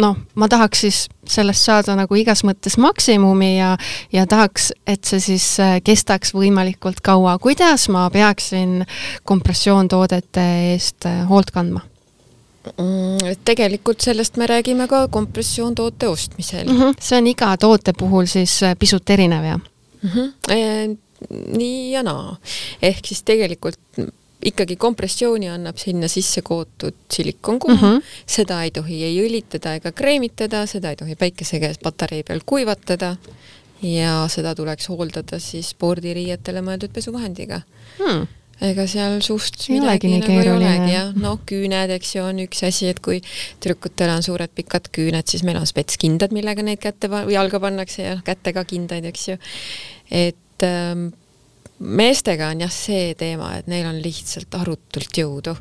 noh, 0.00 0.16
ma 0.34 0.48
tahaks 0.48 0.84
siis 0.86 1.00
sellest 1.26 1.66
saada 1.66 1.96
nagu 1.98 2.14
igas 2.18 2.44
mõttes 2.46 2.78
maksimumi 2.78 3.56
ja, 3.56 3.74
ja 4.12 4.26
tahaks, 4.30 4.70
et 4.86 5.04
see 5.04 5.20
siis 5.20 5.46
äh, 5.60 5.78
kestaks 5.84 6.34
võimalikult 6.34 7.02
kaua. 7.02 7.38
kuidas 7.38 7.88
ma 7.88 8.08
peaksin 8.10 8.84
kompressioontoodete 9.24 10.46
eest 10.72 11.06
äh, 11.10 11.24
hoolt 11.28 11.50
kandma? 11.50 11.89
Mm, 12.60 13.36
tegelikult 13.44 14.04
sellest 14.04 14.36
me 14.36 14.46
räägime 14.46 14.84
ka 14.88 15.06
kompressionttoote 15.08 16.08
ostmisel 16.08 16.68
mm. 16.68 16.80
-hmm. 16.80 16.94
see 17.00 17.18
on 17.18 17.26
iga 17.26 17.56
toote 17.56 17.92
puhul 17.92 18.26
siis 18.26 18.62
äh, 18.62 18.76
pisut 18.78 19.10
erinev, 19.10 19.44
jah? 19.44 19.60
mm. 20.02 20.10
-hmm. 20.10 20.32
E, 20.52 20.96
nii 21.56 21.92
ja 21.92 22.02
naa. 22.02 22.36
ehk 22.82 23.06
siis 23.06 23.22
tegelikult 23.22 23.78
ikkagi 24.44 24.76
kompressiooni 24.76 25.48
annab 25.48 25.76
sinna 25.76 26.08
sisse 26.08 26.42
kootud 26.42 26.94
silikonkumm 27.12 27.76
mm. 27.76 27.82
-hmm. 27.82 28.02
seda 28.26 28.62
ei 28.62 28.70
tohi 28.70 29.04
ei 29.04 29.28
õlitada 29.28 29.74
ega 29.74 29.92
kreemitada, 29.92 30.66
seda 30.66 30.90
ei 30.90 30.96
tohi 30.96 31.16
päikese 31.16 31.60
käes 31.60 31.78
patarei 31.78 32.22
peal 32.22 32.40
kuivatada 32.46 33.16
ja 33.82 34.28
seda 34.28 34.54
tuleks 34.54 34.88
hooldada 34.88 35.38
siis 35.38 35.70
spordiriietele 35.70 36.60
mõeldud 36.60 36.92
pesuvahendiga 36.92 37.60
Hmm. 38.00 38.26
Ega 38.64 38.86
seal 38.90 39.16
olegi 39.16 39.72
midagi 39.72 40.10
nagu 40.10 40.10
ei 40.10 40.24
keeruline. 40.26 40.72
olegi 40.74 40.92
jah, 40.94 41.14
noh, 41.16 41.38
küüned, 41.48 41.94
eks 41.96 42.16
ju, 42.16 42.24
on 42.26 42.42
üks 42.44 42.64
asi, 42.68 42.90
et 42.92 43.00
kui 43.04 43.22
tüdrukutel 43.60 44.12
on 44.12 44.26
suured 44.26 44.52
pikad 44.56 44.90
küüned, 44.94 45.26
siis 45.30 45.44
meil 45.46 45.60
on 45.60 45.68
spetskindad, 45.68 46.34
millega 46.36 46.64
neid 46.66 46.82
kätte 46.82 47.10
või 47.12 47.32
jalga 47.36 47.62
pannakse 47.62 48.04
ja 48.04 48.20
kätte 48.26 48.54
ka 48.56 48.66
kindaid, 48.68 49.08
eks 49.08 49.26
ju. 49.32 49.40
et 50.10 50.66
ähm, 50.66 51.10
meestega 51.80 52.50
on 52.52 52.60
jah 52.60 52.72
see 52.72 53.14
teema, 53.18 53.54
et 53.56 53.68
neil 53.70 53.86
on 53.88 54.00
lihtsalt 54.04 54.52
arutult 54.58 55.16
jõudu 55.16 55.54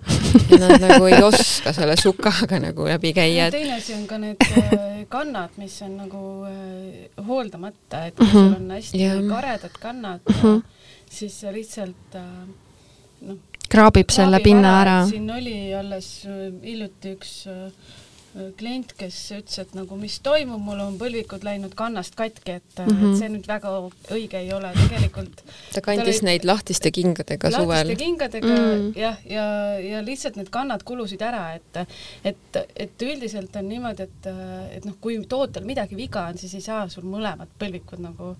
nad 0.60 0.76
nagu 0.84 1.08
ei 1.08 1.22
oska 1.24 1.72
selle 1.76 1.95
sukaga 2.00 2.60
nagu 2.60 2.89
läbi 2.89 3.14
käia, 3.16 3.47
et 3.47 3.56
teine 3.56 3.78
asi 3.78 3.95
on 3.95 4.04
ka 4.10 4.20
need 4.20 4.43
äh, 4.60 5.06
kannad, 5.12 5.56
mis 5.62 5.78
on 5.88 5.95
nagu 6.02 6.26
äh, 6.50 7.24
hooldamata, 7.30 8.10
et 8.10 8.20
kui 8.20 8.28
sul 8.34 8.52
on 8.58 8.76
hästi 8.76 9.06
Jah. 9.06 9.24
karedad 9.32 9.80
kannad 9.80 10.36
äh, 10.36 10.60
siis 11.10 11.39
sa 11.41 11.54
lihtsalt 11.54 12.20
äh, 12.20 12.24
noh, 13.22 13.40
kraabib 13.70 14.12
selle 14.14 14.40
pinna 14.44 14.76
ära. 14.82 15.00
siin 15.10 15.30
oli 15.32 15.58
alles 15.78 16.12
äh, 16.28 16.46
hiljuti 16.64 17.16
üks 17.18 17.34
äh, 17.52 17.68
klient, 18.60 18.94
kes 18.98 19.18
ütles, 19.34 19.58
et 19.64 19.74
nagu 19.74 19.98
mis 19.98 20.20
toimub, 20.24 20.62
mul 20.62 20.80
on 20.84 20.98
põlvikud 21.00 21.44
läinud 21.46 21.74
kannast 21.78 22.16
katki, 22.20 22.60
et 22.60 22.82
mm. 22.84 22.92
-hmm. 22.92 23.14
et 23.14 23.20
see 23.20 23.30
nüüd 23.34 23.48
väga 23.50 23.72
õige 24.14 24.38
ei 24.38 24.52
ole 24.54 24.70
tegelikult. 24.78 25.42
ta 25.74 25.82
kandis 25.82 26.22
oli- 26.22 26.30
neid 26.30 26.46
lahtiste 26.46 26.92
kingadega 26.92 27.52
suvel. 27.52 27.88
lahtiste 27.88 28.04
kingadega 28.04 28.48
Mm. 28.60 28.94
jah, 28.96 29.18
ja, 29.26 29.44
ja 29.80 30.02
lihtsalt 30.06 30.36
need 30.36 30.50
kannad 30.52 30.84
kulusid 30.84 31.22
ära, 31.22 31.54
et, 31.56 31.78
et, 32.24 32.58
et 32.76 33.02
üldiselt 33.02 33.56
on 33.56 33.68
niimoodi, 33.70 34.04
et, 34.04 34.30
et 34.78 34.86
noh, 34.86 34.96
kui 35.02 35.18
tootel 35.30 35.66
midagi 35.66 35.96
viga 35.96 36.26
on, 36.30 36.38
siis 36.38 36.54
ei 36.58 36.62
saa 36.62 36.88
sul 36.90 37.04
mõlemad 37.08 37.48
põlvikud 37.60 38.02
nagu 38.04 38.36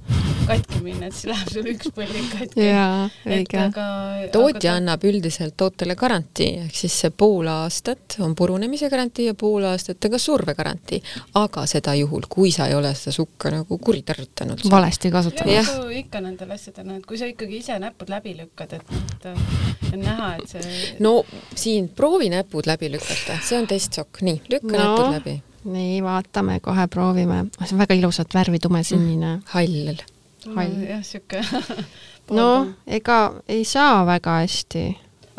katki 0.48 0.82
minna, 0.84 1.08
et 1.08 1.14
siis 1.18 1.30
läheb 1.32 1.52
sul 1.54 1.70
üks 1.72 1.92
põlvik 1.96 2.30
katki. 2.34 2.68
jaa, 2.68 3.10
õige. 3.26 3.62
aga 3.64 3.88
tootja 4.34 4.74
aga, 4.74 4.78
annab 4.78 5.06
üldiselt 5.10 5.58
tootele 5.58 5.96
garantii, 5.96 6.66
ehk 6.66 6.76
siis 6.76 7.00
see 7.04 7.12
pool 7.12 7.48
aastat 7.48 8.20
on 8.20 8.36
purunemise 8.36 8.90
garantii 8.90 9.30
ja 9.32 9.38
pool 9.38 9.64
aastat 9.64 9.79
on 9.90 10.12
ka 10.12 10.20
survegarantii, 10.22 11.02
aga 11.40 11.66
seda 11.70 11.94
juhul, 11.96 12.28
kui 12.30 12.52
sa 12.52 12.68
ei 12.68 12.76
ole 12.76 12.92
seda 12.98 13.14
sukka 13.16 13.52
nagu 13.54 13.78
kuritarvitanud. 13.78 14.64
valesti 14.72 15.12
kasutanud. 15.12 15.92
ikka 16.00 16.22
nendel 16.22 16.52
asjadel, 16.52 16.90
et 16.98 17.06
kui 17.06 17.18
sa 17.18 17.30
ikkagi 17.30 17.62
ise 17.64 17.80
näpud 17.80 18.10
läbi 18.10 18.36
lükkad, 18.38 18.74
et, 18.74 18.94
et 19.14 19.94
on 19.94 20.00
näha, 20.04 20.36
et 20.36 20.56
see 20.56 20.96
no 21.00 21.24
siin 21.56 21.90
proovi 21.90 22.30
näpud 22.34 22.68
läbi 22.70 22.92
lükata, 22.92 23.40
see 23.46 23.60
on 23.60 23.68
testsokk, 23.68 24.22
nii, 24.22 24.42
lükka 24.52 24.76
No. 24.78 24.84
näpud 24.84 25.14
läbi. 25.18 25.36
nii, 25.64 26.04
vaatame, 26.04 26.60
kohe 26.64 26.88
proovime. 26.88 27.46
see 27.64 27.76
on 27.76 27.84
väga 27.84 27.98
ilusat 28.00 28.34
värvi, 28.34 28.60
tumesinine 28.60 29.36
mm.. 29.36 29.44
hall. 29.56 30.56
hall. 30.56 30.80
jah, 30.90 31.04
siuke 31.04 31.44
no 32.40 32.50
ega 32.88 33.20
ei 33.48 33.64
saa 33.66 34.06
väga 34.06 34.42
hästi 34.44 34.88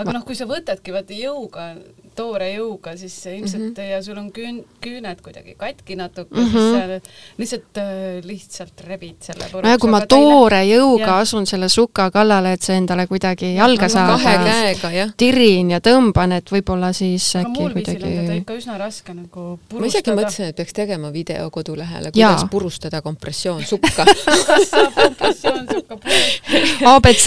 aga 0.00 0.14
noh, 0.16 0.24
kui 0.26 0.36
sa 0.38 0.46
võtadki 0.48 0.94
vaata 0.94 1.16
jõuga, 1.16 1.70
toore 2.16 2.50
jõuga, 2.54 2.96
siis 2.96 3.14
ilmselt 3.26 3.62
mm 3.62 3.74
-hmm. 3.74 3.90
ja 3.90 4.02
sul 4.02 4.18
on 4.18 4.30
küün-, 4.32 4.64
küüned 4.80 5.20
kuidagi 5.22 5.54
katki 5.58 5.96
natuke 5.96 6.34
mm, 6.34 6.40
Mhm. 6.40 6.56
-hmm. 6.56 7.00
siis 7.38 7.50
sa 7.50 7.60
lihtsalt 7.60 7.76
äh, 7.78 8.24
lihtsalt 8.24 8.80
rebid 8.86 9.16
selle 9.20 9.44
puruks. 9.52 9.64
nojah, 9.64 9.78
kui 9.78 9.90
ma 9.90 10.00
toore 10.06 10.62
jõuga 10.64 11.18
asun 11.20 11.46
selle 11.46 11.68
suka 11.68 12.10
kallale, 12.10 12.52
et 12.52 12.62
see 12.62 12.76
endale 12.76 13.06
kuidagi 13.06 13.54
jalga 13.54 13.84
Aga 13.84 13.88
saada 13.88 14.18
kahe, 14.18 14.36
käega, 14.44 14.90
jah. 14.90 15.10
tirin 15.16 15.70
ja 15.70 15.80
tõmban, 15.80 16.32
et 16.32 16.50
võib-olla 16.52 16.92
siis 16.92 17.36
äkki 17.36 17.60
muul 17.60 17.74
viisil 17.74 17.94
on 17.94 18.00
teda 18.00 18.14
kuidagi 18.14 18.38
ikka 18.40 18.54
üsna 18.54 18.78
raske 18.78 19.14
nagu 19.14 19.40
ma 19.72 19.86
isegi 19.86 20.02
purustada. 20.02 20.16
mõtlesin, 20.20 20.44
et 20.48 20.56
peaks 20.56 20.72
tegema 20.72 21.12
video 21.12 21.50
kodulehele, 21.50 22.12
kuidas 22.12 22.44
purustada 22.50 23.02
kompressioonsukka 23.02 23.90
kas 23.96 24.24
saab 24.70 24.94
kompressioon 24.94 25.66
sukka 25.72 25.96
purustada? 25.96 26.94
abc, 26.94 27.26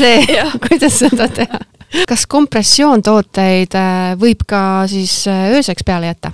kuidas 0.67 0.99
seda 0.99 1.27
teha. 1.27 1.59
Kas 2.09 2.25
kompressioontooteid 2.29 3.77
äh, 3.77 4.13
võib 4.19 4.45
ka 4.49 4.83
siis 4.91 5.23
äh, 5.31 5.49
ööseks 5.57 5.85
peale 5.87 6.11
jätta? 6.11 6.33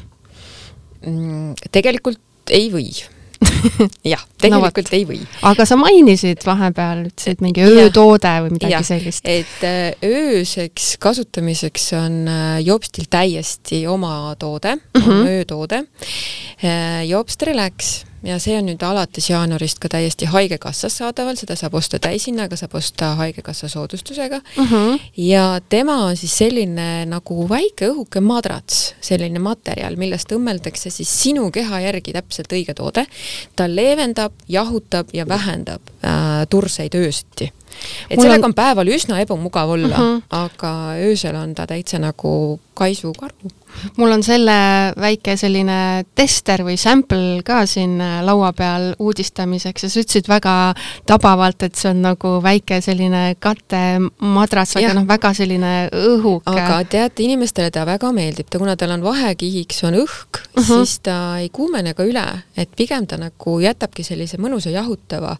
Mm, 1.05 1.55
tegelikult 1.71 2.51
ei 2.51 2.67
või 2.73 2.91
jah, 4.13 4.21
tegelikult 4.41 4.89
no, 4.89 4.95
ei 4.97 5.05
või. 5.07 5.19
aga 5.47 5.63
sa 5.67 5.77
mainisid 5.79 6.43
vahepeal, 6.43 7.05
ütlesid 7.07 7.43
mingi 7.43 7.63
öötoode 7.63 8.33
või 8.43 8.55
midagi 8.57 8.73
ja, 8.75 8.81
sellist. 8.83 9.23
et 9.29 9.63
äh, 9.67 9.93
ööseks 10.03 10.97
kasutamiseks 10.99 11.87
on 11.99 12.19
Jobstil 12.65 13.07
täiesti 13.11 13.85
oma 13.87 14.35
toode 14.39 14.75
mm, 14.75 15.01
-hmm. 15.01 15.33
öötoode. 15.37 15.83
Äh, 16.59 17.07
Jobst 17.07 17.47
Relax 17.47 18.08
ja 18.23 18.39
see 18.39 18.57
on 18.59 18.67
nüüd 18.69 18.83
alates 18.85 19.29
jaanuarist 19.29 19.79
ka 19.79 19.89
täiesti 19.91 20.27
Haigekassas 20.29 20.97
saadaval, 21.01 21.37
seda 21.39 21.55
saab 21.59 21.75
osta 21.79 21.99
täishinnaga, 22.03 22.57
saab 22.59 22.75
osta 22.79 23.13
Haigekassa 23.19 23.69
soodustusega. 23.69 24.41
Mhm. 24.57 24.73
-huh. 24.73 24.99
ja 25.17 25.61
tema 25.69 25.97
on 26.05 26.17
siis 26.17 26.37
selline 26.37 27.05
nagu 27.05 27.49
väike 27.49 27.89
õhuke 27.89 28.19
madrats, 28.19 28.95
selline 29.01 29.39
materjal, 29.39 29.95
millest 29.95 30.31
õmmeldakse 30.31 30.89
siis 30.89 31.21
sinu 31.23 31.51
keha 31.51 31.79
järgi 31.79 32.13
täpselt 32.13 32.53
õige 32.53 32.73
toode. 32.73 33.05
ta 33.55 33.67
leevendab, 33.67 34.33
jahutab 34.47 35.07
ja 35.13 35.27
vähendab 35.27 35.81
äh, 36.03 36.47
turseid 36.49 36.95
öösiti 36.95 37.51
et 38.09 38.17
Mul 38.17 38.25
sellega 38.25 38.45
on... 38.45 38.51
on 38.51 38.57
päeval 38.57 38.93
üsna 38.95 39.21
ebamugav 39.23 39.69
olla 39.77 39.95
uh, 39.95 40.01
-huh. 40.01 40.21
aga 40.29 40.73
öösel 41.05 41.35
on 41.35 41.55
ta 41.55 41.67
täitsa 41.67 41.99
nagu 41.99 42.59
kaisukaru 42.73 43.51
mul 43.97 44.11
on 44.11 44.23
selle 44.23 44.55
väike 44.99 45.35
selline 45.39 46.05
tester 46.17 46.63
või 46.65 46.75
sample 46.79 47.43
ka 47.45 47.61
siin 47.69 47.97
äh, 48.01 48.19
laua 48.25 48.51
peal 48.57 48.89
uudistamiseks 48.99 49.85
ja 49.85 49.91
sa 49.91 50.01
ütlesid 50.01 50.29
väga 50.29 50.55
tabavalt, 51.09 51.63
et 51.67 51.79
see 51.79 51.91
on 51.91 52.01
nagu 52.03 52.35
väike 52.43 52.79
selline 52.83 53.35
kattemadras, 53.41 54.75
aga 54.79 54.93
noh, 54.97 55.07
väga 55.09 55.33
selline 55.37 55.73
õhuke. 55.95 56.53
aga 56.53 56.81
teate, 56.89 57.23
inimestele 57.25 57.71
ta 57.75 57.85
väga 57.87 58.11
meeldib, 58.15 58.49
ta 58.49 58.61
kuna 58.61 58.75
tal 58.79 58.95
on 58.97 59.05
vahekihiks 59.05 59.83
on 59.89 60.01
õhk 60.03 60.41
uh, 60.41 60.59
-huh. 60.59 60.67
siis 60.71 60.99
ta 61.05 61.19
ei 61.43 61.49
kuumene 61.53 61.93
ka 61.93 62.07
üle, 62.07 62.25
et 62.57 62.73
pigem 62.75 63.07
ta 63.07 63.17
nagu 63.21 63.59
jätabki 63.63 64.03
sellise 64.03 64.41
mõnusa 64.41 64.73
jahutava 64.73 65.37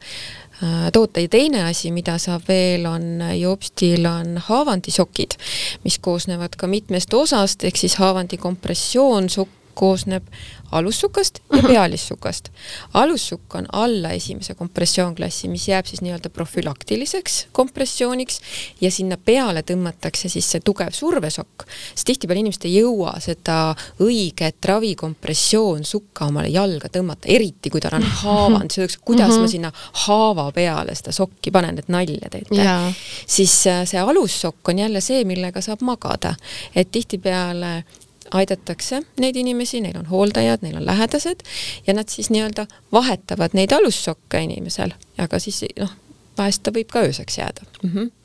toote 0.94 1.22
ja 1.24 1.30
teine 1.32 1.64
asi, 1.70 1.92
mida 1.96 2.18
saab 2.20 2.48
veel, 2.48 2.86
on 2.90 3.22
Jobstil 3.40 4.06
on 4.10 4.38
haavandisokid, 4.50 5.38
mis 5.84 6.00
koosnevad 6.04 6.58
ka 6.60 6.68
mitmest 6.68 7.14
osast, 7.14 7.64
ehk 7.64 7.80
siis 7.80 7.96
haavandi 8.02 8.38
kompressioon, 8.42 9.30
sokk 9.30 9.56
koosneb 9.80 10.26
alussukast 10.72 11.40
ja 11.52 11.58
mhm. 11.58 11.68
pealissukast. 11.68 12.50
alussukk 12.94 13.56
on 13.56 13.66
alla 13.72 14.10
esimese 14.10 14.54
kompressioonklassi, 14.54 15.48
mis 15.48 15.68
jääb 15.68 15.86
siis 15.86 16.02
nii-öelda 16.02 16.30
profülaktiliseks 16.30 17.48
kompressiooniks 17.52 18.42
ja 18.82 18.92
sinna 18.92 19.18
peale 19.18 19.62
tõmmatakse 19.62 20.30
siis 20.30 20.52
see 20.52 20.62
tugev 20.66 20.94
survesokk, 20.96 21.66
sest 21.94 22.08
tihtipeale 22.10 22.44
inimesed 22.44 22.68
ei 22.70 22.76
jõua 22.80 23.16
seda 23.24 23.76
õiget 24.04 24.66
ravikompressioonsukka 24.66 26.30
omale 26.30 26.52
jalga 26.54 26.92
tõmmata, 26.94 27.30
eriti 27.30 27.70
kui 27.70 27.82
tal 27.82 27.98
on 28.00 28.08
haavand, 28.24 28.72
see 28.72 28.84
oleks, 28.84 28.98
kuidas 28.98 29.30
mm 29.30 29.36
-hmm. 29.36 29.42
ma 29.42 29.48
sinna 29.48 29.72
haava 30.06 30.52
peale 30.52 30.96
seda 30.96 31.12
sokki 31.12 31.52
panen, 31.52 31.80
et 31.80 31.90
nalja 31.90 32.30
teete. 32.30 32.94
siis 33.28 33.68
äh, 33.68 33.86
see 33.86 34.00
alussokk 34.00 34.70
on 34.70 34.80
jälle 34.80 35.02
see, 35.02 35.24
millega 35.24 35.62
saab 35.62 35.82
magada, 35.82 36.36
et 36.76 36.92
tihtipeale 36.92 37.84
aidatakse 38.32 39.02
neid 39.20 39.36
inimesi, 39.36 39.82
neil 39.82 39.98
on 39.98 40.10
hooldajad, 40.10 40.62
neil 40.62 40.78
on 40.78 40.86
lähedased 40.86 41.44
ja 41.88 41.94
nad 41.94 42.10
siis 42.10 42.30
nii-öelda 42.30 42.68
vahetavad 42.92 43.58
neid 43.58 43.74
alussokke 43.76 44.44
inimesel, 44.46 44.94
aga 45.18 45.40
siis 45.40 45.64
noh, 45.80 45.92
vahest 46.38 46.64
ta 46.64 46.74
võib 46.76 46.92
ka 46.92 47.06
ööseks 47.08 47.42
jääda 47.42 47.68
mm. 47.84 47.90
-hmm 47.90 48.16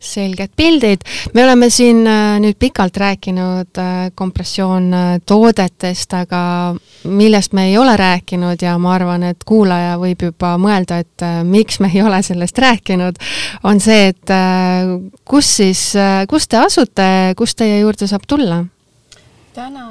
selged 0.00 0.48
pildid. 0.56 1.00
me 1.34 1.44
oleme 1.44 1.70
siin 1.70 2.06
äh, 2.06 2.38
nüüd 2.40 2.56
pikalt 2.58 2.96
rääkinud 2.96 3.78
äh, 3.78 4.08
kompressioontoodetest, 4.14 6.14
aga 6.16 6.40
millest 7.04 7.52
me 7.52 7.66
ei 7.68 7.76
ole 7.78 7.96
rääkinud 7.96 8.62
ja 8.62 8.78
ma 8.78 8.94
arvan, 8.94 9.22
et 9.28 9.44
kuulaja 9.44 9.98
võib 10.00 10.24
juba 10.24 10.54
mõelda, 10.58 11.02
et 11.04 11.22
äh, 11.22 11.42
miks 11.44 11.80
me 11.80 11.92
ei 11.94 12.02
ole 12.02 12.22
sellest 12.24 12.58
rääkinud, 12.58 13.20
on 13.62 13.80
see, 13.80 14.08
et 14.14 14.32
kus 15.28 15.56
siis, 15.60 15.82
kus 16.28 16.48
te 16.48 16.56
asute, 16.56 17.08
kust 17.36 17.58
teie 17.60 17.82
juurde 17.82 18.08
saab 18.08 18.24
tulla? 18.28 18.64
Täna 19.54 19.84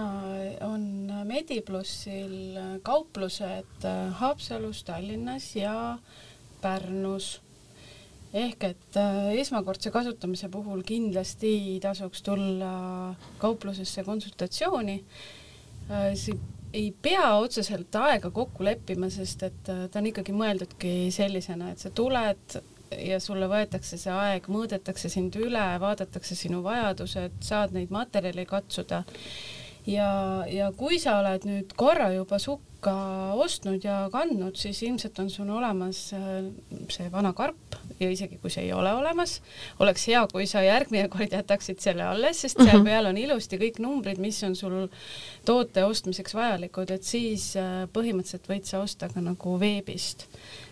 on 0.66 0.84
Mediplussil 1.28 2.58
kauplused 2.84 3.86
Haapsalus, 4.20 4.84
Tallinnas 4.84 5.56
ja 5.56 5.98
Pärnus. 6.62 7.42
ehk 8.34 8.64
et 8.64 8.98
äh, 9.02 9.32
esmakordse 9.42 9.90
kasutamise 9.90 10.52
puhul 10.54 10.84
kindlasti 10.86 11.80
tasuks 11.82 12.22
tulla 12.22 13.16
kauplusesse 13.42 14.04
konsultatsiooni. 14.06 15.04
Äh, 15.90 16.14
ei 16.74 16.92
pea 17.02 17.32
otseselt 17.42 17.96
aega 17.96 18.30
kokku 18.30 18.64
leppima, 18.64 19.10
sest 19.10 19.48
et 19.48 19.72
äh, 19.74 19.88
ta 19.90 20.00
on 20.00 20.12
ikkagi 20.12 20.36
mõeldudki 20.38 20.94
sellisena, 21.14 21.72
et 21.74 21.82
sa 21.82 21.90
tuled, 21.90 22.60
ja 22.98 23.20
sulle 23.20 23.48
võetakse 23.50 23.98
see 23.98 24.14
aeg, 24.14 24.48
mõõdetakse 24.52 25.10
sind 25.12 25.36
üle, 25.40 25.66
vaadatakse 25.82 26.36
sinu 26.36 26.64
vajadused, 26.66 27.40
saad 27.46 27.76
neid 27.76 27.94
materjale 27.94 28.46
katsuda. 28.50 29.04
ja, 29.88 30.10
ja 30.50 30.72
kui 30.78 31.00
sa 31.00 31.20
oled 31.20 31.46
nüüd 31.48 31.74
korra 31.78 32.12
juba 32.14 32.40
sukka 32.80 33.34
ostnud 33.36 33.84
ja 33.84 34.10
kandnud, 34.12 34.56
siis 34.56 34.82
ilmselt 34.84 35.20
on 35.20 35.30
sul 35.30 35.50
olemas 35.50 36.14
äh, 36.14 36.48
see 36.90 37.10
vana 37.12 37.34
karp 37.34 37.76
ja 38.00 38.10
isegi 38.10 38.38
kui 38.40 38.50
see 38.50 38.64
ei 38.64 38.74
ole 38.74 38.94
olemas, 38.94 39.42
oleks 39.80 40.08
hea, 40.08 40.22
kui 40.32 40.48
sa 40.48 40.62
järgmine 40.64 41.10
kord 41.10 41.34
jätaksid 41.34 41.80
selle 41.80 42.04
alles, 42.04 42.40
sest 42.42 42.62
seal 42.62 42.80
mhm. 42.80 42.88
peal 42.88 43.10
on 43.10 43.18
ilusti 43.18 43.60
kõik 43.60 43.82
numbrid, 43.84 44.20
mis 44.20 44.40
on 44.48 44.56
sul 44.56 44.88
toote 45.46 45.84
ostmiseks 45.84 46.36
vajalikud, 46.36 46.92
et 46.96 47.04
siis 47.04 47.52
äh, 47.60 47.84
põhimõtteliselt 47.92 48.48
võid 48.48 48.66
sa 48.70 48.80
osta 48.80 49.12
ka 49.12 49.20
nagu 49.24 49.60
veebist 49.60 50.28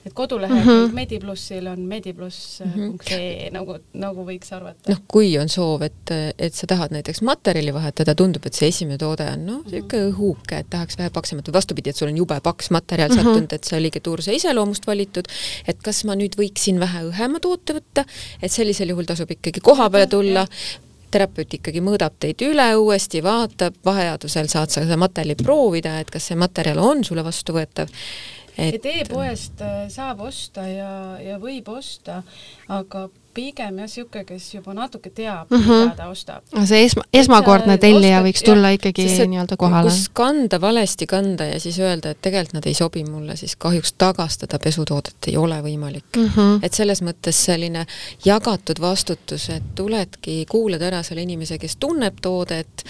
et 0.08 0.14
kodulehekülg 0.14 0.66
mm 0.66 0.90
-hmm. 0.90 0.94
Mediplussil 0.94 1.68
on 1.68 1.80
medipluss.ee 1.80 2.66
mm 2.66 2.98
-hmm. 2.98 3.54
nagu, 3.54 3.78
nagu 3.94 4.26
võiks 4.26 4.56
arvata. 4.56 4.92
noh, 4.92 5.02
kui 5.08 5.38
on 5.38 5.50
soov, 5.50 5.82
et, 5.82 6.12
et 6.40 6.54
sa 6.54 6.68
tahad 6.68 6.92
näiteks 6.92 7.22
materjali 7.22 7.74
vahetada, 7.74 8.16
tundub, 8.16 8.46
et 8.46 8.54
see 8.54 8.68
esimene 8.68 8.98
toode 8.98 9.28
on 9.34 9.46
noh, 9.46 9.64
niisugune 9.66 10.04
mm 10.04 10.12
-hmm. 10.12 10.14
õhuke, 10.14 10.60
et 10.60 10.70
tahaks 10.70 10.98
vähe 10.98 11.10
paksemat 11.10 11.50
või 11.50 11.54
vastupidi, 11.54 11.90
et 11.90 11.96
sul 11.98 12.12
on 12.12 12.18
jube 12.24 12.40
paks 12.44 12.72
materjal 12.76 13.10
mm 13.10 13.18
-hmm. 13.18 13.24
sattunud, 13.34 13.54
et 13.54 13.70
see 13.70 13.80
oli 13.80 13.92
keturse 13.92 14.36
iseloomust 14.36 14.88
valitud, 14.88 15.30
et 15.68 15.82
kas 15.84 16.04
ma 16.06 16.16
nüüd 16.16 16.38
võiksin 16.40 16.80
vähe 16.80 17.06
õhema 17.12 17.42
toote 17.42 17.78
võtta, 17.80 18.06
et 18.42 18.52
sellisel 18.52 18.90
juhul 18.94 19.06
tasub 19.06 19.32
ikkagi 19.32 19.64
koha 19.64 19.90
peale 19.90 20.08
tulla, 20.08 20.48
terapeut 21.12 21.54
ikkagi 21.54 21.82
mõõdab 21.84 22.18
teid 22.20 22.42
üle 22.46 22.68
uuesti, 22.76 23.22
vaatab, 23.24 23.76
vajadusel 23.86 24.50
saad 24.52 24.74
sa 24.74 24.84
seda 24.84 24.98
materjali 25.00 25.38
proovida, 25.40 26.00
et 26.00 26.12
kas 26.12 26.28
see 26.28 26.40
materjal 26.40 26.82
on 26.84 27.04
sulle 27.08 27.24
vastuvõetav. 27.24 27.94
Et, 28.58 28.74
et 28.76 28.86
e-poest 28.86 29.62
äh, 29.62 29.86
saab 29.94 30.24
osta 30.26 30.66
ja, 30.66 30.92
ja 31.22 31.38
võib 31.42 31.70
osta, 31.70 32.24
aga 32.74 33.06
pigem 33.38 33.78
jah, 33.78 33.86
niisugune, 33.86 34.26
kes 34.28 34.48
juba 34.56 34.74
natuke 34.74 35.12
teab 35.14 35.52
mm, 35.52 35.64
-hmm. 35.64 35.84
mida 35.84 35.96
ta 35.98 36.10
ostab. 36.10 36.44
see 36.66 36.84
esma, 36.86 37.04
esmakordne 37.14 37.78
tellija 37.82 38.22
võiks 38.26 38.44
tulla 38.46 38.72
jah, 38.72 38.80
ikkagi 38.80 39.06
nii-öelda 39.34 39.58
kohale. 39.62 39.92
kus 39.92 40.08
kanda, 40.14 40.60
valesti 40.62 41.08
kanda 41.10 41.46
ja 41.52 41.60
siis 41.62 41.80
öelda, 41.80 42.16
et 42.16 42.22
tegelikult 42.22 42.58
nad 42.58 42.68
ei 42.70 42.74
sobi 42.78 43.04
mulle, 43.06 43.36
siis 43.38 43.56
kahjuks 43.56 43.94
tagastada 43.98 44.60
pesutoodet 44.64 45.30
ei 45.32 45.38
ole 45.38 45.60
võimalik 45.66 46.18
mm. 46.18 46.32
-hmm. 46.36 46.60
et 46.66 46.74
selles 46.74 47.04
mõttes 47.06 47.44
selline 47.50 47.86
jagatud 48.26 48.82
vastutus, 48.82 49.50
et 49.54 49.70
tuledki, 49.76 50.46
kuulad 50.50 50.82
ära 50.82 51.04
selle 51.04 51.22
inimese, 51.22 51.58
kes 51.62 51.78
tunneb 51.78 52.22
toodet, 52.22 52.84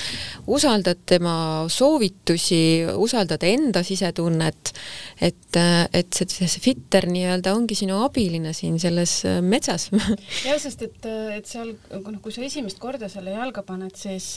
usaldad 0.48 1.04
tema 1.06 1.66
soovitusi, 1.68 2.86
usaldad 2.96 3.44
enda 3.44 3.84
sisetunnet, 3.84 4.74
et, 5.22 5.62
et 5.94 6.14
see, 6.14 6.48
see 6.48 6.64
fitter 6.64 7.08
nii-öelda 7.12 7.54
ongi 7.56 7.76
sinu 7.76 8.00
abiline 8.06 8.54
siin 8.54 8.80
selles 8.80 9.24
metsas 9.42 9.90
jah, 10.46 10.60
sest 10.62 10.86
et, 10.86 11.10
et 11.38 11.50
seal 11.50 11.74
noh, 11.92 12.22
kui 12.24 12.36
sa 12.36 12.46
esimest 12.46 12.80
korda 12.82 13.10
selle 13.12 13.36
jalga 13.36 13.64
paned, 13.68 13.96
siis 13.98 14.36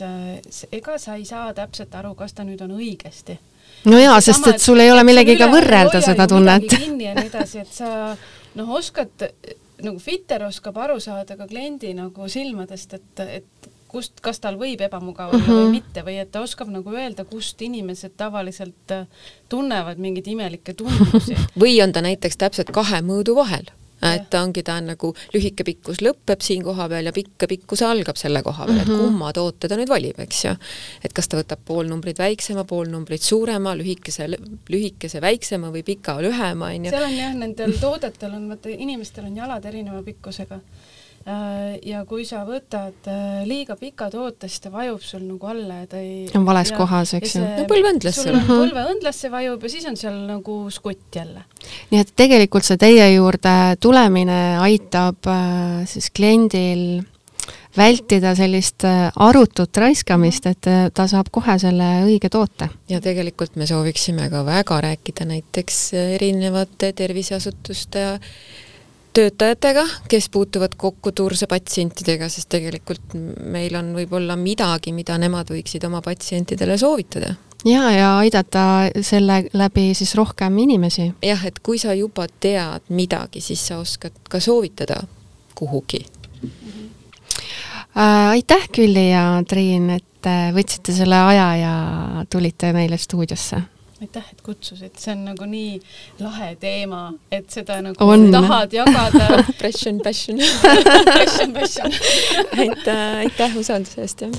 ega 0.72 0.98
sa 0.98 1.16
ei 1.18 1.24
saa 1.28 1.54
täpselt 1.56 1.94
aru, 2.00 2.14
kas 2.18 2.36
ta 2.36 2.46
nüüd 2.46 2.62
on 2.64 2.76
õigesti. 2.78 3.38
no 3.90 3.98
jaa, 4.00 4.20
sest 4.24 4.46
et 4.52 4.62
sul 4.62 4.80
ei 4.80 4.92
ole 4.92 5.04
millegagi 5.04 5.50
võrrelda 5.50 6.02
seda 6.04 6.28
tunnet. 6.30 6.68
kinni 6.70 7.08
ja 7.08 7.16
nii 7.18 7.32
edasi, 7.32 7.64
et 7.64 7.74
sa 7.74 8.14
noh, 8.58 8.76
oskad 8.78 9.28
nagu 9.80 9.98
fitter 9.98 10.44
oskab 10.44 10.78
aru 10.78 11.00
saada 11.00 11.36
ka 11.38 11.48
kliendi 11.48 11.94
nagu 11.96 12.28
silmadest, 12.28 12.98
et, 12.98 13.22
et 13.40 13.70
kust, 13.90 14.20
kas 14.22 14.40
tal 14.42 14.58
võib 14.60 14.82
ebamugav 14.84 15.32
olla 15.32 15.40
mm 15.40 15.46
-hmm. 15.46 15.56
või 15.56 15.64
mhm. 15.64 15.72
mitte 15.78 16.04
või 16.06 16.20
et 16.22 16.30
ta 16.32 16.44
oskab 16.44 16.70
nagu 16.70 16.94
öelda, 16.94 17.24
kust 17.24 17.62
inimesed 17.62 18.14
tavaliselt 18.16 18.94
tunnevad 19.48 19.98
mingeid 19.98 20.26
imelikke 20.26 20.74
tundusi. 20.74 21.36
või 21.62 21.80
on 21.82 21.92
ta 21.92 22.02
näiteks 22.02 22.36
täpselt 22.36 22.70
kahe 22.70 23.02
mõõdu 23.02 23.34
vahel 23.34 23.70
et 24.02 24.34
ongi, 24.34 24.62
ta 24.66 24.78
on 24.80 24.90
nagu 24.92 25.12
lühike 25.34 25.64
pikkus 25.66 26.00
lõpeb 26.04 26.44
siin 26.44 26.64
koha 26.64 26.88
peal 26.88 27.10
ja 27.10 27.12
pikk 27.14 27.46
pikkus 27.50 27.82
algab 27.86 28.18
selle 28.20 28.42
koha 28.46 28.66
peal 28.66 28.76
mm, 28.76 28.80
-hmm. 28.80 28.88
et 28.88 28.94
mhm. 28.94 29.06
kumma 29.06 29.32
toote 29.36 29.68
ta 29.68 29.76
nüüd 29.76 29.92
valib, 29.92 30.18
eks 30.24 30.44
ju. 30.44 30.54
et 31.04 31.12
kas 31.12 31.28
ta 31.28 31.40
võtab 31.40 31.64
pool 31.64 31.88
numbrit 31.88 32.18
väiksema, 32.18 32.64
pool 32.64 32.88
numbrit 32.88 33.22
suurema, 33.22 33.74
lühikese, 33.76 34.28
lühikese 34.68 35.20
väiksema 35.20 35.72
või 35.74 35.84
pika 35.84 36.16
lühema, 36.20 36.72
onju. 36.74 36.90
seal 36.90 37.08
on 37.08 37.16
jah, 37.16 37.34
nendel 37.34 37.76
toodetel 37.80 38.34
on, 38.34 38.48
vaata 38.48 38.72
inimestel 38.72 39.28
on 39.28 39.36
jalad 39.36 39.64
erineva 39.64 40.02
pikkusega 40.02 40.60
ja 41.84 42.00
kui 42.08 42.24
sa 42.24 42.42
võtad 42.48 43.08
äh, 43.10 43.42
liiga 43.48 43.76
pika 43.76 44.08
toote, 44.12 44.48
siis 44.48 44.62
ta 44.64 44.72
vajub 44.72 45.02
sul 45.04 45.26
nagu 45.26 45.50
alla 45.50 45.82
ja 45.82 45.90
ta 45.90 46.00
ei 46.00 46.24
on 46.36 46.46
vales 46.48 46.72
ja, 46.72 46.78
kohas, 46.80 47.12
eks 47.18 47.36
ju. 47.36 47.44
no 47.44 47.66
põlveõndlasse. 47.68 48.24
sul 48.24 48.38
on 48.38 48.48
põlveõndlasse 48.48 49.30
vajub 49.32 49.66
ja 49.66 49.72
siis 49.72 49.86
on 49.90 49.98
seal 50.00 50.16
nagu 50.30 50.56
skutt 50.72 51.20
jälle. 51.20 51.44
nii 51.92 52.00
et 52.00 52.12
tegelikult 52.16 52.64
see 52.64 52.80
teie 52.80 53.10
juurde 53.12 53.54
tulemine 53.80 54.40
aitab 54.64 55.28
äh, 55.28 55.82
siis 55.90 56.08
kliendil 56.14 57.02
vältida 57.76 58.32
sellist 58.34 58.82
arutut 58.82 59.76
raiskamist, 59.78 60.48
et 60.50 60.66
ta 60.94 61.04
saab 61.06 61.28
kohe 61.30 61.54
selle 61.62 61.90
õige 62.08 62.32
toote. 62.32 62.70
ja 62.88 62.98
tegelikult 63.04 63.60
me 63.60 63.68
sooviksime 63.68 64.26
ka 64.32 64.42
väga 64.48 64.80
rääkida 64.88 65.28
näiteks 65.28 65.84
erinevate 66.16 66.94
terviseasutuste 66.96 68.08
töötajatega, 69.12 69.84
kes 70.08 70.28
puutuvad 70.30 70.74
kokku 70.76 71.12
turse 71.12 71.46
patsientidega, 71.50 72.28
sest 72.28 72.48
tegelikult 72.52 73.14
meil 73.50 73.74
on 73.78 73.92
võib-olla 73.96 74.36
midagi, 74.38 74.92
mida 74.96 75.18
nemad 75.18 75.50
võiksid 75.50 75.84
oma 75.88 76.02
patsientidele 76.04 76.78
soovitada. 76.78 77.34
ja, 77.64 77.90
ja 77.90 78.10
aidata 78.18 78.64
selle 79.02 79.44
läbi 79.52 79.90
siis 79.94 80.14
rohkem 80.14 80.58
inimesi. 80.58 81.12
jah, 81.22 81.46
et 81.46 81.58
kui 81.58 81.78
sa 81.78 81.94
juba 81.94 82.26
tead 82.40 82.86
midagi, 82.88 83.40
siis 83.40 83.66
sa 83.66 83.78
oskad 83.78 84.12
ka 84.28 84.40
soovitada 84.40 85.02
kuhugi 85.54 86.06
mm. 86.42 86.50
-hmm. 86.50 86.80
Äh, 87.98 88.28
aitäh, 88.30 88.68
Külli 88.72 89.10
ja 89.10 89.42
Triin, 89.48 89.90
et 89.90 90.26
äh, 90.26 90.52
võtsite 90.54 90.92
selle 90.94 91.16
aja 91.16 91.56
ja 91.56 91.74
tulite 92.30 92.72
meile 92.72 92.96
stuudiosse 92.96 93.58
aitäh, 94.00 94.24
et 94.32 94.40
kutsusid, 94.40 94.94
see 94.96 95.12
on 95.12 95.26
nagu 95.28 95.44
nii 95.44 95.74
lahe 96.22 96.54
teema, 96.60 97.02
et 97.32 97.50
seda 97.52 97.76
nagu 97.84 98.00
on. 98.00 98.30
tahad 98.32 98.72
jagada. 98.72 99.42
Passion, 99.60 99.98
passion. 100.00 100.38
Passion, 101.04 101.52
passion. 101.52 101.92
Aitäh, 102.60 103.00
aitäh 103.20 103.56
usalduse 103.60 104.00
eest, 104.00 104.22
jah. 104.24 104.30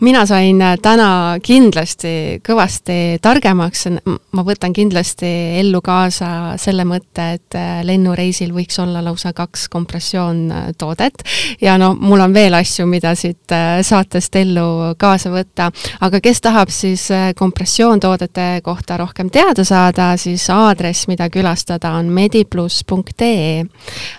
mina 0.00 0.24
sain 0.26 0.60
äh, 0.64 0.78
täna 0.82 1.36
kindlasti 1.44 2.40
kõvasti 2.44 3.18
targemaks, 3.22 3.86
ma 4.08 4.44
võtan 4.46 4.72
kindlasti 4.72 5.28
ellu 5.60 5.82
kaasa 5.84 6.54
selle 6.60 6.86
mõtte, 6.88 7.28
et 7.36 7.58
äh, 7.60 7.82
lennureisil 7.84 8.54
võiks 8.56 8.80
olla 8.80 9.04
lausa 9.04 9.34
kaks 9.36 9.68
kompressioontoodet 9.72 11.26
ja 11.60 11.76
no 11.80 11.92
mul 11.98 12.24
on 12.24 12.34
veel 12.34 12.56
asju, 12.56 12.88
mida 12.88 13.12
siit 13.18 13.52
äh, 13.52 13.82
saatest 13.84 14.40
ellu 14.40 14.96
kaasa 14.98 15.32
võtta, 15.34 15.68
aga 16.00 16.22
kes 16.24 16.40
tahab 16.48 16.72
siis 16.72 17.10
kompressioontoodete 17.36 18.48
kohta 18.64 18.93
kohta 18.94 18.96
rohkem 18.96 19.30
teada 19.30 19.64
saada, 19.64 20.16
siis 20.16 20.50
aadress, 20.50 21.08
mida 21.08 21.28
külastada, 21.30 21.92
on 21.98 22.06
medipluss.ee. 22.06 23.64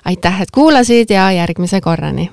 aitäh, 0.06 0.42
et 0.42 0.52
kuulasid 0.52 1.10
ja 1.10 1.32
järgmise 1.32 1.82
korrani! 1.82 2.32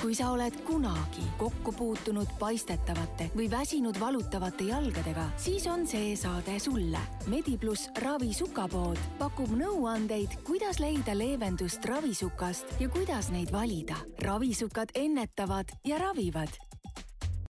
kui 0.00 0.14
sa 0.14 0.30
oled 0.32 0.54
kunagi 0.66 1.22
kokku 1.38 1.72
puutunud 1.72 2.26
paistetavate 2.38 3.28
või 3.36 3.50
väsinud 3.50 4.00
valutavate 4.00 4.64
jalgadega, 4.64 5.28
siis 5.36 5.66
on 5.66 5.86
see 5.86 6.16
saade 6.16 6.58
sulle. 6.58 6.98
Medipluss 7.26 7.90
ravisutapood 8.02 8.98
pakub 9.18 9.52
nõuandeid, 9.54 10.40
kuidas 10.44 10.80
leida 10.80 11.14
leevendust 11.14 11.84
ravisukast 11.84 12.80
ja 12.80 12.88
kuidas 12.88 13.30
neid 13.30 13.52
valida. 13.52 13.96
ravisukad 14.22 14.90
ennetavad 14.94 15.70
ja 15.84 15.98
ravivad 15.98 16.69